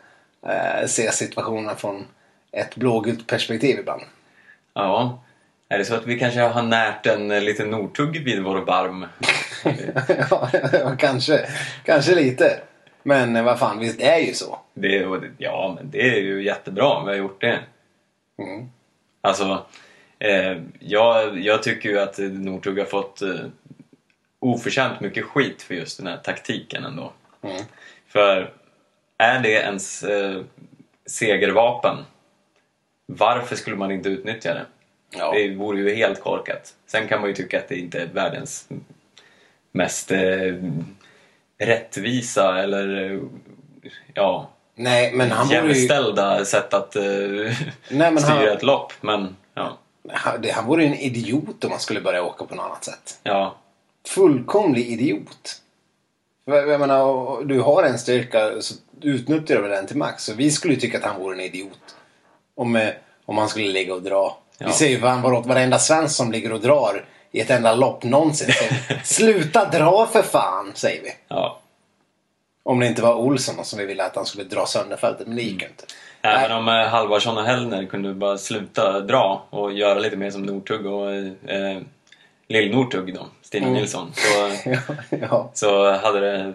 eh, 0.46 0.86
se 0.86 1.12
situationerna 1.12 1.74
från 1.74 2.06
ett 2.52 2.76
blågult 2.76 3.26
perspektiv 3.26 3.78
ibland. 3.78 4.02
Ja. 4.74 5.22
Är 5.68 5.78
det 5.78 5.84
så 5.84 5.94
att 5.94 6.06
vi 6.06 6.18
kanske 6.18 6.40
har 6.40 6.62
närt 6.62 7.06
en 7.06 7.28
liten 7.28 7.70
Nortugg 7.70 8.24
vid 8.24 8.42
vår 8.42 8.64
barm? 8.64 9.06
ja, 10.30 10.48
ja, 10.72 10.96
kanske, 10.98 11.46
kanske 11.84 12.14
lite. 12.14 12.60
Men 13.02 13.44
vad 13.44 13.58
fan, 13.58 13.78
visst 13.78 13.98
det 13.98 14.08
är 14.08 14.20
ju 14.20 14.34
så. 14.34 14.58
Det, 14.74 15.08
ja, 15.38 15.76
men 15.76 15.90
det 15.90 16.16
är 16.16 16.20
ju 16.20 16.44
jättebra 16.44 16.86
om 16.86 17.04
vi 17.04 17.10
har 17.10 17.18
gjort 17.18 17.40
det. 17.40 17.58
Mm. 18.38 18.68
Alltså, 19.20 19.64
jag, 20.78 21.38
jag 21.40 21.62
tycker 21.62 21.88
ju 21.88 21.98
att 22.00 22.18
Northug 22.18 22.78
har 22.78 22.84
fått 22.84 23.22
eh, 23.22 23.34
oförtjänt 24.38 25.00
mycket 25.00 25.24
skit 25.24 25.62
för 25.62 25.74
just 25.74 25.98
den 25.98 26.06
här 26.06 26.16
taktiken 26.16 26.84
ändå. 26.84 27.12
Mm. 27.42 27.62
För 28.08 28.52
är 29.18 29.40
det 29.42 29.50
ens 29.50 30.02
eh, 30.02 30.40
segervapen, 31.06 31.96
varför 33.06 33.56
skulle 33.56 33.76
man 33.76 33.90
inte 33.90 34.08
utnyttja 34.08 34.54
det? 34.54 34.64
Ja. 35.18 35.32
Det 35.32 35.54
vore 35.54 35.80
ju 35.80 35.94
helt 35.94 36.20
korkat. 36.20 36.74
Sen 36.86 37.08
kan 37.08 37.20
man 37.20 37.28
ju 37.30 37.34
tycka 37.34 37.58
att 37.58 37.68
det 37.68 37.76
inte 37.78 38.00
är 38.02 38.06
världens 38.06 38.68
mest 39.72 40.10
eh, 40.10 40.54
rättvisa 41.58 42.62
eller 42.62 43.12
eh, 43.12 43.20
ja, 44.14 44.50
Nej, 44.74 45.12
men 45.14 45.30
han 45.30 45.46
vore 45.48 45.58
ju... 45.60 45.66
jämställda 45.68 46.44
sätt 46.44 46.74
att 46.74 46.96
eh, 46.96 47.02
Nej, 47.90 48.18
styra 48.18 48.34
han- 48.34 48.48
ett 48.48 48.62
lopp. 48.62 48.92
Men 49.00 49.36
ja, 49.54 49.78
Han, 50.12 50.44
han 50.54 50.66
vore 50.66 50.84
en 50.84 50.94
idiot 50.94 51.64
om 51.64 51.70
han 51.70 51.80
skulle 51.80 52.00
börja 52.00 52.22
åka 52.24 52.44
på 52.44 52.54
något 52.54 52.64
annat 52.64 52.84
sätt. 52.84 53.18
ja, 53.22 53.54
Fullkomlig 54.08 54.86
idiot. 54.88 55.60
Jag 56.44 56.80
menar, 56.80 57.44
du 57.44 57.60
har 57.60 57.82
en 57.82 57.98
styrka 57.98 58.62
så 58.62 58.74
utnyttjar 59.00 59.62
du 59.62 59.68
den 59.68 59.86
till 59.86 59.96
max. 59.96 60.24
Så 60.24 60.34
vi 60.34 60.50
skulle 60.50 60.74
ju 60.74 60.80
tycka 60.80 60.98
att 60.98 61.04
han 61.04 61.20
vore 61.20 61.34
en 61.34 61.40
idiot. 61.40 61.96
Om, 62.54 62.76
eh, 62.76 62.88
om 63.26 63.38
han 63.38 63.48
skulle 63.48 63.68
ligga 63.72 63.94
och 63.94 64.02
dra. 64.02 64.38
Ja. 64.58 64.66
Vi 64.66 64.72
säger 64.72 64.92
ju 64.92 65.00
fan 65.00 65.22
varåt 65.22 65.46
varenda 65.46 65.78
svensk 65.78 66.16
som 66.16 66.32
ligger 66.32 66.52
och 66.52 66.60
drar 66.60 67.04
i 67.30 67.40
ett 67.40 67.50
enda 67.50 67.74
lopp 67.74 68.04
någonsin. 68.04 68.50
Sluta 69.04 69.64
dra 69.70 70.06
för 70.06 70.22
fan, 70.22 70.72
säger 70.74 71.02
vi. 71.02 71.12
ja. 71.28 71.60
Om 72.62 72.80
det 72.80 72.86
inte 72.86 73.02
var 73.02 73.14
Olsson 73.14 73.64
som 73.64 73.78
vi 73.78 73.86
ville 73.86 74.04
att 74.04 74.16
han 74.16 74.26
skulle 74.26 74.44
dra 74.44 74.66
sönder 74.66 74.96
fältet, 74.96 75.26
men 75.26 75.36
det 75.36 75.42
gick 75.42 75.62
ju 75.62 75.68
inte. 75.68 75.84
Även 76.22 76.52
om 76.56 76.68
eh, 76.68 76.74
Halvarsson 76.74 77.38
och 77.38 77.44
Hellner 77.44 77.86
kunde 77.86 78.14
bara 78.14 78.38
sluta 78.38 79.00
dra 79.00 79.42
och 79.50 79.72
göra 79.72 79.98
lite 79.98 80.16
mer 80.16 80.30
som 80.30 80.42
Northug 80.42 80.86
och 80.86 81.12
eh, 81.14 81.78
Lill-Northug 82.48 83.14
då, 83.14 83.26
Stina 83.42 83.66
Mm. 83.66 83.78
Nilsson. 83.78 84.12
Så, 84.14 84.50
ja, 85.30 85.50
så 85.54 85.90
hade 85.92 86.20
det 86.20 86.52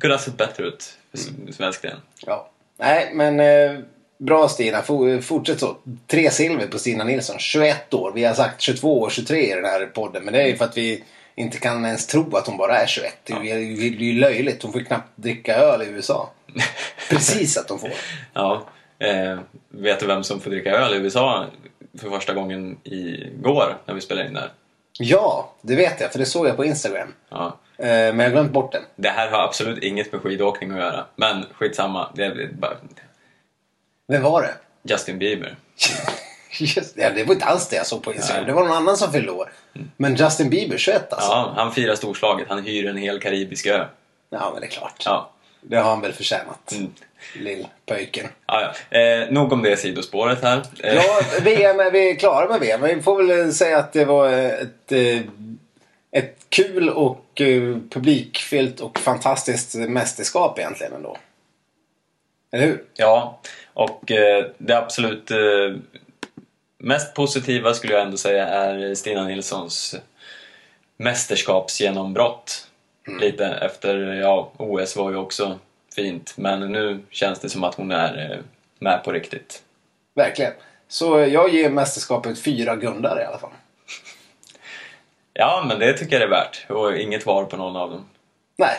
kunnat 0.00 0.20
sett 0.20 0.36
bättre 0.36 0.64
ut 0.64 0.98
för 1.10 1.30
Mm. 1.30 1.52
svensk 1.52 1.82
del. 1.82 1.96
ja. 2.26 2.50
Nej, 2.78 3.10
men 3.14 3.40
eh, 3.40 3.78
bra 4.18 4.48
Stina. 4.48 4.80
Fo- 4.82 5.20
Fortsätt 5.20 5.60
så. 5.60 5.76
Tre 6.06 6.30
silver 6.30 6.66
på 6.66 6.78
Stina 6.78 7.04
Nilsson. 7.04 7.38
21 7.38 7.94
år. 7.94 8.12
Vi 8.14 8.24
har 8.24 8.34
sagt 8.34 8.60
22 8.60 9.00
och 9.00 9.10
23 9.12 9.52
i 9.52 9.54
den 9.54 9.64
här 9.64 9.86
podden. 9.86 10.24
Men 10.24 10.32
det 10.34 10.42
är 10.42 10.46
ju 10.46 10.56
för 10.56 10.64
att 10.64 10.76
vi 10.76 11.04
inte 11.34 11.58
kan 11.58 11.84
ens 11.84 12.06
tro 12.06 12.36
att 12.36 12.46
hon 12.46 12.56
bara 12.56 12.76
är 12.78 12.86
21. 12.86 13.14
Det 13.24 13.32
är 13.32 13.42
ju 13.58 13.76
det 13.90 14.04
är 14.04 14.12
ju 14.12 14.20
löjligt. 14.20 14.62
Hon 14.62 14.72
får 14.72 14.80
ju 14.80 14.86
knappt 14.86 15.08
dricka 15.16 15.56
öl 15.56 15.82
i 15.82 15.86
USA. 15.86 16.30
Precis 17.10 17.56
att 17.58 17.70
hon 17.70 17.78
får. 17.78 17.90
Ja, 18.32 18.62
eh, 19.00 19.38
vet 19.68 20.00
du 20.00 20.06
vem 20.06 20.24
som 20.24 20.40
får 20.40 20.50
dricka 20.50 20.70
öl 20.70 20.94
i 20.94 20.96
USA 20.96 21.46
för 21.98 22.10
första 22.10 22.32
gången 22.34 22.78
igår 22.84 23.78
när 23.84 23.94
vi 23.94 24.00
spelade 24.00 24.28
in 24.28 24.34
där? 24.34 24.50
Ja, 24.98 25.54
det 25.62 25.76
vet 25.76 26.00
jag. 26.00 26.12
För 26.12 26.18
det 26.18 26.26
såg 26.26 26.46
jag 26.46 26.56
på 26.56 26.64
Instagram. 26.64 27.14
Ja. 27.28 27.46
Eh, 27.78 27.86
men 27.86 28.18
jag 28.18 28.24
har 28.24 28.30
glömt 28.30 28.52
bort 28.52 28.72
den. 28.72 28.82
Det 28.96 29.08
här 29.08 29.30
har 29.30 29.38
absolut 29.38 29.82
inget 29.84 30.12
med 30.12 30.20
skidåkning 30.20 30.70
att 30.70 30.78
göra, 30.78 31.04
men 31.16 31.44
skitsamma. 31.52 32.08
Det 32.14 32.24
är 32.24 32.48
bara 32.52 32.76
Vem 34.08 34.22
var 34.22 34.42
det? 34.42 34.54
Justin 34.92 35.18
Bieber. 35.18 35.56
Just, 36.58 36.96
ja, 36.96 37.10
det 37.10 37.24
var 37.24 37.34
inte 37.34 37.46
alls 37.46 37.68
det 37.68 37.76
jag 37.76 37.86
såg 37.86 38.02
på 38.02 38.14
Instagram. 38.14 38.42
Nej. 38.42 38.46
Det 38.46 38.52
var 38.52 38.64
någon 38.64 38.76
annan 38.76 38.96
som 38.96 39.12
fyllde 39.12 39.32
år. 39.32 39.52
Men 39.96 40.14
Justin 40.14 40.50
Bieber 40.50 40.78
21 40.78 41.12
alltså. 41.12 41.30
Ja, 41.30 41.52
han 41.56 41.72
firar 41.72 41.94
storslaget. 41.94 42.48
Han 42.48 42.62
hyr 42.62 42.86
en 42.86 42.96
hel 42.96 43.20
karibisk 43.20 43.66
ö. 43.66 43.84
Ja, 44.30 44.50
men 44.52 44.60
det 44.60 44.66
är 44.66 44.70
klart. 44.70 45.02
Ja, 45.04 45.30
Det 45.60 45.76
har 45.76 45.90
han 45.90 46.00
väl 46.00 46.12
förtjänat. 46.12 46.72
Mm. 46.72 46.92
Lillpöjken. 47.34 48.26
ja, 48.46 48.74
ja. 48.90 48.98
Eh, 48.98 49.30
nog 49.30 49.52
om 49.52 49.62
det 49.62 49.76
sidospåret 49.76 50.42
här. 50.42 50.62
Eh, 50.82 50.94
Ja, 50.94 51.20
VM 51.42 51.80
är 51.80 51.90
vi 51.90 52.16
klara 52.16 52.48
med 52.48 52.60
VM. 52.60 52.82
Vi 52.82 53.02
får 53.02 53.22
väl 53.22 53.52
säga 53.52 53.78
att 53.78 53.92
det 53.92 54.04
var 54.04 54.28
ett, 54.28 54.92
eh, 54.92 55.20
ett 56.12 56.36
kul 56.48 56.90
och 56.90 57.40
eh, 57.40 57.76
publikfyllt 57.90 58.80
och 58.80 58.98
fantastiskt 58.98 59.74
mästerskap 59.74 60.58
egentligen 60.58 60.92
ändå. 60.92 61.16
Eller 62.52 62.66
hur? 62.66 62.84
Ja, 62.94 63.40
och 63.74 64.10
eh, 64.12 64.46
det 64.58 64.78
absolut 64.78 65.30
eh, 65.30 65.38
mest 66.78 67.14
positiva 67.14 67.74
skulle 67.74 67.92
jag 67.92 68.02
ändå 68.02 68.16
säga 68.16 68.46
är 68.46 68.94
Stina 68.94 69.24
Nilssons 69.24 69.96
mästerskapsgenombrott. 70.96 72.66
Lite 73.18 73.46
efter, 73.46 73.96
ja, 73.96 74.52
OS 74.56 74.96
var 74.96 75.10
ju 75.10 75.16
också 75.16 75.58
fint, 75.94 76.34
men 76.36 76.72
nu 76.72 77.00
känns 77.10 77.38
det 77.38 77.48
som 77.48 77.64
att 77.64 77.74
hon 77.74 77.90
är 77.90 78.30
eh, 78.32 78.38
med 78.78 79.04
på 79.04 79.12
riktigt. 79.12 79.62
Verkligen. 80.14 80.52
Så 80.88 81.18
jag 81.18 81.54
ger 81.54 81.70
mästerskapet 81.70 82.42
fyra 82.42 82.76
gundar 82.76 83.20
i 83.20 83.24
alla 83.24 83.38
fall. 83.38 83.50
Ja, 85.32 85.64
men 85.68 85.78
det 85.78 85.92
tycker 85.92 86.12
jag 86.12 86.30
det 86.30 86.36
är 86.36 86.40
värt. 86.40 86.66
Och 86.70 86.96
inget 86.96 87.26
var 87.26 87.44
på 87.44 87.56
någon 87.56 87.76
av 87.76 87.90
dem. 87.90 88.04
Nej. 88.56 88.76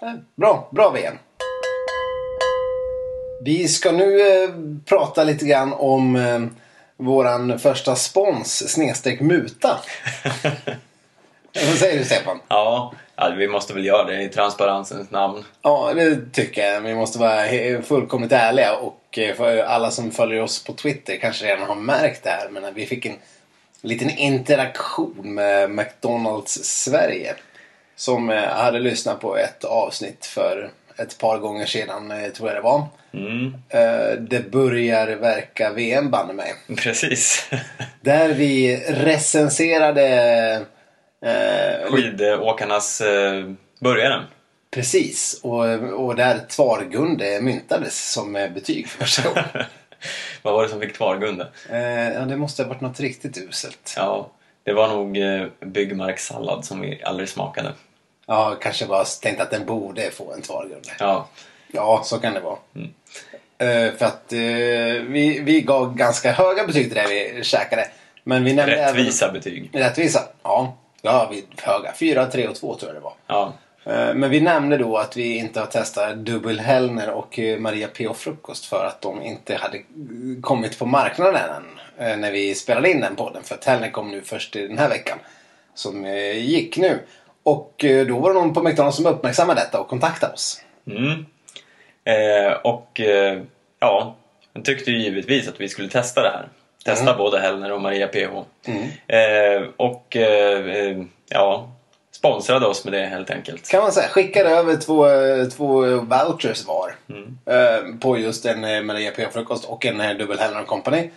Nej, 0.00 0.14
Bra, 0.34 0.68
bra 0.72 0.90
VM. 0.90 1.18
Vi 3.44 3.68
ska 3.68 3.92
nu 3.92 4.20
eh, 4.20 4.50
prata 4.84 5.24
lite 5.24 5.46
grann 5.46 5.72
om 5.72 6.16
eh, 6.16 6.40
våran 6.96 7.58
första 7.58 7.96
spons, 7.96 8.72
snedstreck 8.72 9.20
muta. 9.20 9.80
Vad 11.54 11.78
säger 11.78 11.98
du 11.98 12.04
Stefan? 12.04 12.40
Ja, 12.48 12.92
ja, 13.30 13.34
vi 13.36 13.48
måste 13.48 13.74
väl 13.74 13.84
göra 13.86 14.04
det 14.04 14.22
i 14.22 14.28
transparensens 14.28 15.10
namn. 15.10 15.44
Ja, 15.62 15.92
det 15.94 16.32
tycker 16.32 16.62
jag. 16.66 16.80
Vi 16.80 16.94
måste 16.94 17.18
vara 17.18 17.82
fullkomligt 17.82 18.32
ärliga 18.32 18.74
och 18.76 19.18
eh, 19.18 19.70
alla 19.74 19.90
som 19.90 20.10
följer 20.10 20.42
oss 20.42 20.64
på 20.64 20.72
Twitter 20.72 21.16
kanske 21.16 21.44
redan 21.46 21.68
har 21.68 21.74
märkt 21.74 22.24
det 22.24 22.30
här. 22.30 22.48
Men 22.50 22.74
vi 22.74 22.86
fick 22.86 23.06
en 23.06 23.16
liten 23.82 24.10
interaktion 24.10 25.34
med 25.34 25.70
McDonalds 25.70 26.64
Sverige. 26.64 27.34
Som 27.96 28.30
eh, 28.30 28.42
hade 28.42 28.78
lyssnat 28.80 29.20
på 29.20 29.36
ett 29.36 29.64
avsnitt 29.64 30.26
för 30.26 30.70
ett 30.98 31.18
par 31.18 31.38
gånger 31.38 31.66
sedan, 31.66 32.10
eh, 32.10 32.28
tror 32.30 32.48
jag 32.48 32.56
det 32.58 32.62
var. 32.62 32.86
Mm, 33.14 33.54
Det 34.28 34.50
börjar 34.50 35.06
verka 35.06 35.70
VM 35.70 36.10
banne 36.10 36.32
mig. 36.32 36.54
precis. 36.76 37.50
Där 38.00 38.28
vi 38.28 38.76
recenserade 38.88 40.62
eh, 41.22 41.90
Skidåkarnas 41.92 43.00
eh, 43.00 43.50
börjaren. 43.80 44.22
Precis, 44.70 45.40
och, 45.42 45.64
och 46.04 46.16
där 46.16 46.38
Tvargunde 46.48 47.40
myntades 47.40 48.12
som 48.12 48.36
eh, 48.36 48.50
betyg 48.50 48.88
för 48.88 48.98
första 49.04 49.28
gången. 49.28 49.44
Vad 50.42 50.54
var 50.54 50.62
det 50.62 50.68
som 50.68 50.80
fick 50.80 50.96
Tvargunde? 50.96 51.48
eh, 51.70 52.12
ja, 52.12 52.20
det 52.20 52.36
måste 52.36 52.62
ha 52.62 52.68
varit 52.68 52.80
något 52.80 53.00
riktigt 53.00 53.38
uselt. 53.38 53.94
Ja, 53.96 54.30
det 54.64 54.72
var 54.72 54.88
nog 54.88 55.18
eh, 55.18 55.46
byggmarkssallad 55.60 56.64
som 56.64 56.80
vi 56.80 57.02
aldrig 57.04 57.28
smakade. 57.28 57.72
Ja, 58.26 58.56
kanske 58.60 58.86
bara 58.86 59.04
tänkt 59.04 59.40
att 59.40 59.50
den 59.50 59.66
borde 59.66 60.10
få 60.10 60.32
en 60.32 60.42
Tvargunde. 60.42 60.88
Ja, 60.98 61.28
Ja, 61.74 62.02
så 62.04 62.18
kan 62.18 62.34
det 62.34 62.40
vara. 62.40 62.58
Eh, 63.58 63.94
för 63.94 64.06
att 64.06 64.32
eh, 64.32 64.38
vi, 65.08 65.40
vi 65.44 65.60
gav 65.60 65.96
ganska 65.96 66.32
höga 66.32 66.66
betyg 66.66 66.86
till 66.86 66.94
det 66.94 67.06
vi 67.34 67.44
käkade. 67.44 67.88
Men 68.24 68.44
vi 68.44 68.52
nämnde 68.54 68.76
rättvisa 68.76 69.32
betyg. 69.32 69.70
Även, 69.72 69.88
rättvisa? 69.88 70.20
Ja, 70.42 70.76
ja 71.02 71.28
vi 71.30 71.44
höga. 71.62 71.92
4, 71.92 72.26
3 72.26 72.48
och 72.48 72.54
2 72.54 72.74
tror 72.74 72.88
jag 72.88 72.96
det 72.96 73.04
var. 73.04 73.14
Ja, 73.26 73.52
Eh, 73.84 74.14
Men 74.14 74.30
vi 74.30 74.40
nämnde 74.40 74.76
då 74.76 74.96
att 74.96 75.16
vi 75.16 75.36
inte 75.36 75.60
har 75.60 75.66
testat 75.66 76.16
Dubbel 76.16 76.60
Hellner 76.60 77.10
och 77.10 77.38
eh, 77.38 77.58
Maria 77.58 77.88
P.O. 77.88 78.14
Frukost 78.14 78.64
för 78.64 78.86
att 78.86 79.00
de 79.00 79.22
inte 79.22 79.56
hade 79.56 79.82
kommit 80.40 80.78
på 80.78 80.86
marknaden 80.86 81.36
än 81.36 82.08
eh, 82.08 82.16
när 82.16 82.32
vi 82.32 82.54
spelade 82.54 82.90
in 82.90 83.00
den 83.00 83.16
podden. 83.16 83.42
För 83.42 83.54
att 83.54 83.64
Hellner 83.64 83.90
kom 83.90 84.10
nu 84.10 84.20
först 84.20 84.56
i 84.56 84.66
den 84.68 84.78
här 84.78 84.88
veckan 84.88 85.18
som 85.74 86.06
gick 86.34 86.76
nu. 86.76 86.98
Och 87.42 87.84
då 88.08 88.18
var 88.18 88.34
det 88.34 88.40
någon 88.40 88.54
på 88.54 88.62
McDonalds 88.62 88.96
som 88.96 89.06
uppmärksammade 89.06 89.60
detta 89.60 89.80
och 89.80 89.88
kontaktade 89.88 90.32
oss. 90.32 90.62
mm. 90.86 91.26
eh, 92.04 92.52
och 92.52 93.00
eh, 93.00 93.42
ja, 93.78 94.16
han 94.54 94.62
tyckte 94.62 94.90
ju 94.90 95.02
givetvis 95.02 95.48
att 95.48 95.60
vi 95.60 95.68
skulle 95.68 95.88
testa 95.88 96.22
det 96.22 96.28
här. 96.28 96.48
Testa 96.84 97.04
Mm. 97.04 97.18
både 97.18 97.40
Hellner 97.40 97.72
och 97.72 97.80
Maria 97.80 98.06
PH. 98.08 98.44
Eh, 99.06 99.62
och 99.76 100.16
eh, 100.16 100.66
eh, 100.66 100.96
ja, 101.28 101.68
sponsrade 102.12 102.66
oss 102.66 102.84
med 102.84 102.92
det 102.92 103.06
helt 103.06 103.30
enkelt. 103.30 103.68
Kan 103.70 103.82
man 103.82 103.92
säga. 103.92 104.08
Skickade 104.08 104.50
över 104.50 104.76
två, 104.76 105.08
eh, 105.08 105.44
två 105.44 105.80
vouchers 105.96 106.66
var. 106.66 106.94
Mm. 107.10 107.38
eh, 107.46 107.98
På 108.00 108.18
just 108.18 108.46
en 108.46 108.64
eh, 108.64 108.82
Maria 108.82 109.10
P.O. 109.10 109.28
Frukost 109.32 109.64
och 109.64 109.86
en 109.86 110.18
Dubbel 110.18 110.38
Hellner 110.38 110.64
Company. 110.64 111.10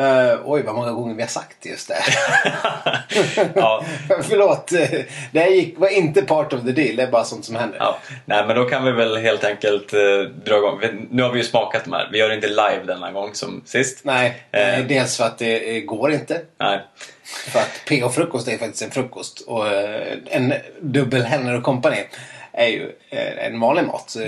Eh, 0.00 0.38
oj, 0.44 0.62
vad 0.62 0.74
många 0.74 0.92
gånger 0.92 1.14
vi 1.14 1.22
har 1.22 1.28
sagt 1.28 1.66
just 1.66 1.88
det. 1.88 1.98
ja, 3.54 3.84
Förlåt. 4.22 4.68
Det 5.32 5.40
här 5.40 5.50
gick, 5.50 5.78
var 5.78 5.88
inte 5.88 6.22
part 6.22 6.52
of 6.52 6.62
the 6.62 6.72
deal. 6.72 6.96
Det 6.96 7.02
är 7.02 7.10
bara 7.10 7.24
sånt 7.24 7.44
som 7.44 7.56
händer. 7.56 7.78
ja. 7.78 7.98
Nej, 8.24 8.46
men 8.46 8.56
då 8.56 8.64
kan 8.64 8.84
vi 8.84 8.92
väl 8.92 9.16
helt 9.16 9.44
enkelt 9.44 9.92
eh, 9.92 10.00
dra 10.44 10.56
igång. 10.56 10.80
Nu 11.10 11.22
har 11.22 11.30
vi 11.30 11.38
ju 11.38 11.44
smakat 11.44 11.84
de 11.84 11.92
här. 11.92 12.08
Vi 12.12 12.18
gör 12.18 12.28
det 12.28 12.34
inte 12.34 12.48
live 12.48 12.82
denna 12.86 13.12
gång 13.12 13.34
som 13.34 13.62
sist. 13.64 14.04
Nej, 14.04 14.42
eh, 14.50 14.86
dels 14.86 15.16
för 15.16 15.24
att 15.24 15.38
det 15.38 15.80
går 15.80 16.12
inte. 16.12 16.40
Nej. 16.58 16.80
För 17.24 17.58
att 17.58 17.82
PH-frukost 17.88 18.48
är 18.48 18.58
faktiskt 18.58 18.82
en 18.82 18.90
frukost. 18.90 19.40
Och 19.40 19.66
en 20.26 20.54
dubbel 20.80 21.22
Henner 21.22 21.56
och 21.56 21.62
kompani 21.62 22.04
är 22.52 22.68
ju 22.68 22.92
en 23.38 23.60
vanlig 23.60 23.84
mat. 23.84 24.04
Så, 24.10 24.18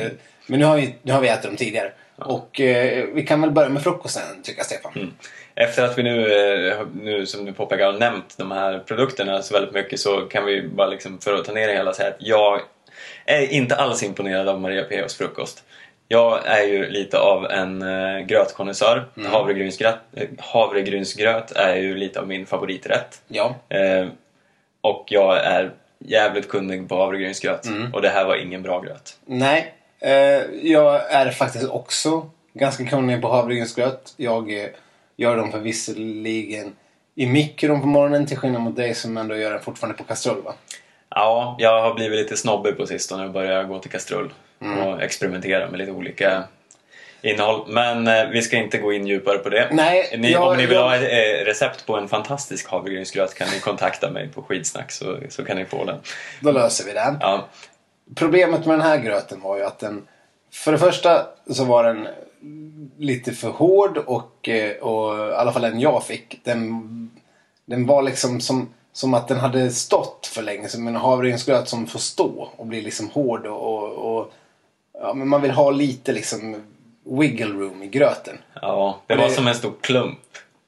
Men 0.47 0.61
nu 0.61 0.65
har, 0.65 0.77
vi, 0.77 0.95
nu 1.03 1.13
har 1.13 1.21
vi 1.21 1.29
ätit 1.29 1.43
dem 1.43 1.57
tidigare. 1.57 1.93
Och 2.17 2.61
eh, 2.61 3.05
vi 3.15 3.23
kan 3.23 3.41
väl 3.41 3.51
börja 3.51 3.69
med 3.69 3.83
frukosten 3.83 4.43
tycker 4.43 4.59
jag 4.59 4.67
Stefan. 4.67 4.93
Mm. 4.97 5.13
Efter 5.55 5.85
att 5.85 5.99
vi 5.99 6.03
nu, 6.03 6.33
eh, 6.69 6.87
nu 7.03 7.27
som 7.27 7.45
du 7.45 7.53
påpekar, 7.53 7.93
har 7.93 7.99
nämnt 7.99 8.35
de 8.39 8.51
här 8.51 8.79
produkterna 8.79 9.43
så 9.43 9.55
väldigt 9.55 9.75
mycket 9.75 10.01
så 10.01 10.21
kan 10.21 10.45
vi 10.45 10.69
bara 10.69 10.87
liksom, 10.87 11.19
för 11.19 11.35
att 11.35 11.45
ta 11.45 11.53
ner 11.53 11.69
det 11.69 11.75
hela 11.75 11.93
säga 11.93 12.09
att 12.09 12.17
jag 12.19 12.61
är 13.25 13.53
inte 13.53 13.77
alls 13.77 14.03
imponerad 14.03 14.49
av 14.49 14.61
Maria 14.61 14.85
PHs 14.85 15.15
frukost. 15.15 15.65
Jag 16.09 16.47
är 16.47 16.63
ju 16.63 16.91
lite 16.91 17.19
av 17.19 17.51
en 17.51 17.83
äh, 17.83 18.21
grötkonnässör. 18.21 19.09
Havregrynsgröt, 19.25 19.99
eh, 20.13 20.29
havregrynsgröt 20.39 21.51
är 21.51 21.77
ju 21.77 21.97
lite 21.97 22.21
av 22.21 22.29
min 22.29 22.47
favoriträtt. 22.47 23.23
Ja. 23.29 23.55
Eh, 23.69 24.07
och 24.81 25.05
jag 25.09 25.37
är 25.37 25.71
jävligt 25.99 26.49
kunnig 26.49 26.89
på 26.89 26.97
havregrynsgröt. 26.97 27.67
Mm. 27.67 27.95
Och 27.95 28.03
det 28.03 28.09
här 28.09 28.25
var 28.25 28.37
ingen 28.37 28.63
bra 28.63 28.81
gröt. 28.81 29.17
Nej, 29.27 29.75
eh, 30.01 30.11
jag 30.63 31.13
är 31.13 31.31
faktiskt 31.31 31.71
också 31.71 32.31
ganska 32.55 32.85
kunnig 32.85 33.23
på 33.23 33.29
havregrynsgröt. 33.29 34.15
Jag 34.17 34.53
eh, 34.53 34.69
gör 35.17 35.37
dem 35.37 35.53
förvisserligen 35.53 36.77
i 37.15 37.27
mikron 37.27 37.81
på 37.81 37.87
morgonen 37.87 38.27
till 38.27 38.37
skillnad 38.37 38.61
mot 38.63 38.77
dig 38.77 38.95
som 38.95 39.17
ändå 39.17 39.37
gör 39.37 39.51
den 39.51 39.61
fortfarande 39.63 39.99
på 39.99 40.05
kastrull 40.05 40.43
va? 40.43 40.55
Ja, 41.11 41.57
jag 41.59 41.83
har 41.83 41.95
blivit 41.95 42.19
lite 42.19 42.37
snobbig 42.37 42.77
på 42.77 42.87
sistone 42.87 43.25
och 43.25 43.31
börjat 43.31 43.69
gå 43.69 43.79
till 43.79 43.91
kastrull 43.91 44.33
och 44.87 45.03
experimentera 45.03 45.71
med 45.71 45.79
lite 45.79 45.93
olika 45.93 46.45
innehåll. 47.23 47.65
Men 47.69 48.07
eh, 48.09 48.29
vi 48.29 48.43
ska 48.43 48.57
inte 48.57 48.79
gå 48.79 48.93
in 48.93 49.07
djupare 49.07 49.39
på 49.39 49.49
det. 49.49 49.69
Nej, 49.73 50.17
ni, 50.19 50.33
jag- 50.33 50.49
om 50.49 50.57
ni 50.57 50.67
vill 50.67 50.77
jag- 50.77 50.83
ha 50.83 50.97
ett 50.97 51.03
eh, 51.03 51.45
recept 51.45 51.87
på 51.87 51.97
en 51.97 52.09
fantastisk 52.09 52.69
havregrynsgröt 52.71 53.35
kan 53.35 53.49
ni 53.55 53.61
kontakta 53.61 54.11
mig 54.11 54.29
på 54.29 54.43
skidsnack 54.43 54.91
så, 54.93 55.19
så 55.29 55.45
kan 55.45 55.57
ni 55.57 55.65
få 55.65 55.85
den. 55.85 55.99
Då 56.41 56.53
löser 56.53 56.85
vi 56.85 56.93
den. 56.93 57.17
Ja, 57.21 57.49
Problemet 58.17 58.67
med 58.67 58.75
den 58.79 58.87
här 58.87 58.99
gröten 58.99 59.41
var 59.41 59.57
ju 59.57 59.63
att 59.65 59.79
den... 59.79 60.03
För 60.53 60.73
det 60.73 60.79
första 60.79 61.27
så 61.51 61.65
var 61.65 61.85
den 61.85 62.09
lite 62.99 63.33
för 63.33 63.51
hård 63.51 63.99
och, 63.99 64.49
eh, 64.49 64.77
och 64.77 65.29
i 65.31 65.35
alla 65.35 65.53
fall 65.53 65.63
den 65.63 65.81
jag 65.81 66.05
fick. 66.05 66.41
Den, 66.45 67.11
den 67.67 67.87
var 67.87 68.03
liksom 68.03 68.41
som, 68.41 68.69
som 68.93 69.15
att 69.15 69.29
den 69.29 69.39
hade 69.41 69.71
stått 69.71 70.27
för 70.35 70.43
länge. 70.43 70.69
Som 70.69 70.87
en 70.89 70.97
havregrynsgröt 70.97 71.69
som 71.69 71.87
får 71.87 71.99
stå 71.99 72.49
och 72.57 72.67
bli 72.67 72.81
liksom 72.83 73.11
hård 73.11 73.47
och, 73.47 73.63
och, 73.75 74.19
och 74.19 74.33
ja, 75.01 75.15
men 75.15 75.29
man 75.29 75.43
vill 75.43 75.51
ha 75.51 75.71
lite 75.71 76.13
liksom 76.13 76.57
wiggle 77.05 77.47
room 77.55 77.83
i 77.83 77.87
gröten. 77.87 78.39
ja, 78.63 78.99
det 79.07 79.15
Och 79.15 79.21
var 79.21 79.29
det- 79.29 79.35
som 79.35 79.47
en 79.47 79.55
stor 79.55 79.73
klump. 79.81 80.19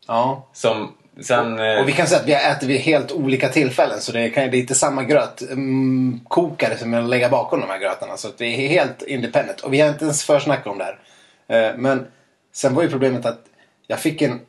Ja. 0.06 0.46
Som 0.52 0.92
sen... 1.20 1.58
eh, 1.58 1.80
Och 1.80 1.88
vi 1.88 1.92
kan 1.92 2.06
säga 2.06 2.20
att 2.20 2.28
vi 2.28 2.32
ätit 2.34 2.68
vid 2.68 2.80
helt 2.80 3.12
olika 3.12 3.48
tillfällen. 3.48 4.00
Så 4.00 4.12
det, 4.12 4.30
kan, 4.30 4.50
det 4.50 4.56
är 4.56 4.60
inte 4.60 4.74
samma 4.74 5.02
grötkokare 5.02 6.78
som 6.78 6.92
jag 6.92 7.04
lägger 7.08 7.28
bakom 7.30 7.60
de 7.60 7.66
här 7.66 7.78
grötarna. 7.78 8.16
Så 8.16 8.28
vi 8.38 8.64
är 8.64 8.68
helt 8.68 9.02
independent. 9.02 9.60
Och 9.60 9.72
vi 9.72 9.80
har 9.80 9.88
inte 9.88 10.04
ens 10.04 10.24
försnackat 10.24 10.66
om 10.66 10.78
det 10.78 10.84
här. 10.84 10.98
Eh, 11.48 11.76
Men 11.76 12.07
sen 12.52 12.74
var 12.74 12.83
ju 12.83 12.90
problemet 12.90 13.26
att 13.26 13.46
jag 13.87 14.00
fick 14.00 14.22
en, 14.22 14.40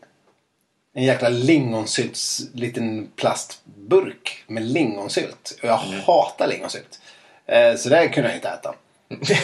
en 0.93 1.03
jäkla 1.03 1.29
lingonsylts 1.29 2.41
liten 2.53 3.09
plastburk 3.15 4.43
med 4.47 4.63
lingonsylt. 4.63 5.57
Och 5.61 5.67
jag 5.69 5.77
hatar 5.77 6.47
lingonsylt. 6.47 6.99
Eh, 7.45 7.75
Så 7.75 7.89
det 7.89 8.07
kunde 8.09 8.29
jag 8.29 8.37
inte 8.37 8.49
äta. 8.49 8.75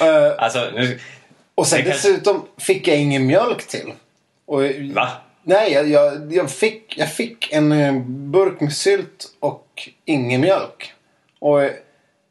Eh, 0.00 0.32
Alltså, 0.38 0.70
nu... 0.74 1.00
Och 1.54 1.66
sen 1.66 1.84
dessutom 1.84 2.46
fick 2.58 2.88
jag 2.88 2.96
ingen 2.96 3.26
mjölk 3.26 3.66
till. 3.66 3.92
Och, 4.46 4.62
Va? 4.94 5.08
Nej, 5.42 5.72
jag, 5.72 5.88
jag, 5.88 6.32
jag, 6.32 6.50
fick, 6.50 6.94
jag 6.98 7.12
fick 7.12 7.52
en 7.52 7.70
burk 8.32 8.60
med 8.60 8.72
sylt 8.72 9.26
och 9.40 9.88
ingen 10.04 10.40
mjölk. 10.40 10.92
Och 11.38 11.60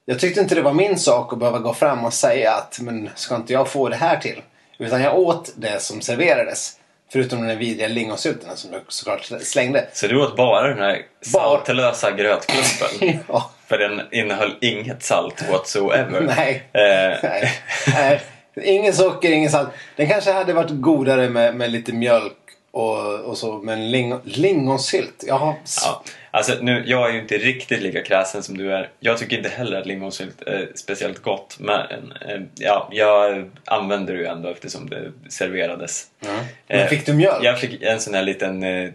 jag 0.06 0.20
tyckte 0.20 0.42
inte 0.42 0.56
det 0.56 0.62
var 0.62 0.74
min 0.74 1.00
sak 1.00 1.34
att 1.34 1.40
behöva 1.40 1.60
gå 1.60 1.74
fram 1.74 2.06
och 2.06 2.14
säga 2.14 2.54
att 2.54 2.80
men 2.82 3.10
ska 3.16 3.36
inte 3.36 3.54
jag 3.54 3.70
få 3.70 3.90
det 3.90 3.96
här 3.96 4.18
till? 4.18 4.42
Utan 4.78 5.02
jag 5.02 5.20
åt 5.20 5.54
det 5.56 5.82
som 5.82 6.02
serverades. 6.02 6.80
Förutom 7.12 7.48
den 7.48 7.58
vidriga 7.60 7.88
lingonsylten 7.88 8.58
som 8.58 8.72
du 8.72 8.82
såklart 8.88 9.32
slängde. 9.42 9.88
Så 9.94 10.08
du 10.08 10.22
åt 10.22 10.36
bara 10.36 10.68
den 10.68 10.80
här 10.80 11.02
saltlösa 11.22 12.12
grötklumpen? 12.12 13.20
Ja. 13.28 13.52
För 13.68 13.78
den 13.78 14.02
innehöll 14.12 14.56
inget 14.62 15.04
salt 15.04 15.44
whatsoever? 15.52 16.22
Nej. 16.38 16.64
Eh, 16.74 17.20
Nej. 17.24 17.52
Nej. 17.88 18.22
Ingen 18.64 18.94
socker, 18.94 19.32
ingen 19.32 19.52
salt. 19.52 19.70
Den 19.96 20.08
kanske 20.10 20.32
hade 20.32 20.54
varit 20.54 20.72
godare 20.72 21.30
med, 21.30 21.56
med 21.56 21.72
lite 21.72 21.94
mjölk 21.94 22.38
och, 22.72 23.20
och 23.20 23.38
så. 23.38 23.58
Men 23.58 23.92
ling, 23.92 24.20
lingonsylt. 24.24 25.24
Jag 25.28 25.38
har... 25.38 25.56
Ja, 25.86 26.04
alltså 26.36 26.54
nu, 26.62 26.84
jag 26.86 27.10
är 27.10 27.14
ju 27.14 27.20
inte 27.20 27.38
riktigt 27.38 27.82
lika 27.82 28.04
kräsen 28.04 28.44
som 28.44 28.58
du 28.58 28.72
är. 28.74 28.90
Jag 29.00 29.18
tycker 29.18 29.38
inte 29.38 29.50
heller 29.50 29.78
att 29.80 29.86
lingonsylt 29.86 30.42
är 30.42 30.70
speciellt 30.76 31.20
gott. 31.22 31.56
Men 31.60 32.14
eh, 32.28 32.42
ja, 32.56 32.90
jag 32.92 33.50
använder 33.66 34.14
det 34.14 34.20
ju 34.20 34.26
ändå 34.26 34.50
eftersom 34.50 34.90
det 34.90 35.12
serverades. 35.30 36.08
Mm. 36.26 36.36
Men 36.68 36.80
Eh, 36.80 36.88
fick 36.88 37.06
du 37.06 37.14
mjölk? 37.14 37.44
Jag 37.44 37.60
fick 37.60 37.82
en 37.82 38.00
sån 38.00 38.14
här 38.14 38.24
liten 38.24 38.64
eh, 38.64 38.84
eh, 38.84 38.92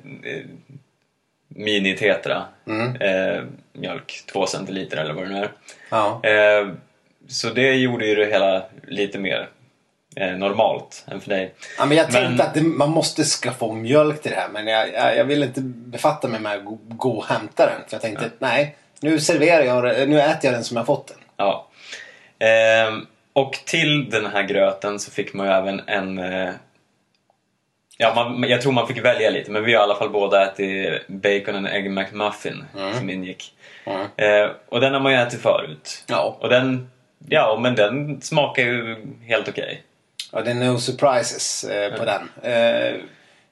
mini-tetra 1.48 2.42
Mm. 2.66 2.96
eh, 3.00 3.42
mjölk. 3.72 4.22
Två 4.32 4.46
centiliter 4.46 4.96
eller 4.96 5.14
vad 5.14 5.24
det 5.24 5.30
nu 5.30 5.38
är. 5.38 5.50
Ja. 5.90 6.20
Eh, 6.24 6.68
så 7.28 7.48
det 7.48 7.74
gjorde 7.74 8.06
ju 8.06 8.14
det 8.14 8.26
hela 8.26 8.62
lite 8.88 9.18
mer 9.18 9.48
eh, 10.16 10.30
normalt 10.36 11.04
än 11.10 11.20
för 11.20 11.28
dig. 11.28 11.54
ja 11.78 11.86
men 11.86 11.96
jag 11.96 12.10
tänkte 12.10 12.30
Men- 12.30 12.40
att 12.40 12.54
det, 12.54 12.62
man 12.62 12.90
måste 12.90 13.24
skaffa 13.24 13.64
om 13.64 13.82
mjölk 13.82 14.22
till 14.22 14.30
det 14.30 14.36
här. 14.36 14.48
Men 14.48 14.66
jag, 14.66 14.92
jag, 14.92 15.16
jag 15.16 15.24
vill 15.24 15.42
inte 15.42 15.60
befatta 15.60 16.28
mig 16.28 16.40
med 16.40 16.56
att 16.56 16.64
gå, 16.64 16.78
gå 16.88 17.10
och 17.10 17.26
hämta 17.26 17.66
den. 17.66 17.80
För 17.88 17.94
jag 17.94 18.02
tänkte, 18.02 18.30
nej. 18.38 18.76
Nu 19.00 19.20
serverar 19.20 19.64
jag 19.64 20.08
Nu 20.08 20.20
äter 20.20 20.38
jag 20.42 20.54
den 20.54 20.64
som 20.64 20.76
jag 20.76 20.86
fått 20.86 21.08
den. 21.08 21.16
Ja. 21.36 21.68
Ehm, 22.38 23.06
och 23.32 23.52
till 23.52 24.10
den 24.10 24.26
här 24.26 24.42
gröten 24.42 24.98
så 24.98 25.10
fick 25.10 25.34
man 25.34 25.46
ju 25.46 25.52
även 25.52 25.80
en... 25.86 26.18
Eh, 26.18 26.50
ja, 27.98 28.12
man, 28.14 28.42
jag 28.48 28.62
tror 28.62 28.72
man 28.72 28.86
fick 28.86 29.04
välja 29.04 29.30
lite, 29.30 29.50
men 29.50 29.64
vi 29.64 29.74
har 29.74 29.80
i 29.80 29.84
alla 29.84 29.94
fall 29.94 30.10
båda 30.10 30.44
ätit 30.52 31.06
bacon 31.06 31.56
and 31.56 31.66
egg 31.66 31.90
McMuffin 31.90 32.64
som 32.98 33.10
ingick. 33.10 33.52
Mm. 33.84 34.00
Eh, 34.16 34.50
och 34.68 34.80
den 34.80 34.92
har 34.92 35.00
man 35.00 35.12
ju 35.12 35.18
ätit 35.18 35.42
förut. 35.42 36.04
Ja. 36.08 36.36
Och 36.40 36.48
den, 36.48 36.90
ja, 37.28 37.58
men 37.62 37.74
den 37.74 38.20
smakar 38.20 38.62
ju 38.62 38.96
helt 39.26 39.48
okej. 39.48 39.82
Ja, 40.30 40.42
det 40.42 40.50
är 40.50 40.54
no 40.54 40.78
surprises 40.78 41.64
eh, 41.64 41.98
på 41.98 42.04
den. 42.04 42.30
Eh, 42.42 43.00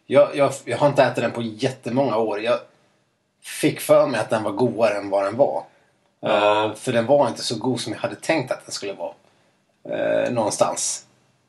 jag, 0.07 0.37
jag, 0.37 0.53
jag 0.65 0.79
har 0.79 0.89
inte 0.89 1.03
ätit 1.03 1.23
den 1.23 1.33
på 1.33 1.43
jättemånga 1.43 2.17
år. 2.17 2.41
Jag 2.41 2.59
fick 3.43 3.81
för 3.81 4.07
mig 4.07 4.21
att 4.21 4.31
den 4.31 4.43
var 4.43 4.53
godare 4.53 4.95
än 4.95 5.11
vad 5.11 5.25
den 5.25 5.37
var. 5.37 5.65
Ja. 6.21 6.65
Eh, 6.65 6.75
för 6.75 6.93
den 6.93 7.07
var 7.07 7.29
inte 7.29 7.43
så 7.43 7.59
god 7.59 7.81
som 7.81 7.93
jag 7.93 8.01
hade 8.01 8.17
tänkt 8.17 8.53
att 8.53 8.65
den 8.65 8.73
skulle 8.73 8.93
vara. 8.93 9.13
Eh, 9.91 10.33
någonstans. 10.33 11.05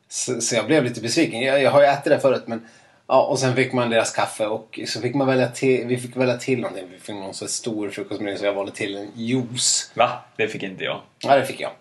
Så, 0.09 0.41
så 0.41 0.55
jag 0.55 0.65
blev 0.65 0.83
lite 0.83 1.01
besviken. 1.01 1.41
Jag, 1.41 1.61
jag 1.61 1.71
har 1.71 1.81
ju 1.81 1.87
ätit 1.87 2.05
det 2.05 2.19
förut 2.19 2.43
men 2.45 2.67
Ja, 3.11 3.25
och 3.25 3.39
sen 3.39 3.55
fick 3.55 3.73
man 3.73 3.89
deras 3.89 4.11
kaffe 4.11 4.45
och 4.45 4.79
så 4.87 5.01
fick 5.01 5.15
man 5.15 5.27
välja 5.27 5.47
till, 5.47 5.87
vi 5.87 5.97
fick 5.97 6.15
välja 6.15 6.37
till 6.37 6.59
någonting. 6.59 6.87
Vi 6.91 6.99
fick 6.99 7.15
någon 7.15 7.33
så 7.33 7.47
stor 7.47 7.89
frukostmeny 7.89 8.37
så 8.37 8.45
jag 8.45 8.53
valde 8.53 8.71
till 8.71 8.97
en 8.97 9.11
juice. 9.15 9.91
Va? 9.93 10.09
Det 10.35 10.47
fick 10.47 10.63
inte 10.63 10.83
jag. 10.83 11.01
Ja, 11.19 11.35
det 11.35 11.45
fick 11.45 11.59
jag. 11.59 11.71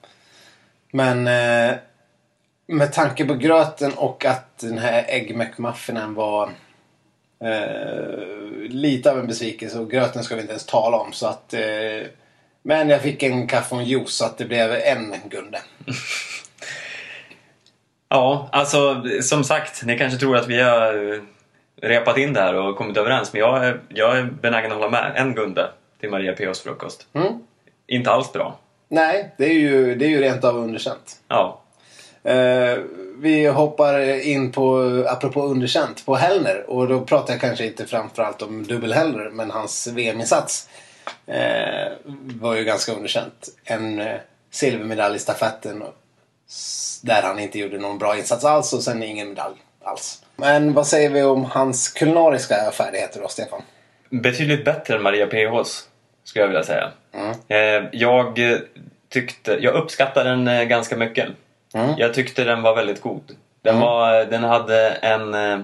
Men 0.91 1.27
eh, 1.27 1.77
med 2.69 2.93
tanke 2.93 3.25
på 3.25 3.35
gröten 3.35 3.93
och 3.97 4.25
att 4.25 4.59
den 4.59 4.79
här 4.79 5.05
Egg 5.09 5.37
McMuffinen 5.37 6.15
var 6.15 6.51
eh, 7.45 8.69
lite 8.69 9.11
av 9.11 9.19
en 9.19 9.27
besvikelse 9.27 9.79
och 9.79 9.91
gröten 9.91 10.25
ska 10.25 10.35
vi 10.35 10.41
inte 10.41 10.53
ens 10.53 10.67
tala 10.67 10.97
om. 10.97 11.13
Så 11.13 11.27
att, 11.27 11.55
eh, 11.55 11.61
men 12.63 12.89
jag 12.89 13.03
fick 13.03 13.23
en 13.23 13.47
kaffe 13.47 13.75
och 13.75 13.81
en 13.81 13.87
juice 13.87 14.17
så 14.17 14.25
att 14.25 14.39
det 14.39 14.45
blev 14.45 14.73
en 14.73 15.15
Gunde. 15.31 15.61
Ja, 18.11 18.49
alltså 18.53 19.03
som 19.23 19.45
sagt, 19.45 19.85
ni 19.85 19.99
kanske 19.99 20.19
tror 20.19 20.37
att 20.37 20.49
vi 20.49 20.63
har 20.63 21.13
eh, 21.13 21.21
repat 21.83 22.19
in 22.19 22.33
det 22.33 22.41
här 22.41 22.55
och 22.55 22.77
kommit 22.77 22.97
överens, 22.97 23.33
men 23.33 23.41
jag 23.41 23.67
är, 23.67 23.81
jag 23.89 24.19
är 24.19 24.23
benägen 24.23 24.73
att 24.73 24.77
hålla 24.77 24.91
med. 24.91 25.13
En 25.17 25.35
Gunde 25.35 25.71
till 26.01 26.11
Maria 26.11 26.33
P.H.s 26.33 26.61
frukost. 26.61 27.07
Mm. 27.13 27.33
Inte 27.87 28.11
alls 28.11 28.33
bra. 28.33 28.59
Nej, 28.89 29.35
det 29.39 29.45
är 29.45 29.53
ju, 29.53 29.95
det 29.95 30.05
är 30.05 30.09
ju 30.09 30.21
rent 30.21 30.45
av 30.45 30.57
underkänt. 30.57 31.17
Ja, 31.29 31.63
Eh, 32.23 32.79
vi 33.21 33.47
hoppar 33.47 34.21
in 34.27 34.53
på, 34.53 34.83
apropå 35.09 35.43
underkänt, 35.43 36.07
på 36.07 36.15
Hellner. 36.15 36.71
Och 36.71 36.89
då 36.89 37.01
pratar 37.01 37.33
jag 37.33 37.41
kanske 37.41 37.67
inte 37.67 37.87
framförallt 37.87 38.43
om 38.43 38.65
dubbel-Hellner, 38.65 39.31
men 39.31 39.51
hans 39.51 39.87
VM-insats 39.87 40.69
eh, 41.27 41.93
var 42.41 42.57
ju 42.57 42.65
ganska 42.65 42.93
underkänt. 42.93 43.49
En 43.65 44.01
eh, 44.01 44.17
silvermedalj 44.51 45.17
i 45.17 45.19
stafetten 45.19 45.83
där 47.03 47.23
han 47.23 47.39
inte 47.39 47.59
gjorde 47.59 47.79
någon 47.79 47.99
bra 47.99 48.17
insats 48.17 48.45
alls 48.45 48.73
och 48.73 48.83
sen 48.83 49.03
ingen 49.03 49.29
medalj. 49.29 49.57
alls. 49.83 50.23
Men 50.37 50.75
vad 50.75 50.87
säger 50.87 51.11
vi 51.11 51.23
om 51.23 51.45
hans 51.45 51.89
kulinariska 51.89 52.71
färdigheter 52.73 53.21
då, 53.21 53.29
Stefan? 53.29 53.63
Betydligt 54.11 54.65
bättre 54.65 54.97
än 54.97 55.03
Maria 55.03 55.27
PHs, 55.27 55.89
skulle 56.25 56.43
jag 56.43 56.49
vilja 56.49 56.63
säga. 56.63 56.93
Eh, 57.49 57.89
jag 57.93 58.39
tyckte, 59.09 59.59
jag 59.61 59.75
uppskattar 59.75 60.25
den 60.25 60.49
eh, 60.49 60.65
ganska 60.65 60.97
mycket. 60.97 61.29
Mm. 61.79 61.95
Jag 61.99 62.14
tyckte 62.14 62.45
den 62.45 62.62
var 62.62 62.77
väldigt 62.77 63.01
god. 63.01 63.37
Den, 63.62 63.81
var, 63.81 64.25
den 64.25 64.45
hade 64.45 64.91
en 64.91 65.35
eh, 65.35 65.61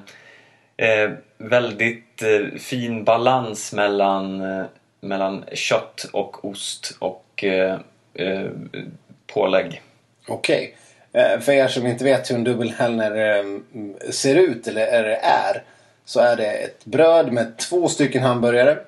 eh, 0.76 1.10
väldigt 1.38 2.22
eh, 2.22 2.58
fin 2.58 3.04
balans 3.04 3.72
mellan, 3.72 4.40
eh, 4.40 4.64
mellan 5.00 5.44
kött 5.52 6.06
och 6.12 6.44
ost 6.44 6.96
och 6.98 7.44
eh, 7.44 7.78
eh, 8.14 8.46
pålägg. 9.26 9.82
Okej. 10.28 10.76
Eh, 11.12 11.40
För 11.40 11.52
er 11.52 11.68
som 11.68 11.86
inte 11.86 12.04
vet 12.04 12.30
hur 12.30 12.36
en 12.36 12.44
dubbelhellner 12.44 13.44
ser 14.12 14.34
ut 14.34 14.66
eller 14.66 15.06
är 15.22 15.62
så 16.04 16.20
är 16.20 16.36
det 16.36 16.50
ett 16.50 16.84
bröd 16.84 17.32
med 17.32 17.56
två 17.56 17.88
stycken 17.88 18.22
hamburgare 18.22 18.78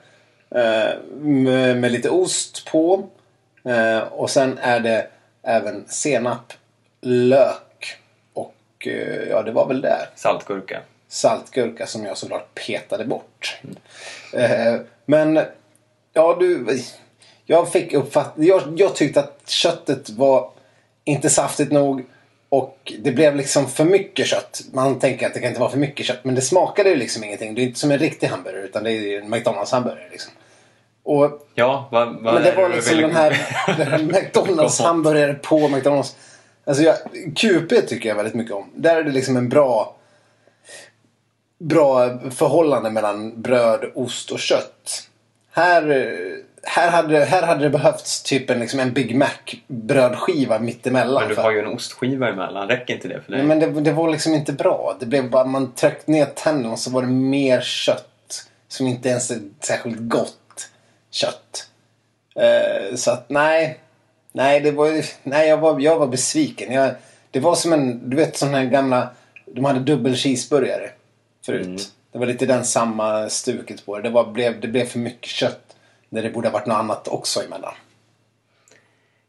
med 1.21 1.77
med 1.77 1.93
lite 1.93 2.11
ost 2.11 2.69
på 2.71 3.09
och 4.11 4.31
sen 4.31 4.59
är 4.63 4.81
det 4.81 5.07
även 5.43 5.85
senap, 5.89 6.53
lök 7.01 7.97
och 8.33 8.55
eh, 8.87 9.29
ja, 9.31 9.43
det 9.43 9.53
var 9.53 9.67
väl 9.67 9.81
det. 9.81 10.09
Saltgurka. 10.15 10.81
Saltgurka 11.09 11.87
som 11.87 12.05
jag 12.05 12.17
såklart 12.19 12.55
petade 12.67 13.05
bort. 13.05 13.61
Eh, 14.33 14.77
Men 15.05 15.41
ja, 16.13 16.37
du. 16.41 16.79
Jag 17.45 17.73
fick 17.73 17.93
uppfattning. 17.93 18.49
Jag, 18.49 18.63
jag 18.77 18.95
tyckte 18.95 19.21
att 19.21 19.43
köttet 19.47 20.11
var 20.11 20.51
inte 21.05 21.31
saftigt 21.31 21.73
nog. 21.73 22.05
Och 22.49 22.93
det 22.99 23.13
blev 23.13 23.37
liksom 23.37 23.69
för 23.69 23.85
mycket 23.85 24.27
kött. 24.27 24.63
Man 24.73 24.99
tänker 24.99 25.27
att 25.27 25.35
det 25.35 25.41
kan 25.41 25.49
inte 25.49 25.61
vara 25.61 25.71
för 25.71 25.79
mycket 25.79 26.07
kött. 26.07 26.25
Men 26.25 26.35
det 26.35 26.41
smakade 26.41 26.91
ju 26.91 26.97
liksom 26.97 27.25
ingenting. 27.25 27.55
Det 27.55 27.61
är 27.63 27.67
inte 27.67 27.79
som 27.81 27.91
en 27.91 27.99
riktig 27.99 28.27
hamburgare. 28.27 28.63
Utan 28.65 28.85
det 28.85 28.91
är 28.91 29.01
ju 29.01 29.17
en 29.19 29.31
McDonalds 29.31 29.73
hamburgare 29.73 30.09
liksom. 30.11 30.33
Och 31.03 31.49
Ja, 31.55 31.89
vad, 31.93 32.23
vad 32.23 32.35
men 32.35 32.43
det 32.43 32.53
var 32.53 32.69
liksom 32.69 32.97
den 32.97 33.11
här, 33.17 33.47
den 33.79 33.87
här 33.87 33.99
McDonalds 34.23 34.81
hamburgare 34.81 35.35
på 35.35 35.69
McDonalds. 35.69 36.17
Alltså 36.67 36.83
jag, 36.83 36.97
QP 37.37 37.89
tycker 37.89 38.09
jag 38.09 38.17
väldigt 38.17 38.35
mycket 38.35 38.55
om. 38.55 38.71
Där 38.75 38.97
är 38.97 39.05
det 39.05 39.13
liksom 39.13 39.37
en 39.37 39.49
bra 39.49 39.97
bra 41.59 42.19
förhållande 42.31 42.91
mellan 42.91 43.43
bröd, 43.43 43.91
ost 43.95 44.31
och 44.31 44.39
kött. 44.39 45.09
Här, 45.53 46.11
här, 46.63 46.91
hade, 46.91 47.25
här 47.25 47.43
hade 47.43 47.63
det 47.63 47.71
behövts 47.71 48.23
typ 48.23 48.51
en, 48.51 48.61
liksom 48.61 48.81
en 48.81 48.93
Big 48.93 49.17
Mac 49.17 49.29
brödskiva 49.67 50.59
mittemellan. 50.59 51.23
Men 51.27 51.37
du 51.37 51.43
har 51.43 51.53
ju 51.53 51.59
en 51.59 51.67
ostskiva 51.67 52.29
emellan. 52.29 52.69
Räcker 52.69 52.95
inte 52.95 53.09
det 53.09 53.21
för 53.21 53.33
dig? 53.33 53.43
Men 53.43 53.61
det, 53.61 53.67
det 53.81 53.93
var 53.93 54.11
liksom 54.11 54.35
inte 54.35 54.53
bra. 54.53 54.97
Det 55.01 55.07
blev 55.07 55.31
bara, 55.31 55.45
man 55.45 55.73
tryckte 55.73 56.11
ner 56.11 56.27
tänderna 56.27 56.73
och 56.73 56.79
så 56.79 56.91
var 56.91 57.03
det 57.03 57.09
mer 57.09 57.61
kött. 57.61 58.49
Som 58.69 58.87
inte 58.87 59.09
ens 59.09 59.31
är 59.31 59.39
särskilt 59.61 59.99
gott 60.01 60.71
kött. 61.11 61.69
Eh, 62.35 62.97
så 62.97 63.11
att 63.11 63.31
nej. 63.31 63.81
Nej, 64.37 64.61
det 64.61 64.71
var, 64.71 65.05
nej 65.23 65.49
jag, 65.49 65.59
var, 65.59 65.81
jag 65.81 65.99
var 65.99 66.07
besviken. 66.07 66.73
Jag, 66.73 66.95
det 67.31 67.41
var 67.41 67.55
som 67.55 67.73
en, 67.73 68.11
du 68.11 68.17
vet 68.17 68.37
sån 68.37 68.55
här 68.55 68.65
gamla, 68.65 69.09
de 69.45 69.65
hade 69.65 69.81
dubbel 69.81 70.17
cheeseburgare 70.17 70.91
förut. 71.47 71.93
Det 72.13 72.19
var 72.19 72.27
lite 72.27 72.47
den 72.47 72.65
samma 72.65 73.29
stuket 73.29 73.87
på 73.87 73.97
det. 73.97 74.03
Det, 74.03 74.11
var, 74.11 74.33
blev, 74.33 74.61
det 74.61 74.69
blev 74.69 74.85
för 74.85 74.99
mycket 74.99 75.31
kött. 75.31 75.77
När 76.09 76.23
det 76.23 76.31
borde 76.31 76.49
ha 76.49 76.53
varit 76.53 76.67
något 76.67 76.77
annat 76.77 77.09
också 77.09 77.43
emellan. 77.43 77.75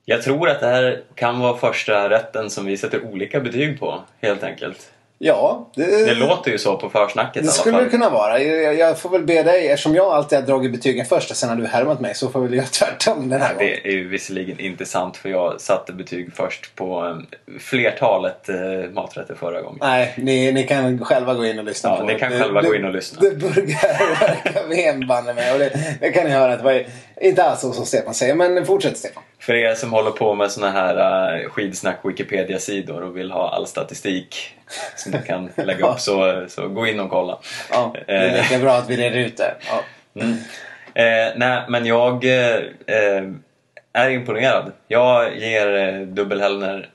Jag 0.05 0.21
tror 0.21 0.49
att 0.49 0.59
det 0.59 0.67
här 0.67 1.03
kan 1.15 1.39
vara 1.39 1.57
första 1.57 2.09
rätten 2.09 2.49
som 2.49 2.65
vi 2.65 2.77
sätter 2.77 3.05
olika 3.05 3.39
betyg 3.39 3.79
på, 3.79 4.01
helt 4.21 4.43
enkelt. 4.43 4.91
Ja, 5.19 5.69
Det 5.75 6.13
låter 6.13 6.51
ju 6.51 6.57
så 6.57 6.77
på 6.77 6.89
försnacket 6.89 7.43
Det 7.43 7.49
skulle 7.51 7.81
det 7.83 7.89
kunna 7.89 8.09
vara. 8.09 8.39
Jag, 8.43 8.75
jag 8.75 8.99
får 8.99 9.09
väl 9.09 9.23
be 9.23 9.43
dig, 9.43 9.67
eftersom 9.67 9.95
jag 9.95 10.05
alltid 10.05 10.39
har 10.39 10.45
dragit 10.45 10.71
betygen 10.71 11.05
först 11.05 11.31
och 11.31 11.37
sen 11.37 11.49
har 11.49 11.55
du 11.55 11.67
härmat 11.67 11.99
mig, 11.99 12.15
så 12.15 12.29
får 12.29 12.41
väl 12.41 12.53
jag 12.53 12.65
tvärtom 12.71 13.29
den 13.29 13.41
här 13.41 13.53
gången. 13.53 13.69
Det 13.83 13.89
är 13.89 13.93
ju 13.93 14.07
visserligen 14.07 14.59
inte 14.59 14.85
sant 14.85 15.17
för 15.17 15.29
jag 15.29 15.61
satte 15.61 15.93
betyg 15.93 16.33
först 16.35 16.75
på 16.75 17.05
eh, 17.05 17.59
flertalet 17.59 18.49
eh, 18.49 18.55
maträtter 18.93 19.35
förra 19.35 19.61
gången. 19.61 19.77
Nej, 19.81 20.13
ni, 20.17 20.51
ni 20.51 20.63
kan 20.63 21.05
själva 21.05 21.33
gå 21.33 21.45
in 21.45 21.59
och 21.59 21.65
lyssna 21.65 21.89
Ja, 21.89 21.97
på 21.97 22.03
ni 22.05 22.19
kan 22.19 22.31
det. 22.31 22.39
själva 22.39 22.61
det, 22.61 22.67
gå 22.67 22.75
in 22.75 22.85
och 22.85 22.93
lyssna. 22.93 23.21
Det 23.21 23.35
börjar 23.35 24.67
VM 24.69 25.07
banne 25.07 25.33
mig 25.33 25.53
och 25.53 25.59
det, 25.59 25.97
det 26.01 26.11
kan 26.11 26.23
ni 26.23 26.29
höra 26.31 26.53
att 26.53 26.59
det 26.59 26.65
var 26.65 26.85
inte 27.21 27.43
alls 27.43 27.61
så 27.61 27.71
som 27.73 27.85
Stefan 27.85 28.13
säger. 28.13 28.35
Men 28.35 28.65
fortsätt 28.65 28.97
Stefan. 28.97 29.23
För 29.47 29.53
er 29.55 29.75
som 29.75 29.93
håller 29.93 30.11
på 30.11 30.35
med 30.35 30.51
såna 30.51 30.71
här 30.71 30.95
uh, 31.43 31.49
skidsnack 31.49 31.99
Wikipedia-sidor 32.03 33.03
och 33.03 33.17
vill 33.17 33.31
ha 33.31 33.49
all 33.49 33.67
statistik 33.67 34.55
som 34.95 35.11
du 35.11 35.21
kan 35.21 35.49
lägga 35.65 35.87
upp 35.87 35.99
så, 35.99 36.45
så 36.47 36.67
gå 36.67 36.87
in 36.87 36.99
och 36.99 37.09
kolla. 37.09 37.39
Ja, 37.71 37.95
det 38.07 38.13
är 38.13 38.27
Eh. 38.27 38.41
lika 38.41 38.59
bra 38.59 38.73
att 38.73 38.89
vi 38.89 38.97
reder 38.97 39.19
ut 39.19 39.37
det. 39.37 39.55
Ja. 39.69 39.83
Eh, 40.93 41.33
nej, 41.35 41.65
men 41.69 41.85
jag 41.85 42.25
eh, 42.25 42.59
är 43.93 44.09
imponerad. 44.09 44.71
Jag 44.87 45.37
ger 45.37 45.75
eh, 45.75 46.01
dubbelhellner 46.01 46.89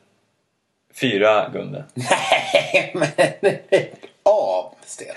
fyra 1.01 1.49
Gunde. 1.53 1.85
Nej, 1.95 2.93
men 2.95 3.09
av 4.23 4.75
Stefan. 4.85 5.17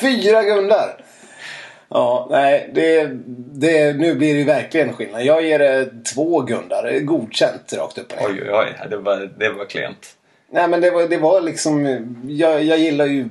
Fyra 0.00 0.42
gundar. 0.42 0.96
Ja, 1.94 2.26
nej, 2.30 2.70
det, 2.74 3.10
det, 3.52 3.92
nu 3.96 4.14
blir 4.14 4.32
det 4.34 4.38
ju 4.38 4.44
verkligen 4.44 4.92
skillnad. 4.92 5.24
Jag 5.24 5.44
ger 5.44 5.58
det 5.58 5.90
två 6.14 6.40
gundar. 6.40 6.98
Godkänt 6.98 7.72
rakt 7.72 7.98
upp 7.98 8.12
och 8.12 8.30
ner. 8.30 8.42
Oj, 8.42 8.50
oj, 8.52 8.74
oj. 8.82 8.88
Det 8.90 8.96
var, 8.96 9.30
det 9.38 9.48
var 9.48 9.64
klent. 9.64 10.16
Nej 10.50 10.68
men 10.68 10.80
det 10.80 10.90
var, 10.90 11.08
det 11.08 11.16
var 11.16 11.40
liksom... 11.40 11.86
Jag, 12.28 12.62
jag 12.62 12.78
gillar 12.78 13.06
ju 13.06 13.28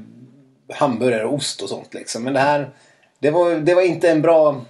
hamburgare 0.74 1.26
och 1.26 1.34
ost 1.34 1.62
och 1.62 1.70
sånt 1.70 1.94
liksom. 1.94 2.24
Men 2.24 2.34
det 2.34 2.40
här... 2.40 2.70
Det 3.20 3.32
var, 3.32 3.56
det 3.56 3.74
var 3.74 3.82
inte 3.82 4.10
en 4.10 4.22
bra... 4.22 4.66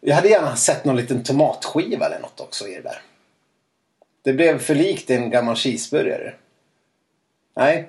Jag 0.00 0.14
hade 0.14 0.28
gärna 0.28 0.56
sett 0.56 0.84
någon 0.84 0.96
liten 0.96 1.22
tomatskiva 1.22 2.06
eller 2.06 2.18
något 2.18 2.40
också 2.40 2.68
i 2.68 2.74
det 2.74 2.82
där. 2.82 3.00
Det 4.24 4.32
blev 4.32 4.58
för 4.58 4.74
likt 4.74 5.10
en 5.10 5.30
gammal 5.30 5.56
cheeseburgare. 5.56 6.34
Nej. 7.56 7.88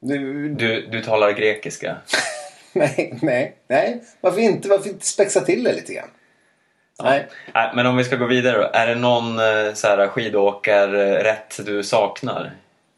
Du, 0.00 0.48
Du, 0.48 0.86
du 0.86 1.02
talar 1.02 1.32
grekiska. 1.32 1.96
nej, 2.72 3.18
nej, 3.22 3.56
nej. 3.68 4.02
Varför 4.20 4.40
inte? 4.40 4.68
Varför 4.68 4.88
inte 4.88 5.06
spexa 5.06 5.40
till 5.40 5.64
det 5.64 5.72
lite 5.72 5.94
grann? 5.94 6.10
Nej. 7.02 7.26
Nej, 7.54 7.70
men 7.74 7.86
om 7.86 7.96
vi 7.96 8.04
ska 8.04 8.16
gå 8.16 8.26
vidare 8.26 8.58
då. 8.58 8.70
Är 8.72 8.86
det 8.86 8.94
någon 8.94 9.38
eh, 9.38 9.74
så 9.74 9.86
här, 9.86 10.08
skidåkarrätt 10.08 11.60
du 11.66 11.82
saknar 11.82 12.52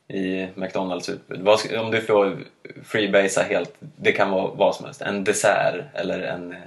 i 0.08 0.48
McDonalds 0.54 1.08
utbud? 1.08 1.48
Om 1.78 1.90
du 1.90 2.00
får 2.00 2.38
freebasea 2.84 3.44
helt, 3.44 3.74
det 3.78 4.12
kan 4.12 4.30
vara 4.30 4.50
vad 4.54 4.74
som 4.74 4.84
helst. 4.84 5.02
En 5.02 5.24
dessert 5.24 5.84
eller 5.94 6.22
en, 6.22 6.52
eh, 6.52 6.58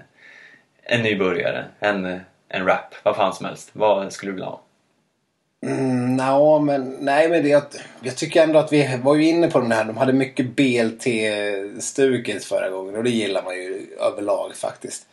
en 0.83 1.01
ny 1.01 1.15
burgare, 1.15 1.65
en, 1.79 2.05
eh, 2.05 2.19
en 2.49 2.65
wrap, 2.65 2.95
vad 3.03 3.15
fan 3.15 3.33
som 3.33 3.45
helst. 3.45 3.69
Vad 3.73 4.13
skulle 4.13 4.31
du 4.31 4.33
vilja 4.33 4.49
ha? 4.49 4.61
Mm, 5.63 6.15
Nå, 6.15 6.59
men, 6.59 6.97
nej, 6.99 7.29
men 7.29 7.43
det, 7.43 7.49
jag 8.03 8.15
tycker 8.15 8.43
ändå 8.43 8.59
att 8.59 8.73
vi 8.73 8.99
var 9.03 9.15
ju 9.15 9.23
inne 9.29 9.47
på 9.47 9.59
den 9.59 9.71
här. 9.71 9.83
De 9.85 9.97
hade 9.97 10.13
mycket 10.13 10.45
BLT-stuket 10.55 12.45
förra 12.45 12.69
gången 12.69 12.95
och 12.95 13.03
det 13.03 13.09
gillar 13.09 13.43
man 13.43 13.55
ju 13.55 13.87
överlag 13.99 14.55
faktiskt. 14.55 15.05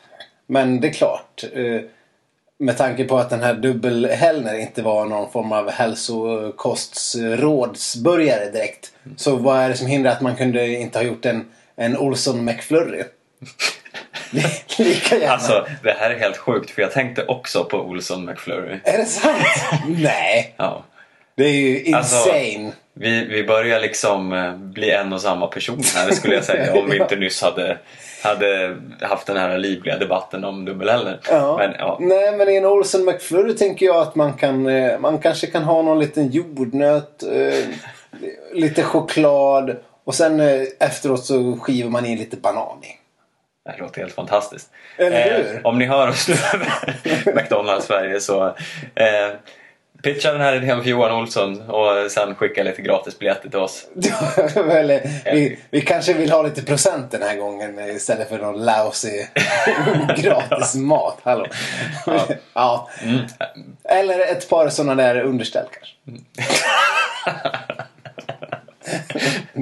Men 0.47 0.81
det 0.81 0.89
är 0.89 0.93
klart. 0.93 1.45
eh, 1.53 1.81
Med 2.59 2.77
tanke 2.77 3.05
på 3.05 3.19
att 3.19 3.31
den 3.31 3.41
här 3.41 3.55
dubbelhällner 3.55 4.59
inte 4.59 4.83
var 4.83 5.07
någon 5.07 5.31
form 5.33 5.53
av 5.53 5.71
hälsokostsrådsburgare 5.71 8.51
direkt. 8.51 8.93
Så 9.17 9.37
vad 9.37 9.59
är 9.59 9.69
det 9.69 9.77
som 9.77 9.87
hindrar 9.87 10.13
att 10.13 10.21
man 10.21 10.37
kunde 10.37 10.67
inte 10.67 10.99
ha 10.99 11.05
gjort 11.05 11.27
en, 11.27 11.45
en 11.77 11.97
Olsson 11.99 12.45
McFlurry? 12.45 13.03
Lika 14.79 15.16
gärna. 15.16 15.33
Alltså, 15.33 15.66
det 15.83 15.97
här 15.99 16.11
är 16.11 16.19
helt 16.19 16.37
sjukt 16.37 16.71
för 16.71 16.83
jag 16.83 16.93
tänkte 16.93 17.25
också 17.27 17.64
på 17.64 17.79
Olsson 17.79 18.25
McFlurry. 18.25 18.79
Är 18.85 18.99
det 18.99 19.05
sant? 19.05 19.37
nej. 19.88 20.55
Ja. 20.57 20.85
Det 21.37 21.45
är 21.45 21.53
ju 21.53 21.95
Alltså- 21.95 22.29
insane. 22.29 22.73
Vi, 22.95 23.25
vi 23.25 23.45
börjar 23.45 23.81
liksom 23.81 24.33
eh, 24.33 24.55
bli 24.57 24.90
en 24.90 25.12
och 25.12 25.21
samma 25.21 25.47
person 25.47 25.83
här 25.95 26.11
skulle 26.11 26.35
jag 26.35 26.45
säga 26.45 26.75
om 26.75 26.90
vi 26.90 26.97
inte 27.01 27.16
nyss 27.16 27.43
hade, 27.43 27.79
hade 28.25 28.77
haft 29.01 29.27
den 29.27 29.37
här 29.37 29.59
livliga 29.59 29.99
debatten 29.99 30.45
om 30.45 30.64
dubbelhellner. 30.64 31.21
Ja. 31.31 31.57
Men 31.59 31.75
ja, 31.79 31.97
Nej, 32.01 32.33
men 32.37 32.49
i 32.49 32.57
en 32.57 32.64
Olsen 32.66 33.05
McFlurry 33.05 33.57
tänker 33.57 33.87
jag 33.87 33.97
att 33.97 34.14
man 34.14 34.33
kan 34.33 34.66
eh, 34.66 34.99
man 34.99 35.19
kanske 35.19 35.47
kan 35.47 35.62
ha 35.62 35.83
någon 35.83 35.99
liten 35.99 36.31
jordnöt, 36.31 37.23
eh, 37.23 37.64
lite 38.53 38.83
choklad 38.83 39.77
och 40.05 40.14
sen 40.14 40.40
eh, 40.40 40.62
efteråt 40.81 41.25
så 41.25 41.59
skivar 41.62 41.90
man 41.90 42.07
in 42.07 42.19
lite 42.19 42.37
banan 42.37 42.79
i. 42.85 43.00
det 43.64 43.79
låter 43.79 44.01
helt 44.01 44.14
fantastiskt. 44.14 44.70
Eller 44.96 45.44
hur? 45.44 45.66
om 45.66 45.79
ni 45.79 45.87
hör 45.87 46.09
oss 46.09 46.29
nu 46.29 46.35
McDonalds 47.35 47.87
Sverige 47.87 48.20
så 48.20 48.46
eh, 48.94 49.31
pitcha 50.03 50.33
den 50.33 50.40
här 50.40 50.57
idén 50.57 50.83
för 50.83 50.90
Johan 50.90 51.12
Olsson 51.12 51.70
och 51.70 52.11
sen 52.11 52.35
skicka 52.35 52.62
lite 52.62 52.83
gratisbiljetter 52.83 53.49
till 53.49 53.59
oss. 53.59 53.87
Eller, 54.57 55.33
vi, 55.33 55.59
vi 55.70 55.81
kanske 55.81 56.12
vill 56.12 56.31
ha 56.31 56.42
lite 56.42 56.62
procent 56.62 57.11
den 57.11 57.23
här 57.23 57.37
gången 57.37 57.79
eh, 57.79 57.96
istället 57.96 58.29
för 58.29 58.38
någon 58.38 58.64
lousy 58.64 59.27
gratis 60.23 60.75
mat. 60.75 61.18
Hallå. 61.23 61.46
Ja. 62.55 62.90
Eller 63.85 64.20
ett 64.20 64.49
par 64.51 64.68
sådana 64.68 64.94
där 64.94 65.20
underställ 65.20 65.66
kanske. 65.70 65.96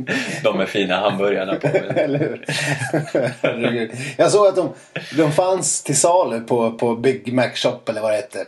De 0.45 0.61
är 0.61 0.67
fina 0.67 0.97
hamburgarna 0.97 1.55
på. 1.55 1.67
Eller 1.97 2.19
hur? 2.19 2.45
Jag 4.17 4.31
såg 4.31 4.47
att 4.47 4.57
de, 4.57 4.73
de 5.17 5.33
fanns 5.33 5.83
till 5.83 5.97
salu 5.97 6.41
på, 6.41 6.73
på 6.73 6.95
Big 6.97 7.33
Mac 7.35 7.49
Shop 7.55 7.79
eller 7.89 8.01
vad 8.01 8.11
det 8.13 8.17
hette. 8.17 8.45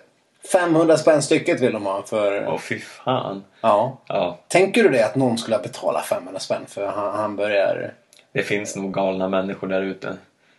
500 0.53 0.97
spänn 0.97 1.23
stycket 1.23 1.61
vill 1.61 1.73
de 1.73 1.87
ha 1.87 2.03
för... 2.03 2.47
Åh 2.49 2.59
fy 2.59 2.79
fan. 2.79 3.45
Ja. 3.61 3.99
Ja, 4.07 4.39
Tänker 4.49 4.83
du 4.83 4.89
det 4.89 5.07
att 5.07 5.17
någon 5.17 5.39
skulle 5.39 5.59
betala 5.59 6.01
500 6.01 6.41
spänn 6.41 6.63
för 6.69 6.87
ha- 6.87 7.11
hamburgare? 7.17 7.91
det 8.33 8.43
finns 8.43 8.77
nog 8.77 8.95
galna 8.95 9.29
människor 9.29 9.67
där 9.69 9.83
ute. 9.83 10.17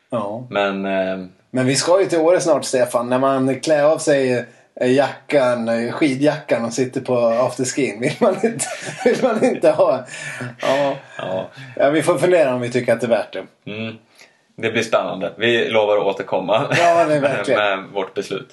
Ja. 0.09 0.43
Men 0.49 0.85
eh, 0.85 1.25
Men 1.51 1.65
vi 1.65 1.75
ska 1.75 2.01
ju 2.01 2.05
till 2.07 2.19
Åre 2.19 2.39
snart 2.39 2.65
Stefan. 2.65 3.09
När 3.09 3.19
man 3.19 3.59
klär 3.59 3.83
av 3.83 3.97
sig 3.97 4.45
jackan, 4.81 5.69
eh, 5.69 5.91
skidjackan 5.91 6.65
och 6.65 6.73
sitter 6.73 7.01
på 7.01 7.17
afterskin. 7.17 7.99
Vill 7.99 8.15
man 8.19 8.35
inte, 8.45 8.65
vill 9.05 9.17
man 9.23 9.43
inte 9.45 9.69
ha... 9.71 10.05
Ja. 10.61 10.95
ja, 11.17 11.49
ja, 11.75 11.89
vi 11.89 12.01
får 12.01 12.17
fundera 12.17 12.55
om 12.55 12.61
vi 12.61 12.71
tycker 12.71 12.93
att 12.93 13.01
det 13.01 13.07
är 13.07 13.09
värt 13.09 13.33
det. 13.33 13.71
mm, 13.71 13.95
det 14.55 14.71
blir 14.71 14.83
spännande. 14.83 15.33
Vi 15.37 15.69
lovar 15.69 15.97
att 15.97 16.03
återkomma 16.03 16.67
Ja, 16.77 17.05
det 17.05 17.15
är 17.15 17.21
verkligen. 17.21 17.59
med 17.79 17.93
vårt 17.93 18.13
beslut. 18.13 18.49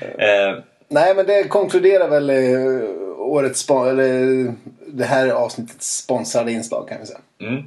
Eh, 0.00 0.58
Nej, 0.88 1.14
men 1.14 1.26
det 1.26 1.48
konkluderar 1.48 2.08
väl 2.08 2.30
eh, 2.30 2.90
årets 3.18 3.70
eller 3.70 4.52
det 4.86 5.04
här 5.04 5.28
avsnittets 5.28 5.96
sponsrade 5.96 6.52
inslag 6.52 6.88
kan 6.88 7.00
vi 7.00 7.06
säga. 7.06 7.18
Mm. 7.40 7.62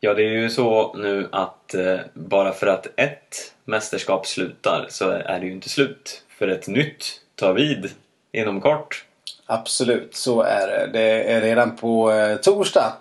Ja, 0.00 0.14
det 0.14 0.22
är 0.22 0.30
ju 0.30 0.50
så 0.50 0.94
nu 0.96 1.28
att 1.32 1.74
eh, 1.74 1.96
bara 2.12 2.52
för 2.52 2.66
att 2.66 2.86
ett 2.96 3.53
mästerskap 3.64 4.26
slutar 4.26 4.86
så 4.88 5.10
är 5.10 5.40
det 5.40 5.46
ju 5.46 5.52
inte 5.52 5.68
slut. 5.68 6.22
För 6.38 6.48
ett 6.48 6.68
nytt 6.68 7.20
tar 7.34 7.52
vid 7.52 7.90
inom 8.32 8.60
kort. 8.60 9.04
Absolut, 9.46 10.16
så 10.16 10.42
är 10.42 10.66
det. 10.66 10.90
Det 10.92 11.32
är 11.32 11.40
redan 11.40 11.76
på 11.76 12.12
eh, 12.12 12.36
torsdag 12.36 12.92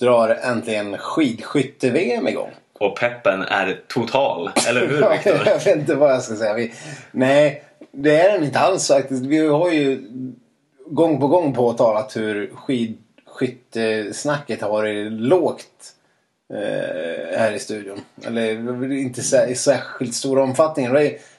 drar 0.00 0.38
äntligen 0.42 0.98
skidskytte-VM 0.98 2.28
igång. 2.28 2.50
Och 2.72 2.96
peppen 2.96 3.42
är 3.42 3.80
total, 3.88 4.50
eller 4.68 4.86
hur 4.86 5.00
jag 5.02 5.10
Viktor? 5.10 5.44
vet 5.44 5.66
inte 5.66 5.94
vad 5.94 6.12
jag 6.12 6.22
ska 6.22 6.36
säga. 6.36 6.54
Vi, 6.54 6.72
nej, 7.12 7.64
det 7.92 8.20
är 8.20 8.32
den 8.32 8.44
inte 8.44 8.58
alls 8.58 8.88
faktiskt. 8.88 9.24
Vi 9.24 9.46
har 9.46 9.70
ju 9.70 10.02
gång 10.86 11.20
på 11.20 11.28
gång 11.28 11.54
påtalat 11.54 12.16
hur 12.16 12.50
skidskyttesnacket 12.54 14.62
har 14.62 14.70
varit 14.70 15.12
lågt 15.12 15.94
här 17.36 17.52
i 17.52 17.58
studion. 17.58 18.00
Eller 18.26 18.92
inte 18.92 19.20
i 19.48 19.54
särskilt 19.54 20.14
stor 20.14 20.38
omfattning. 20.38 20.88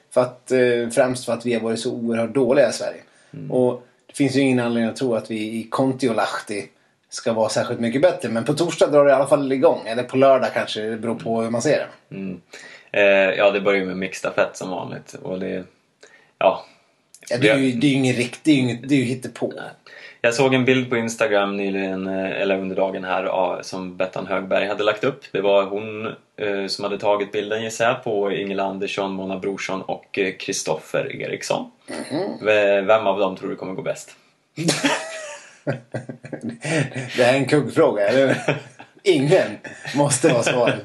För 0.10 0.21
att, 0.21 0.52
eh, 0.52 0.89
främst 0.91 1.26
för 1.26 1.34
att 1.34 1.45
vi 1.45 1.54
har 1.54 1.62
varit 1.62 1.80
så 1.80 1.91
oerhört 1.91 2.34
dåliga 2.34 2.69
i 2.69 2.74
Sverige. 2.74 3.02
Och 3.50 3.84
det 4.08 4.15
finns 4.15 4.36
ju 4.36 4.41
ingen 4.41 4.60
anledning 4.60 4.89
att 4.89 4.95
tro 4.95 5.15
att 5.15 5.32
vi 5.32 5.39
i 5.39 5.67
Kontiolahti 5.69 6.67
ska 7.10 7.34
vara 7.34 7.50
särskilt 7.50 7.80
mycket 7.80 8.02
bättre. 8.02 8.30
Men 8.30 8.43
på 8.43 8.54
torsdag 8.54 8.88
drar 8.88 9.06
det 9.06 9.12
i 9.12 9.13
alla 9.13 9.28
fall 9.28 9.52
igång. 9.52 9.88
Eller 9.88 10.04
på 10.04 10.17
lördag 10.17 10.50
kanske. 10.54 10.82
Det 10.82 10.97
beror 10.97 11.15
på 11.15 11.41
hur 11.41 11.50
man 11.50 11.62
ser 11.62 11.88
det. 12.10 12.15
Mm. 12.15 12.41
Eh, 12.91 13.38
ja, 13.38 13.52
det 13.52 13.62
börjar 13.62 13.80
ju 13.80 13.86
med 13.86 13.97
mixstafett 13.97 14.58
som 14.58 14.69
vanligt. 14.69 15.13
Och 15.13 15.39
det, 15.39 15.63
ja, 16.38 16.65
Ja, 17.32 17.38
det 17.38 17.50
är 17.50 17.58
ju, 17.58 17.71
det 17.71 17.88
är 17.88 17.89
ju 17.89 17.95
ingen 17.95 18.15
riktigt, 18.15 18.43
det 18.43 18.52
är 18.52 18.56
ju, 18.56 18.88
det 18.88 18.95
är 18.95 19.00
ju 19.00 19.04
hittepå. 19.04 19.54
Jag 20.24 20.34
såg 20.34 20.54
en 20.54 20.66
bild 20.66 20.90
på 20.90 20.98
Instagram 20.98 21.58
nyligen, 21.58 22.08
eh, 22.08 22.42
eller 22.42 22.60
under 22.60 22.76
dagen 22.76 23.04
här, 23.04 23.60
som 23.62 23.98
Bettan 23.98 24.28
Högberg 24.28 24.68
hade 24.68 24.84
lagt 24.84 25.04
upp. 25.04 25.22
Det 25.32 25.42
var 25.42 25.64
hon 25.66 26.06
eh, 26.38 26.68
som 26.68 26.84
hade 26.84 26.98
tagit 26.98 27.32
bilden 27.32 27.64
gissar 27.64 27.86
jag, 27.86 28.04
på 28.04 28.32
Ingela 28.32 28.64
Andersson, 28.64 29.12
Mona 29.14 29.40
Brorsson 29.40 29.82
och 29.82 30.20
eh, 30.20 30.34
Kristoffer 30.40 31.22
Eriksson. 31.22 31.72
V- 32.42 32.82
Vem 32.82 33.08
av 33.08 33.20
dem 33.20 33.36
tror 33.36 33.50
du 33.50 33.56
kommer 33.56 33.74
gå 33.74 33.82
bäst? 33.82 34.16
Det 37.18 37.24
här 37.24 37.34
är 37.34 37.38
en 37.38 37.46
kuggfråga, 37.46 38.08
eller? 38.08 38.58
Ingen 39.04 39.58
måste 39.96 40.28
vara 40.34 40.44
svaret. 40.44 40.80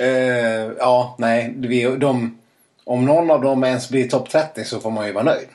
Eh, 0.00 0.72
ja, 0.78 1.14
nej. 1.18 1.52
Vi, 1.56 1.96
de, 1.96 2.38
om 2.84 3.04
någon 3.04 3.30
av 3.30 3.42
dem 3.42 3.64
ens 3.64 3.90
blir 3.90 4.08
topp 4.08 4.30
30 4.30 4.64
så 4.64 4.80
får 4.80 4.90
man 4.90 5.06
ju 5.06 5.12
vara 5.12 5.24
nöjd. 5.24 5.48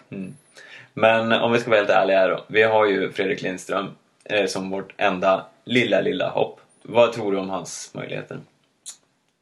Men 1.00 1.32
om 1.32 1.52
vi 1.52 1.60
ska 1.60 1.70
vara 1.70 1.80
helt 1.80 1.90
ärliga 1.90 2.20
här 2.20 2.30
då. 2.30 2.44
Vi 2.48 2.64
har 2.64 2.86
ju 2.86 3.12
Fredrik 3.12 3.42
Lindström 3.42 3.96
eh, 4.24 4.46
som 4.46 4.70
vårt 4.70 4.94
enda 4.98 5.46
lilla, 5.64 6.02
lilla 6.02 6.30
hopp. 6.30 6.60
Vad 6.82 7.14
tror 7.14 7.32
du 7.32 7.38
om 7.38 7.50
hans 7.50 7.94
möjligheter? 7.94 8.40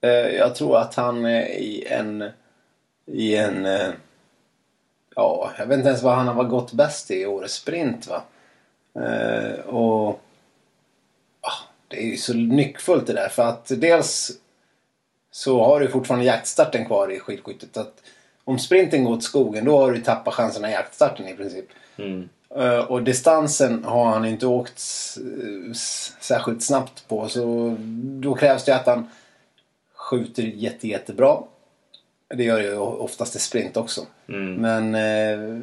Eh, 0.01 0.09
jag 0.09 0.55
tror 0.55 0.77
att 0.77 0.95
han 0.95 1.25
är 1.25 1.45
i 1.47 1.87
en... 1.89 2.29
I 3.05 3.35
en... 3.35 3.65
eh, 3.65 3.89
ja, 5.15 5.51
jag 5.57 5.65
vet 5.65 5.77
inte 5.77 5.89
ens 5.89 6.03
vad 6.03 6.15
han 6.15 6.27
har 6.27 6.43
gått 6.43 6.73
bäst 6.73 7.11
i 7.11 7.25
årets 7.25 7.53
sprint 7.53 8.07
va. 8.07 8.23
Eh, 9.05 9.59
och... 9.59 10.09
Ah, 11.41 11.59
det 11.87 11.97
är 11.97 12.05
ju 12.05 12.17
så 12.17 12.33
nyckfullt 12.33 13.07
det 13.07 13.13
där 13.13 13.29
för 13.29 13.43
att 13.43 13.71
dels 13.75 14.31
så 15.31 15.63
har 15.63 15.79
du 15.79 15.87
fortfarande 15.87 16.25
jaktstarten 16.25 16.85
kvar 16.85 17.11
i 17.11 17.19
skidskyttet. 17.19 17.77
Att 17.77 18.01
om 18.47 18.59
sprinten 18.59 19.03
går 19.03 19.13
åt 19.13 19.23
skogen 19.23 19.65
då 19.65 19.77
har 19.77 19.91
du 19.91 20.01
tappat 20.01 20.33
chanserna 20.33 20.69
i 20.69 20.73
jaktstarten 20.73 21.27
i 21.27 21.33
princip. 21.33 21.65
Mm. 21.97 22.29
Eh, 22.55 22.79
Och 22.79 23.03
distansen 23.03 23.83
har 23.83 24.05
han 24.05 24.25
inte 24.25 24.47
åkt 24.47 24.81
eh, 25.17 25.73
särskilt 26.19 26.63
snabbt 26.63 27.07
på. 27.07 27.27
Så 27.27 27.75
då 28.21 28.35
krävs 28.35 28.63
det 28.65 28.75
att 28.75 28.85
han 28.85 29.09
skjuter 29.95 30.43
jätte, 30.43 30.87
jättebra. 30.87 31.37
Det 32.35 32.43
gör 32.43 32.59
ju 32.61 32.77
oftast 32.77 33.35
i 33.35 33.39
sprint 33.39 33.77
också. 33.77 34.01
Mm. 34.29 34.53
Men 34.53 34.95
eh, 34.95 35.59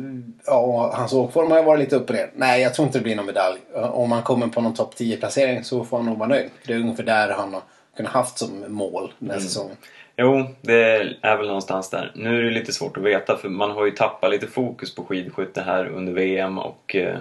ja, 0.46 0.90
hans 0.94 1.12
åkform 1.12 1.50
har 1.50 1.58
ju 1.58 1.64
varit 1.64 1.80
lite 1.80 1.96
upp 1.96 2.08
och 2.10 2.16
ner. 2.16 2.30
Nej, 2.34 2.62
jag 2.62 2.74
tror 2.74 2.86
inte 2.86 2.98
det 2.98 3.02
blir 3.02 3.16
någon 3.16 3.26
medalj. 3.26 3.58
Om 3.74 4.12
han 4.12 4.22
kommer 4.22 4.46
på 4.48 4.60
någon 4.60 4.74
topp 4.74 4.94
10-placering 4.96 5.64
så 5.64 5.84
får 5.84 5.96
han 5.96 6.06
nog 6.06 6.18
vara 6.18 6.28
nöjd. 6.28 6.50
Det 6.66 6.72
är 6.72 6.78
ungefär 6.78 7.04
där 7.04 7.28
han 7.30 7.54
har 7.54 7.62
kunnat 7.96 8.12
haft 8.12 8.38
som 8.38 8.64
mål 8.68 9.12
den 9.18 9.30
här 9.30 9.38
säsongen. 9.38 9.76
Jo, 10.16 10.46
det 10.60 11.16
är 11.22 11.36
väl 11.36 11.46
någonstans 11.46 11.90
där. 11.90 12.12
Nu 12.14 12.38
är 12.38 12.42
det 12.42 12.50
lite 12.50 12.72
svårt 12.72 12.96
att 12.96 13.02
veta 13.02 13.36
för 13.36 13.48
man 13.48 13.70
har 13.70 13.84
ju 13.84 13.90
tappat 13.90 14.30
lite 14.30 14.46
fokus 14.46 14.94
på 14.94 15.04
skidskytte 15.04 15.60
här 15.60 15.86
under 15.86 16.12
VM 16.12 16.58
och 16.58 16.96
eh, 16.96 17.18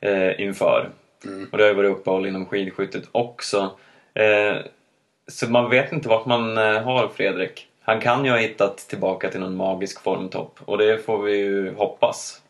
eh, 0.00 0.40
inför. 0.40 0.90
Och 1.52 1.58
det 1.58 1.64
har 1.64 1.68
ju 1.68 1.76
varit 1.76 1.90
uppehåll 1.90 2.26
inom 2.26 2.46
skidskyttet 2.46 3.04
också. 3.12 3.70
Eh, 4.14 4.56
så 5.28 5.50
man 5.50 5.70
vet 5.70 5.92
inte 5.92 6.08
vart 6.08 6.26
man 6.26 6.58
eh, 6.58 6.82
har 6.82 7.08
Fredrik. 7.08 7.68
Han 7.80 8.00
kan 8.00 8.24
ju 8.24 8.30
ha 8.30 8.38
hittat 8.38 8.76
tillbaka 8.76 9.30
till 9.30 9.40
någon 9.40 9.56
magisk 9.56 10.02
formtopp 10.02 10.58
och 10.64 10.78
det 10.78 10.98
får 10.98 11.22
vi 11.22 11.36
ju 11.36 11.74
hoppas. 11.74 12.40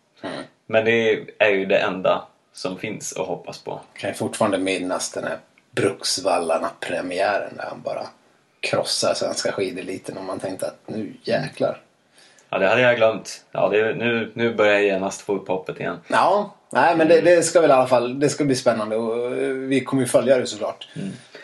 Men 0.67 0.85
det 0.85 1.27
är 1.39 1.51
ju 1.51 1.67
det 1.67 1.79
enda 1.79 2.27
som 2.53 2.79
finns 2.79 3.17
att 3.17 3.27
hoppas 3.27 3.59
på. 3.59 3.81
kan 3.95 4.09
jag 4.09 4.17
fortfarande 4.17 4.59
minnas 4.59 5.13
den 5.13 5.25
här 5.25 5.39
Bruksvallarna-premiären 5.71 7.57
där 7.57 7.65
han 7.69 7.81
bara 7.85 8.07
krossar 8.65 9.15
svenska 9.15 9.53
skideliten 9.53 10.19
och 10.19 10.25
man 10.25 10.41
tänkte 10.41 10.67
att 10.67 10.79
nu 10.87 11.13
jäklar. 11.23 11.81
Ja, 12.51 12.59
det 12.59 12.69
hade 12.69 12.81
jag 12.81 12.97
glömt. 12.97 13.45
Ja, 13.53 13.69
det, 13.69 13.95
nu, 13.95 14.33
nu 14.35 14.55
börjar 14.55 14.73
jag 14.73 14.85
genast 14.85 15.21
få 15.21 15.35
upp 15.35 15.49
hoppet 15.49 15.81
igen. 15.81 15.97
Ja, 16.09 16.55
nej 16.71 16.97
men 16.97 17.09
det, 17.09 17.21
det 17.21 17.43
ska 17.43 17.61
väl 17.61 17.71
i 17.71 17.73
alla 17.73 17.87
fall 17.87 18.21
det 18.21 18.29
ska 18.29 18.45
bli 18.45 18.55
spännande 18.55 18.97
och 18.97 19.37
eh, 19.37 19.49
vi 19.49 19.81
kommer 19.81 20.03
ju 20.03 20.09
följa 20.09 20.39
det 20.39 20.47
såklart. 20.47 20.89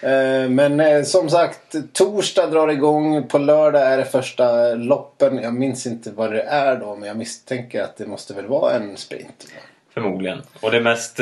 Eh, 0.03 0.49
Men 0.49 0.81
eh, 0.81 1.03
som 1.03 1.31
sagt, 1.31 1.77
torsdag 1.93 2.47
drar 2.47 2.69
igång. 2.69 3.29
På 3.29 3.39
lördag 3.39 3.83
är 3.83 3.99
det 3.99 4.05
första 4.05 4.75
loppen. 4.75 5.39
Jag 5.43 5.55
minns 5.55 5.87
inte 5.87 6.11
vad 6.11 6.33
det 6.33 6.43
är 6.43 6.77
då 6.77 6.97
men 6.97 7.09
jag 7.09 7.17
misstänker 7.17 7.83
att 7.83 7.97
det 7.97 8.07
måste 8.07 8.35
väl 8.35 8.47
vara 8.47 8.75
en 8.75 8.97
sprint. 8.97 9.47
Förmodligen. 9.95 10.43
Och 10.61 10.71
det 10.71 10.81
mest 10.81 11.19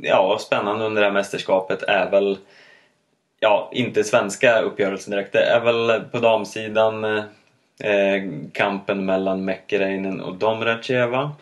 ja, 0.00 0.38
spännande 0.40 0.84
under 0.84 1.02
det 1.02 1.06
här 1.06 1.14
mästerskapet 1.14 1.82
är 1.82 2.10
väl 2.10 2.38
Ja, 3.46 3.70
inte 3.72 4.04
svenska 4.04 4.60
uppgörelsen 4.60 5.10
direkt. 5.10 5.32
Det 5.32 5.44
är 5.44 5.60
väl 5.60 6.00
på 6.00 6.18
damsidan 6.18 7.04
eh, 7.04 8.22
kampen 8.52 9.04
mellan 9.04 9.44
Mäkkereinen 9.44 10.20
och 10.20 10.34
Domracheva. 10.34 11.32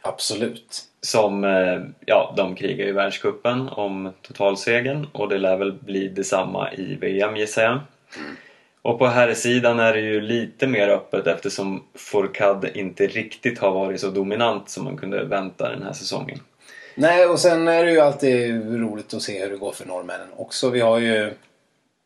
Absolut. 0.00 0.84
Som, 1.00 1.44
eh, 1.44 1.80
ja, 2.06 2.34
de 2.36 2.54
krigar 2.54 2.86
i 2.86 2.92
världskuppen 2.92 3.68
om 3.68 4.12
totalsegern 4.22 5.06
och 5.12 5.28
det 5.28 5.38
lär 5.38 5.56
väl 5.56 5.72
bli 5.72 6.08
detsamma 6.08 6.72
i 6.72 6.94
VM 6.94 7.36
gissar 7.36 7.62
jag. 7.62 7.80
Och 8.82 8.98
på 8.98 9.06
här 9.06 9.34
sidan 9.34 9.80
är 9.80 9.92
det 9.92 10.00
ju 10.00 10.20
lite 10.20 10.66
mer 10.66 10.88
öppet 10.88 11.26
eftersom 11.26 11.84
Fourcade 11.94 12.78
inte 12.78 13.06
riktigt 13.06 13.58
har 13.58 13.70
varit 13.70 14.00
så 14.00 14.10
dominant 14.10 14.70
som 14.70 14.84
man 14.84 14.96
kunde 14.96 15.24
vänta 15.24 15.68
den 15.68 15.82
här 15.82 15.92
säsongen. 15.92 16.38
Nej, 16.94 17.26
och 17.26 17.38
sen 17.38 17.68
är 17.68 17.84
det 17.84 17.92
ju 17.92 18.00
alltid 18.00 18.80
roligt 18.80 19.14
att 19.14 19.22
se 19.22 19.42
hur 19.42 19.50
det 19.50 19.56
går 19.56 19.72
för 19.72 19.86
norrmännen 19.86 20.28
också. 20.36 20.70
Vi 20.70 20.80
har 20.80 20.98
ju 20.98 21.32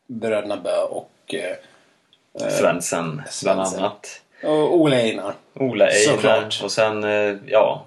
bröderna 0.07 0.57
Bö 0.57 0.79
och, 0.83 1.35
eh, 1.35 2.51
Svensson 2.51 3.23
bland 3.43 3.61
annat. 3.61 4.21
och 4.45 4.75
Ole 4.81 4.97
Einar. 4.97 5.35
Ola 5.55 5.85
Einar 5.87 6.13
Såklart. 6.15 6.61
och 6.65 6.73
sen, 6.73 7.05
eh, 7.05 7.37
ja, 7.47 7.87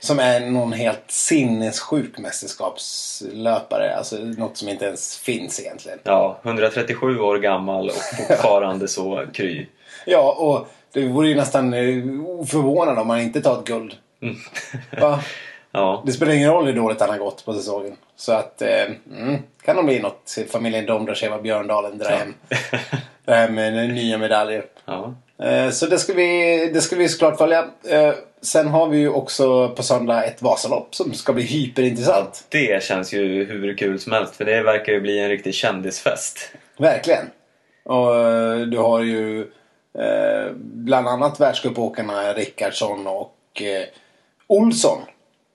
Som 0.00 0.18
är 0.18 0.40
någon 0.40 0.72
helt 0.72 1.04
sinnessjuk 1.10 2.18
mästerskapslöpare. 2.18 3.96
Alltså 3.96 4.16
något 4.16 4.56
som 4.56 4.68
inte 4.68 4.84
ens 4.84 5.16
finns 5.16 5.60
egentligen. 5.60 5.98
ja, 6.02 6.40
137 6.42 7.20
år 7.20 7.38
gammal 7.38 7.86
och 7.88 7.94
fortfarande 8.26 8.88
så 8.88 9.26
kry. 9.32 9.66
Ja, 10.06 10.32
och 10.38 10.68
det 10.92 11.08
vore 11.08 11.28
ju 11.28 11.34
nästan 11.34 11.74
eh, 11.74 12.02
förvånande 12.46 13.00
om 13.00 13.06
man 13.06 13.20
inte 13.20 13.40
tar 13.40 13.58
ett 13.58 13.64
guld. 13.66 13.94
Va? 15.00 15.20
Ja, 15.72 16.02
Det 16.06 16.12
spelar 16.12 16.32
ingen 16.32 16.50
roll 16.50 16.66
hur 16.66 16.72
dåligt 16.72 17.00
han 17.00 17.10
har 17.10 17.18
gått 17.18 17.44
på 17.44 17.54
säsongen. 17.54 17.96
Så 18.16 18.32
att, 18.32 18.62
eh, 18.62 18.82
mm, 19.10 19.36
kan 19.64 19.76
nog 19.76 19.84
bli 19.84 19.98
något. 20.00 20.38
Familjen 20.50 20.86
Domracheva 20.86 21.38
Björndalen 21.38 21.98
drar 21.98 22.10
hem, 22.10 22.34
drar 23.24 23.34
hem 23.34 23.54
med 23.54 23.88
nya 23.94 24.18
medaljer. 24.18 24.64
ja. 24.84 25.14
Eh, 25.42 25.70
Så 25.70 25.86
det 25.86 25.98
ska, 25.98 26.12
vi, 26.12 26.70
det 26.74 26.80
ska 26.80 26.96
vi 26.96 27.08
såklart 27.08 27.38
följa. 27.38 27.64
Eh, 27.88 28.14
Sen 28.42 28.68
har 28.68 28.88
vi 28.88 28.98
ju 28.98 29.08
också 29.08 29.68
på 29.68 29.82
söndag 29.82 30.24
ett 30.24 30.42
Vasalopp 30.42 30.94
som 30.94 31.12
ska 31.14 31.32
bli 31.32 31.42
hyperintressant. 31.42 32.44
Det 32.48 32.82
känns 32.82 33.12
ju 33.14 33.44
hur 33.44 33.76
kul 33.76 34.00
som 34.00 34.12
helst 34.12 34.36
för 34.36 34.44
det 34.44 34.62
verkar 34.62 34.92
ju 34.92 35.00
bli 35.00 35.18
en 35.18 35.28
riktig 35.28 35.54
kändisfest. 35.54 36.52
Verkligen. 36.78 37.24
Och 37.84 38.16
eh, 38.16 38.56
du 38.60 38.78
har 38.78 39.00
ju 39.00 39.40
eh, 39.98 40.52
bland 40.56 41.08
annat 41.08 41.40
världscupåkarna 41.40 42.32
Rickardsson 42.32 43.06
och 43.06 43.62
eh, 43.62 43.84
Olsson. 44.46 44.98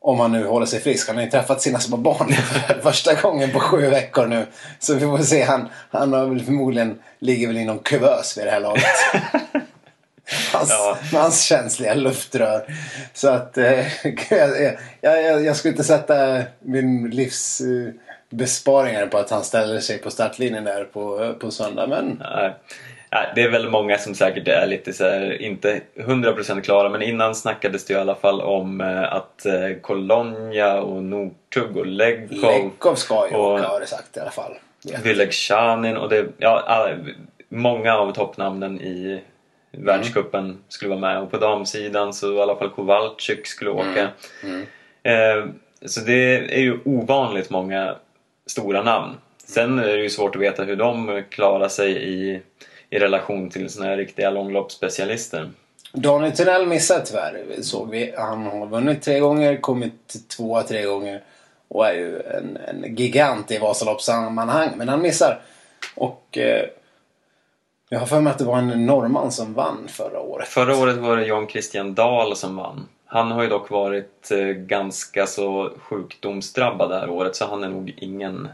Om 0.05 0.19
han 0.19 0.31
nu 0.31 0.47
håller 0.47 0.65
sig 0.65 0.79
frisk. 0.79 1.07
Han 1.07 1.15
har 1.17 1.23
ju 1.23 1.29
träffat 1.29 1.61
sina 1.61 1.79
små 1.79 1.97
barn 1.97 2.33
för 2.33 2.79
första 2.83 3.13
gången 3.13 3.51
på 3.51 3.59
sju 3.59 3.89
veckor 3.89 4.27
nu. 4.27 4.45
Så 4.79 4.93
vi 4.93 4.99
får 4.99 5.17
se. 5.17 5.43
Han, 5.43 5.69
han 5.91 6.13
har 6.13 6.25
väl 6.25 6.45
förmodligen, 6.45 6.99
ligger 7.19 7.47
väl 7.47 7.57
i 7.57 7.65
någon 7.65 7.79
kuvös 7.79 8.37
vid 8.37 8.45
det 8.45 8.51
här 8.51 8.59
laget. 8.59 8.83
Hans, 10.53 10.69
Ja. 10.69 10.97
hans 11.13 11.41
känsliga 11.43 11.93
luftrör. 11.93 12.65
Så 13.13 13.29
att 13.29 13.57
eh, 13.57 14.05
jag, 14.29 14.75
jag, 15.01 15.23
jag, 15.23 15.45
jag 15.45 15.55
skulle 15.55 15.71
inte 15.71 15.83
sätta 15.83 16.41
min 16.59 17.09
livs 17.09 17.61
eh, 17.61 17.93
besparingar 18.29 19.07
på 19.07 19.17
att 19.17 19.29
han 19.29 19.43
ställer 19.43 19.79
sig 19.79 19.97
på 19.97 20.11
startlinjen 20.11 20.63
där 20.63 20.83
på, 20.83 21.35
på 21.39 21.51
söndag. 21.51 21.87
Men 21.87 22.21
Nej. 22.35 22.55
Det 23.35 23.41
är 23.43 23.49
väl 23.51 23.69
många 23.69 23.97
som 23.97 24.15
säkert 24.15 24.47
är 24.47 24.67
lite 24.67 24.93
så 24.93 25.03
här, 25.03 25.41
inte 25.41 25.81
100% 25.95 26.61
klara 26.61 26.89
men 26.89 27.01
innan 27.01 27.35
snackades 27.35 27.85
det 27.85 27.93
i 27.93 27.97
alla 27.97 28.15
fall 28.15 28.41
om 28.41 28.81
eh, 28.81 29.13
att 29.13 29.45
eh, 29.45 29.53
Colonia 29.81 30.81
och 30.81 31.03
Northug 31.03 31.77
och 31.77 31.85
Legkov 31.85 32.37
Lekov 32.63 32.95
ska 32.95 33.27
ju 33.29 33.35
och- 33.35 33.53
åka 33.53 33.67
har 33.67 33.79
det 33.79 33.87
sagt 33.87 34.17
i 34.17 34.19
alla 34.19 34.31
fall. 34.31 34.53
Ja. 34.83 34.97
Vylegzjanin 35.03 35.97
och 35.97 36.09
det, 36.09 36.25
ja, 36.37 36.89
många 37.49 37.95
av 37.97 38.11
toppnamnen 38.11 38.81
i 38.81 39.21
världscupen 39.71 40.57
skulle 40.67 40.89
vara 40.89 40.99
med 40.99 41.19
och 41.21 41.31
på 41.31 41.37
damsidan 41.37 42.13
så 42.13 42.33
i 42.33 42.39
alla 42.41 42.55
fall 42.55 42.69
Kowalczyk 42.69 43.47
skulle 43.47 43.69
åka. 43.71 44.07
Eh, 45.03 45.45
så 45.85 46.01
det 46.01 46.35
är 46.55 46.59
ju 46.59 46.79
ovanligt 46.85 47.49
många 47.49 47.95
stora 48.45 48.83
namn. 48.83 49.13
Sen 49.47 49.79
är 49.79 49.87
det 49.97 50.03
ju 50.03 50.09
svårt 50.09 50.35
att 50.35 50.41
veta 50.41 50.63
hur 50.63 50.75
de 50.75 51.23
klarar 51.29 51.67
sig 51.67 51.91
i, 52.13 52.41
i 52.89 52.99
relation 52.99 53.49
till 53.49 53.69
såna 53.69 53.85
här 53.85 53.97
riktiga 53.97 54.29
långloppsspecialister. 54.29 55.49
Daniel 55.93 56.31
Tunnell 56.31 56.67
missade 56.67 57.05
tyvärr 57.05 57.61
såg 57.61 57.89
vi. 57.89 58.13
Han 58.17 58.45
har 58.45 58.67
vunnit 58.67 59.01
tre 59.01 59.19
gånger, 59.19 59.57
kommit 59.57 60.27
tvåa 60.27 60.63
tre 60.63 60.83
gånger 60.83 61.23
och 61.67 61.87
är 61.87 61.93
ju 61.93 62.21
en, 62.21 62.57
en 62.57 62.95
gigant 62.95 63.51
i 63.51 63.57
Vasaloppssammanhang. 63.57 64.69
Men 64.77 64.89
han 64.89 65.01
missar. 65.01 65.41
Och 65.95 66.37
eh, 66.37 66.65
jag 67.89 67.99
har 67.99 68.07
för 68.07 68.21
mig 68.21 68.31
att 68.31 68.37
det 68.37 68.45
var 68.45 68.57
en 68.57 68.85
norrman 68.85 69.31
som 69.31 69.53
vann 69.53 69.87
förra 69.87 70.19
året. 70.19 70.47
Förra 70.47 70.77
året 70.77 70.97
var 70.97 71.17
det 71.17 71.25
Jan 71.25 71.47
Christian 71.47 71.93
Dahl 71.93 72.35
som 72.35 72.55
vann. 72.55 72.87
Han 73.05 73.31
har 73.31 73.43
ju 73.43 73.49
dock 73.49 73.69
varit 73.69 74.31
eh, 74.31 74.47
ganska 74.47 75.27
så 75.27 75.71
sjukdomsdrabbad 75.77 76.89
det 76.89 76.99
här 76.99 77.09
året 77.09 77.35
så 77.35 77.45
han 77.45 77.63
är 77.63 77.69
nog 77.69 77.93
ingen 77.97 78.49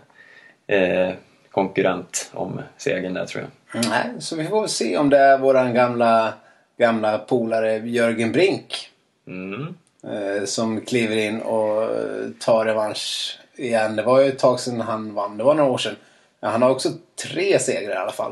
eh, 0.67 1.09
konkurrent 1.51 2.29
om 2.33 2.61
segern 2.77 3.13
där 3.13 3.25
tror 3.25 3.43
jag. 3.43 3.85
Nej, 3.89 4.05
så 4.19 4.35
vi 4.35 4.47
får 4.47 4.67
se 4.67 4.97
om 4.97 5.09
det 5.09 5.17
är 5.17 5.37
våran 5.37 5.73
gamla, 5.73 6.33
gamla 6.77 7.17
polare 7.17 7.77
Jörgen 7.77 8.31
Brink 8.31 8.87
Mm. 9.27 9.75
eh, 10.03 10.45
som 10.45 10.81
kliver 10.81 11.17
in 11.17 11.41
och 11.41 11.83
eh, 11.83 12.27
tar 12.39 12.65
revansch 12.65 13.39
igen. 13.55 13.95
Det 13.95 14.03
var 14.03 14.21
ju 14.21 14.27
ett 14.27 14.39
tag 14.39 14.59
sedan 14.59 14.81
han 14.81 15.13
vann. 15.13 15.37
Det 15.37 15.43
var 15.43 15.53
några 15.55 15.71
år 15.71 15.77
sedan. 15.77 15.95
Han 16.41 16.61
har 16.61 16.69
också 16.69 16.89
tre 17.27 17.59
segrar 17.59 17.93
i 17.93 17.97
alla 17.97 18.11
fall. 18.11 18.31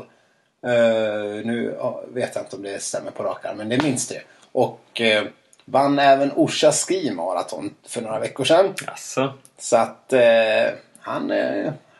Eh, 0.66 1.44
nu 1.46 1.74
vet 2.08 2.34
jag 2.34 2.44
inte 2.44 2.56
om 2.56 2.62
det 2.62 2.82
stämmer 2.82 3.10
på 3.10 3.22
rak 3.22 3.44
arm, 3.44 3.56
men 3.56 3.68
det 3.68 3.74
är 3.76 3.82
minst 3.82 4.10
tre. 4.10 4.18
Och 4.52 5.00
vann 5.64 5.98
även 5.98 6.32
Orsa 6.36 6.72
Ski 6.72 7.10
Marathon 7.10 7.74
för 7.88 8.00
några 8.02 8.18
veckor 8.18 8.44
sedan. 8.44 8.74
Jaså? 8.86 9.32
Så 9.58 9.76
att 9.76 10.12
han, 11.00 11.32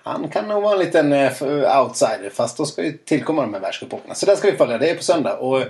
han 0.02 0.28
kan 0.28 0.48
nog 0.48 0.62
vara 0.62 0.72
en 0.72 0.78
liten 0.78 1.12
eh, 1.12 1.80
outsider. 1.80 2.30
Fast 2.34 2.56
då 2.56 2.64
ska 2.64 2.82
ju 2.82 2.92
tillkomma 2.92 3.42
de 3.42 3.54
här 3.54 3.60
världscupåkarna. 3.60 4.14
Så 4.14 4.26
den 4.26 4.36
ska 4.36 4.50
vi 4.50 4.56
följa. 4.56 4.78
Det 4.78 4.90
är 4.90 4.94
på 4.94 5.02
söndag. 5.02 5.36
Och, 5.36 5.60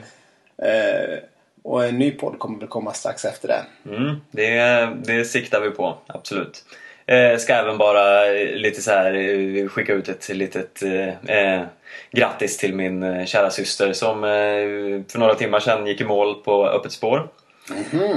eh, 0.67 1.19
och 1.63 1.85
en 1.85 1.99
ny 1.99 2.11
podd 2.11 2.39
kommer 2.39 2.59
väl 2.59 2.69
komma 2.69 2.93
strax 2.93 3.25
efter 3.25 3.49
det. 3.49 3.91
Mm, 3.97 4.17
det, 4.31 4.89
det 5.05 5.25
siktar 5.25 5.61
vi 5.61 5.71
på, 5.71 5.99
absolut. 6.07 6.65
Eh, 7.07 7.37
ska 7.37 7.55
även 7.55 7.79
bara 7.79 8.35
eh, 8.35 8.55
lite 8.55 8.83
så 8.83 8.91
här 8.91 9.15
eh, 9.15 9.69
skicka 9.69 9.93
ut 9.93 10.09
ett 10.09 10.29
litet 10.29 10.83
eh, 11.27 11.63
grattis 12.11 12.57
till 12.57 12.75
min 12.75 13.27
kära 13.27 13.51
syster 13.51 13.93
som 13.93 14.25
eh, 14.25 15.11
för 15.13 15.19
några 15.19 15.35
timmar 15.35 15.61
sedan 15.61 15.87
gick 15.87 16.01
i 16.01 16.05
mål 16.05 16.35
på 16.45 16.69
öppet 16.69 16.93
spår. 16.93 17.29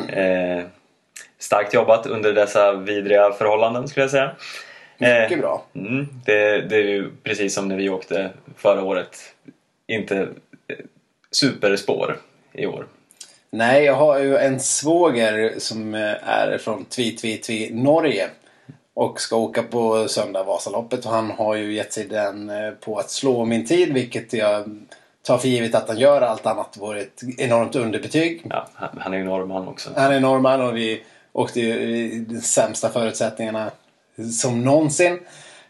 Eh, 0.09 0.63
starkt 1.39 1.73
jobbat 1.73 2.05
under 2.05 2.33
dessa 2.33 2.73
vidriga 2.73 3.31
förhållanden 3.31 3.87
skulle 3.87 4.03
jag 4.03 4.11
säga. 4.11 4.31
Mycket 4.97 5.39
bra. 5.39 5.63
Mm, 5.75 6.07
det, 6.25 6.61
det 6.61 6.75
är 6.75 6.83
ju 6.83 7.11
precis 7.23 7.53
som 7.53 7.67
när 7.67 7.75
vi 7.75 7.89
åkte 7.89 8.29
förra 8.57 8.83
året. 8.83 9.17
Inte 9.87 10.17
eh, 10.67 10.75
superspår 11.31 12.17
i 12.53 12.65
år. 12.65 12.87
Nej, 13.49 13.83
jag 13.83 13.95
har 13.95 14.19
ju 14.19 14.37
en 14.37 14.59
svåger 14.59 15.53
som 15.57 15.95
eh, 15.95 16.29
är 16.29 16.57
från 16.57 16.85
Tvi 16.85 17.11
Tvi 17.11 17.37
Tvi 17.37 17.73
Norge. 17.73 18.29
Och 18.93 19.21
ska 19.21 19.35
åka 19.35 19.63
på 19.63 20.07
söndag 20.07 20.43
Vasaloppet. 20.43 21.05
Och 21.05 21.11
han 21.11 21.31
har 21.31 21.55
ju 21.55 21.73
gett 21.73 21.93
sig 21.93 22.07
den 22.07 22.49
eh, 22.49 22.71
på 22.71 22.97
att 22.99 23.09
slå 23.09 23.45
min 23.45 23.65
tid. 23.65 23.93
Vilket 23.93 24.33
jag 24.33 24.85
tar 25.21 25.37
för 25.37 25.47
givet 25.47 25.75
att 25.75 25.87
han 25.87 25.99
gör. 25.99 26.21
Allt 26.21 26.45
annat 26.45 26.77
vore 26.77 27.01
ett 27.01 27.21
enormt 27.37 27.75
underbetyg. 27.75 28.41
Ja, 28.49 28.67
han, 28.73 28.89
han 28.99 29.13
är 29.13 29.17
ju 29.17 29.23
norrman 29.23 29.67
också. 29.67 29.89
Han 29.95 30.13
är 30.13 30.19
norrman 30.19 30.61
och 30.61 30.77
vi 30.77 31.03
åkte 31.31 31.59
ju 31.59 31.73
i 31.73 32.19
de 32.19 32.41
sämsta 32.41 32.89
förutsättningarna 32.89 33.71
som 34.39 34.63
någonsin. 34.63 35.19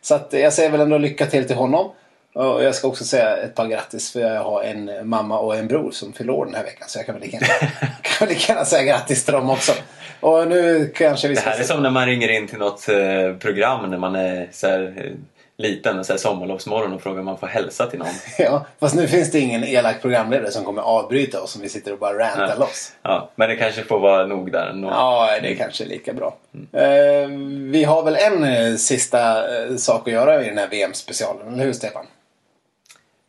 Så 0.01 0.15
att 0.15 0.33
jag 0.33 0.53
säger 0.53 0.69
väl 0.69 0.81
ändå 0.81 0.97
lycka 0.97 1.25
till 1.25 1.47
till 1.47 1.55
honom. 1.55 1.91
Och 2.33 2.63
jag 2.63 2.75
ska 2.75 2.87
också 2.87 3.03
säga 3.03 3.37
ett 3.37 3.55
par 3.55 3.67
grattis 3.67 4.11
för 4.13 4.19
jag 4.19 4.43
har 4.43 4.63
en 4.63 5.09
mamma 5.09 5.39
och 5.39 5.55
en 5.55 5.67
bror 5.67 5.91
som 5.91 6.13
fyller 6.13 6.33
år 6.33 6.45
den 6.45 6.55
här 6.55 6.63
veckan. 6.63 6.87
Så 6.89 6.99
jag 6.99 7.05
kan 7.05 7.15
väl 7.15 7.23
lika 7.23 7.37
gärna, 7.37 7.71
kan 8.01 8.27
väl 8.27 8.35
lika 8.35 8.53
gärna 8.53 8.65
säga 8.65 8.83
grattis 8.83 9.25
till 9.25 9.33
dem 9.33 9.49
också. 9.49 9.71
Och 10.19 10.47
nu 10.47 10.91
kanske 10.95 11.27
vi 11.27 11.33
Det 11.33 11.39
ska... 11.41 11.49
här 11.49 11.59
är 11.59 11.63
som 11.63 11.83
när 11.83 11.89
man 11.89 12.05
ringer 12.05 12.29
in 12.29 12.47
till 12.47 12.57
något 12.57 12.89
eh, 12.89 13.33
program 13.39 13.89
när 13.89 13.97
man 13.97 14.15
är 14.15 14.47
så 14.51 14.67
här, 14.67 14.93
eh, 14.97 15.11
liten 15.57 15.99
och 15.99 16.05
så 16.05 16.13
här 16.13 16.17
sommarlovsmorgon 16.17 16.93
och 16.93 17.01
frågar 17.01 17.19
om 17.19 17.25
man 17.25 17.37
får 17.37 17.47
hälsa 17.47 17.87
till 17.87 17.99
någon. 17.99 18.07
Ja, 18.37 18.65
fast 18.79 18.95
nu 18.95 19.07
finns 19.07 19.31
det 19.31 19.39
ingen 19.39 19.63
elak 19.63 20.01
programledare 20.01 20.51
som 20.51 20.65
kommer 20.65 20.81
avbryta 20.81 21.41
oss 21.41 21.55
om 21.55 21.61
vi 21.61 21.69
sitter 21.69 21.93
och 21.93 21.99
bara 21.99 22.19
rantar 22.19 22.47
Nej. 22.47 22.57
loss. 22.59 22.93
Ja, 23.01 23.29
men 23.35 23.49
det 23.49 23.55
kanske 23.55 23.83
får 23.83 23.99
vara 23.99 24.25
nog 24.25 24.51
där 24.51 24.67
ändå. 24.67 24.87
Ja, 24.87 25.39
det 25.41 25.51
är 25.51 25.55
kanske 25.55 25.83
är 25.83 25.87
lika 25.87 26.13
bra. 26.13 26.37
Eh, 26.71 27.27
vi 27.71 27.83
har 27.83 28.03
väl 28.03 28.15
en 28.15 28.43
eh, 28.43 28.75
sista 28.75 29.53
eh, 29.57 29.75
sak 29.75 30.07
att 30.07 30.13
göra 30.13 30.45
i 30.45 30.49
den 30.49 30.57
här 30.57 30.67
VM-specialen, 30.67 31.53
eller 31.53 31.65
hur 31.65 31.73
Stefan? 31.73 32.05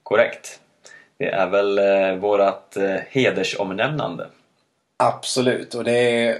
Korrekt. 0.02 0.60
Det 1.18 1.28
är 1.28 1.46
väl 1.46 1.78
eh, 1.78 2.14
vårat 2.14 2.76
hedersomnämnande. 3.08 4.26
Absolut, 4.96 5.74
och 5.74 5.84
det 5.84 6.38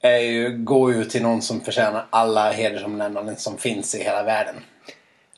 är 0.00 0.18
ju, 0.18 0.56
går 0.56 0.94
ju 0.94 1.04
till 1.04 1.22
någon 1.22 1.42
som 1.42 1.60
förtjänar 1.60 2.06
alla 2.10 2.50
hedersomnämnanden 2.50 3.36
som 3.36 3.58
finns 3.58 3.94
i 3.94 4.02
hela 4.02 4.22
världen. 4.22 4.54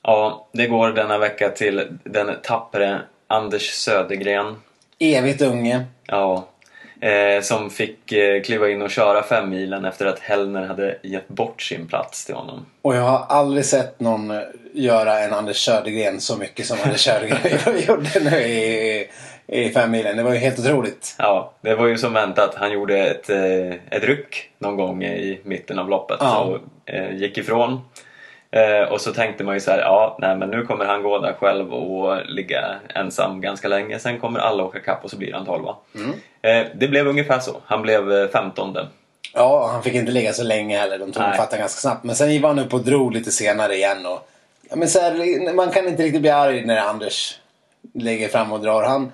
Ja, 0.07 0.47
det 0.53 0.67
går 0.67 0.89
denna 0.93 1.19
vecka 1.19 1.49
till 1.49 1.99
den 2.05 2.31
tappre 2.43 3.01
Anders 3.27 3.71
Södergren. 3.71 4.57
Evigt 4.99 5.43
unge. 5.43 5.85
Ja, 6.07 6.47
eh, 7.01 7.43
som 7.43 7.71
fick 7.71 8.13
eh, 8.13 8.43
kliva 8.43 8.69
in 8.71 8.83
och 8.83 8.91
köra 8.91 9.23
fem 9.23 9.51
milen 9.51 9.85
efter 9.85 10.07
att 10.07 10.19
Hellner 10.19 10.67
hade 10.67 10.99
gett 11.03 11.29
bort 11.29 11.63
sin 11.63 11.87
plats 11.89 12.25
till 12.25 12.35
honom. 12.35 12.67
Och 12.83 12.97
jag 12.97 13.03
har 13.03 13.27
aldrig 13.29 13.65
sett 13.65 14.01
någon 14.01 14.31
eh, 14.31 14.39
göra 14.73 15.19
en 15.21 15.33
Anders 15.33 15.65
Södergren 15.65 16.21
så 16.21 16.37
mycket 16.37 16.67
som 16.67 16.79
Anders 16.85 17.01
Södergren 17.05 17.79
gjorde 17.89 18.31
nu 18.31 18.37
i, 18.39 19.09
i 19.47 19.71
femmilen. 19.71 20.17
Det 20.17 20.23
var 20.23 20.33
ju 20.33 20.39
helt 20.39 20.59
otroligt. 20.59 21.15
Ja, 21.19 21.53
det 21.61 21.75
var 21.75 21.87
ju 21.87 21.99
som 21.99 22.13
väntat. 22.13 22.55
Han 22.55 22.73
gjorde 22.73 22.99
ett, 22.99 23.31
eh, 23.31 23.73
ett 23.91 24.05
ryck 24.05 24.51
någon 24.59 24.77
gång 24.77 25.05
i 25.05 25.41
mitten 25.45 25.79
av 25.79 25.89
loppet 25.89 26.17
Ja. 26.21 26.39
och 26.41 26.59
eh, 26.95 27.17
gick 27.17 27.39
ifrån. 27.39 27.81
Eh, 28.55 28.93
och 28.93 29.01
så 29.01 29.13
tänkte 29.13 29.45
man 29.45 29.55
ju 29.55 29.61
så 29.61 29.71
här, 29.71 29.79
ja, 29.79 30.17
nej, 30.21 30.37
men 30.37 30.51
nu 30.51 30.67
kommer 30.67 30.85
han 30.85 31.03
gå 31.03 31.19
där 31.19 31.33
själv 31.33 31.75
och 31.75 32.27
ligga 32.27 32.75
ensam 32.95 33.41
ganska 33.41 33.69
länge. 33.69 33.99
Sen 33.99 34.21
kommer 34.21 34.41
alla 34.41 34.65
åka 34.65 34.81
kapp 34.81 35.05
och 35.05 35.11
så 35.11 35.17
blir 35.17 35.33
han 35.33 35.47
tolva. 35.47 35.77
Eh, 36.43 36.67
det 36.75 36.89
blev 36.89 37.09
ungefär 37.09 37.39
så. 37.39 37.57
Han 37.67 37.83
blev 37.83 38.13
eh, 38.13 38.29
femtonde. 38.29 38.89
Ja, 39.35 39.69
han 39.73 39.83
fick 39.83 39.95
inte 39.95 40.13
ligga 40.13 40.33
så 40.33 40.45
länge 40.45 40.79
heller. 40.79 40.99
De 40.99 41.13
tog 41.13 41.23
fattade 41.23 41.59
ganska 41.59 41.81
snabbt. 41.81 42.05
Men 42.05 42.17
sen 42.17 42.43
var 42.43 42.49
han 42.49 42.59
upp 42.59 42.75
och 42.75 42.85
drog 42.85 43.13
lite 43.13 43.31
senare 43.31 43.75
igen. 43.75 44.07
Och, 44.07 44.29
ja, 44.71 44.77
men 44.77 44.89
så 44.89 45.01
här, 45.01 45.53
man 45.55 45.71
kan 45.71 45.89
inte 45.89 46.03
riktigt 46.03 46.21
bli 46.21 46.31
arg 46.31 46.67
när 46.67 46.77
Anders 46.77 47.39
ligger 47.95 48.29
fram 48.29 48.53
och 48.53 48.61
drar. 48.61 48.83
Han, 48.83 49.13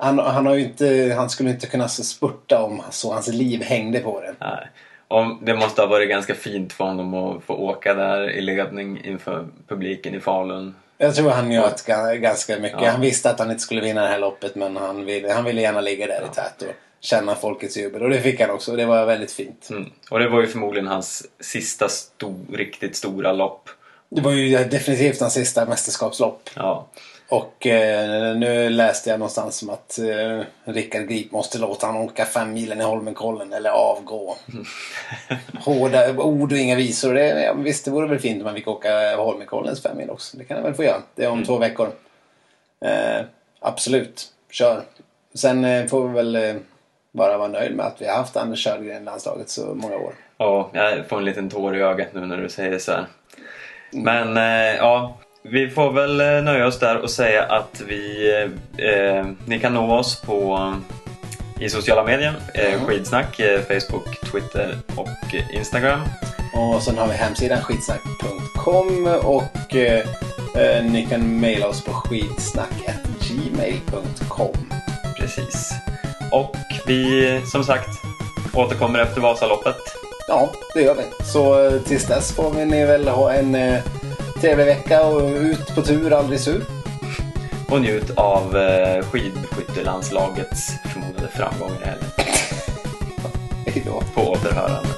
han, 0.00 0.18
han, 0.18 0.46
har 0.46 0.56
inte, 0.56 1.14
han 1.16 1.30
skulle 1.30 1.50
inte 1.50 1.66
kunna 1.66 1.88
så 1.88 2.04
spurta 2.04 2.62
om 2.62 2.82
så 2.90 3.12
hans 3.12 3.28
liv 3.28 3.62
hängde 3.62 4.00
på 4.00 4.20
det. 4.20 4.34
Nej. 4.40 4.68
Och 5.08 5.24
det 5.42 5.54
måste 5.54 5.82
ha 5.82 5.86
varit 5.88 6.08
ganska 6.08 6.34
fint 6.34 6.72
för 6.72 6.84
honom 6.84 7.14
att 7.14 7.44
få 7.44 7.54
åka 7.54 7.94
där 7.94 8.30
i 8.30 8.40
ledning 8.40 9.04
inför 9.04 9.46
publiken 9.68 10.14
i 10.14 10.20
Falun. 10.20 10.74
Jag 10.98 11.14
tror 11.14 11.30
han 11.30 11.48
njöt 11.48 11.86
ga- 11.86 12.16
ganska 12.16 12.58
mycket. 12.58 12.78
Ja. 12.82 12.90
Han 12.90 13.00
visste 13.00 13.30
att 13.30 13.38
han 13.38 13.50
inte 13.50 13.62
skulle 13.62 13.80
vinna 13.80 14.02
det 14.02 14.08
här 14.08 14.18
loppet 14.18 14.54
men 14.54 14.76
han 14.76 15.04
ville, 15.04 15.32
han 15.32 15.44
ville 15.44 15.60
gärna 15.60 15.80
ligga 15.80 16.06
där 16.06 16.22
i 16.32 16.34
tät 16.34 16.62
och 16.62 16.74
känna 17.00 17.34
folkets 17.34 17.76
jubel. 17.76 18.02
Och 18.02 18.10
det 18.10 18.20
fick 18.20 18.40
han 18.40 18.50
också. 18.50 18.76
Det 18.76 18.84
var 18.86 19.06
väldigt 19.06 19.32
fint. 19.32 19.66
Mm. 19.70 19.90
Och 20.10 20.18
det 20.18 20.28
var 20.28 20.40
ju 20.40 20.46
förmodligen 20.46 20.86
hans 20.88 21.26
sista 21.40 21.86
sto- 21.86 22.56
riktigt 22.56 22.96
stora 22.96 23.32
lopp. 23.32 23.68
Det 24.08 24.20
var 24.20 24.32
ju 24.32 24.58
definitivt 24.64 25.20
hans 25.20 25.32
sista 25.34 25.66
mästerskapslopp. 25.66 26.50
Ja, 26.56 26.86
Och 27.28 27.66
eh, 27.66 28.36
nu 28.36 28.70
läste 28.70 29.10
jag 29.10 29.18
någonstans 29.18 29.56
som 29.56 29.70
att 29.70 29.98
eh, 29.98 30.40
Rickard 30.64 31.08
Grip 31.08 31.32
måste 31.32 31.58
låta 31.58 31.86
han 31.86 31.96
åka 31.96 32.24
fem 32.24 32.52
milen 32.52 32.80
i 32.80 32.84
Holmenkollen 32.84 33.52
eller 33.52 33.70
avgå. 33.70 34.36
Hårda 35.64 36.16
ord 36.16 36.52
och 36.52 36.58
inga 36.58 36.76
visor. 36.76 37.14
Det, 37.14 37.42
ja, 37.42 37.52
visst, 37.52 37.84
det 37.84 37.90
vore 37.90 38.08
väl 38.08 38.18
fint 38.18 38.38
om 38.38 38.44
man 38.44 38.54
fick 38.54 38.68
åka 38.68 39.16
Holmenkollens 39.16 39.82
fem 39.82 39.96
mil 39.96 40.10
också. 40.10 40.36
Det 40.36 40.44
kan 40.44 40.56
jag 40.56 40.64
väl 40.64 40.74
få 40.74 40.84
göra. 40.84 41.02
Det 41.14 41.24
är 41.24 41.30
om 41.30 41.44
två 41.44 41.58
veckor. 41.58 41.88
Eh, 42.84 43.24
absolut, 43.60 44.26
kör. 44.50 44.82
Sen 45.34 45.64
eh, 45.64 45.86
får 45.86 46.08
vi 46.08 46.14
väl 46.14 46.36
eh, 46.36 46.54
bara 47.12 47.38
vara 47.38 47.48
nöjd 47.48 47.76
med 47.76 47.86
att 47.86 48.02
vi 48.02 48.06
har 48.06 48.16
haft 48.16 48.36
Anders 48.36 48.64
Sjögren 48.64 49.02
i 49.02 49.04
landslaget 49.04 49.48
så 49.48 49.74
många 49.74 49.96
år. 49.96 50.14
Ja, 50.38 50.70
jag 50.72 51.08
får 51.08 51.18
en 51.18 51.24
liten 51.24 51.50
tår 51.50 51.76
i 51.76 51.80
ögat 51.80 52.08
nu 52.12 52.20
när 52.26 52.36
du 52.36 52.48
säger 52.48 52.78
så 52.78 52.92
här. 52.92 53.06
Men 53.90 54.36
eh, 54.36 54.76
ja, 54.76 55.16
vi 55.48 55.70
får 55.70 55.92
väl 55.92 56.20
eh, 56.20 56.42
nöja 56.42 56.66
oss 56.66 56.78
där 56.78 56.96
och 56.96 57.10
säga 57.10 57.42
att 57.42 57.82
vi, 57.86 58.32
eh, 58.78 59.26
ni 59.46 59.60
kan 59.60 59.74
nå 59.74 59.98
oss 59.98 60.20
på 60.20 60.72
i 61.60 61.68
sociala 61.68 62.04
medier. 62.04 62.34
Eh. 62.54 62.80
Skidsnack, 62.86 63.40
eh, 63.40 63.60
Facebook, 63.60 64.20
Twitter 64.32 64.76
och 64.96 65.34
eh, 65.34 65.56
Instagram. 65.56 66.00
Och 66.54 66.82
sen 66.82 66.98
har 66.98 67.06
vi 67.06 67.12
hemsidan 67.12 67.62
skitsnack.com 67.62 69.06
och 69.22 69.74
eh, 69.74 70.06
eh, 70.56 70.84
ni 70.84 71.06
kan 71.10 71.40
mejla 71.40 71.68
oss 71.68 71.84
på 71.84 71.92
skitsnack.gmail.com. 71.92 74.56
Precis. 75.18 75.72
Och 76.32 76.56
vi, 76.86 77.40
som 77.52 77.64
sagt, 77.64 77.88
återkommer 78.54 78.98
efter 78.98 79.20
Vasaloppet. 79.20 79.76
Ja, 80.28 80.50
det 80.74 80.82
gör 80.82 80.94
vi. 80.94 81.02
Så 81.24 81.66
eh, 81.66 81.80
tills 81.80 82.06
dess 82.06 82.32
får 82.32 82.50
vi 82.50 82.64
ni 82.64 82.84
väl 82.84 83.08
ha 83.08 83.32
en 83.32 83.54
eh, 83.54 83.80
trevlig 84.44 84.66
vecka 84.66 85.06
och 85.06 85.30
ut 85.30 85.74
på 85.74 85.82
tur, 85.82 86.12
aldrig 86.12 86.40
sur. 86.40 86.64
Och 87.68 87.80
njut 87.80 88.10
av 88.10 88.56
eh, 88.56 89.04
skidskyttelandslagets 89.04 90.72
förmodade 90.92 91.28
framgångar 91.28 91.98
i 93.66 93.70
helgen. 93.70 94.02
På 94.14 94.20
återhörande. 94.20 94.93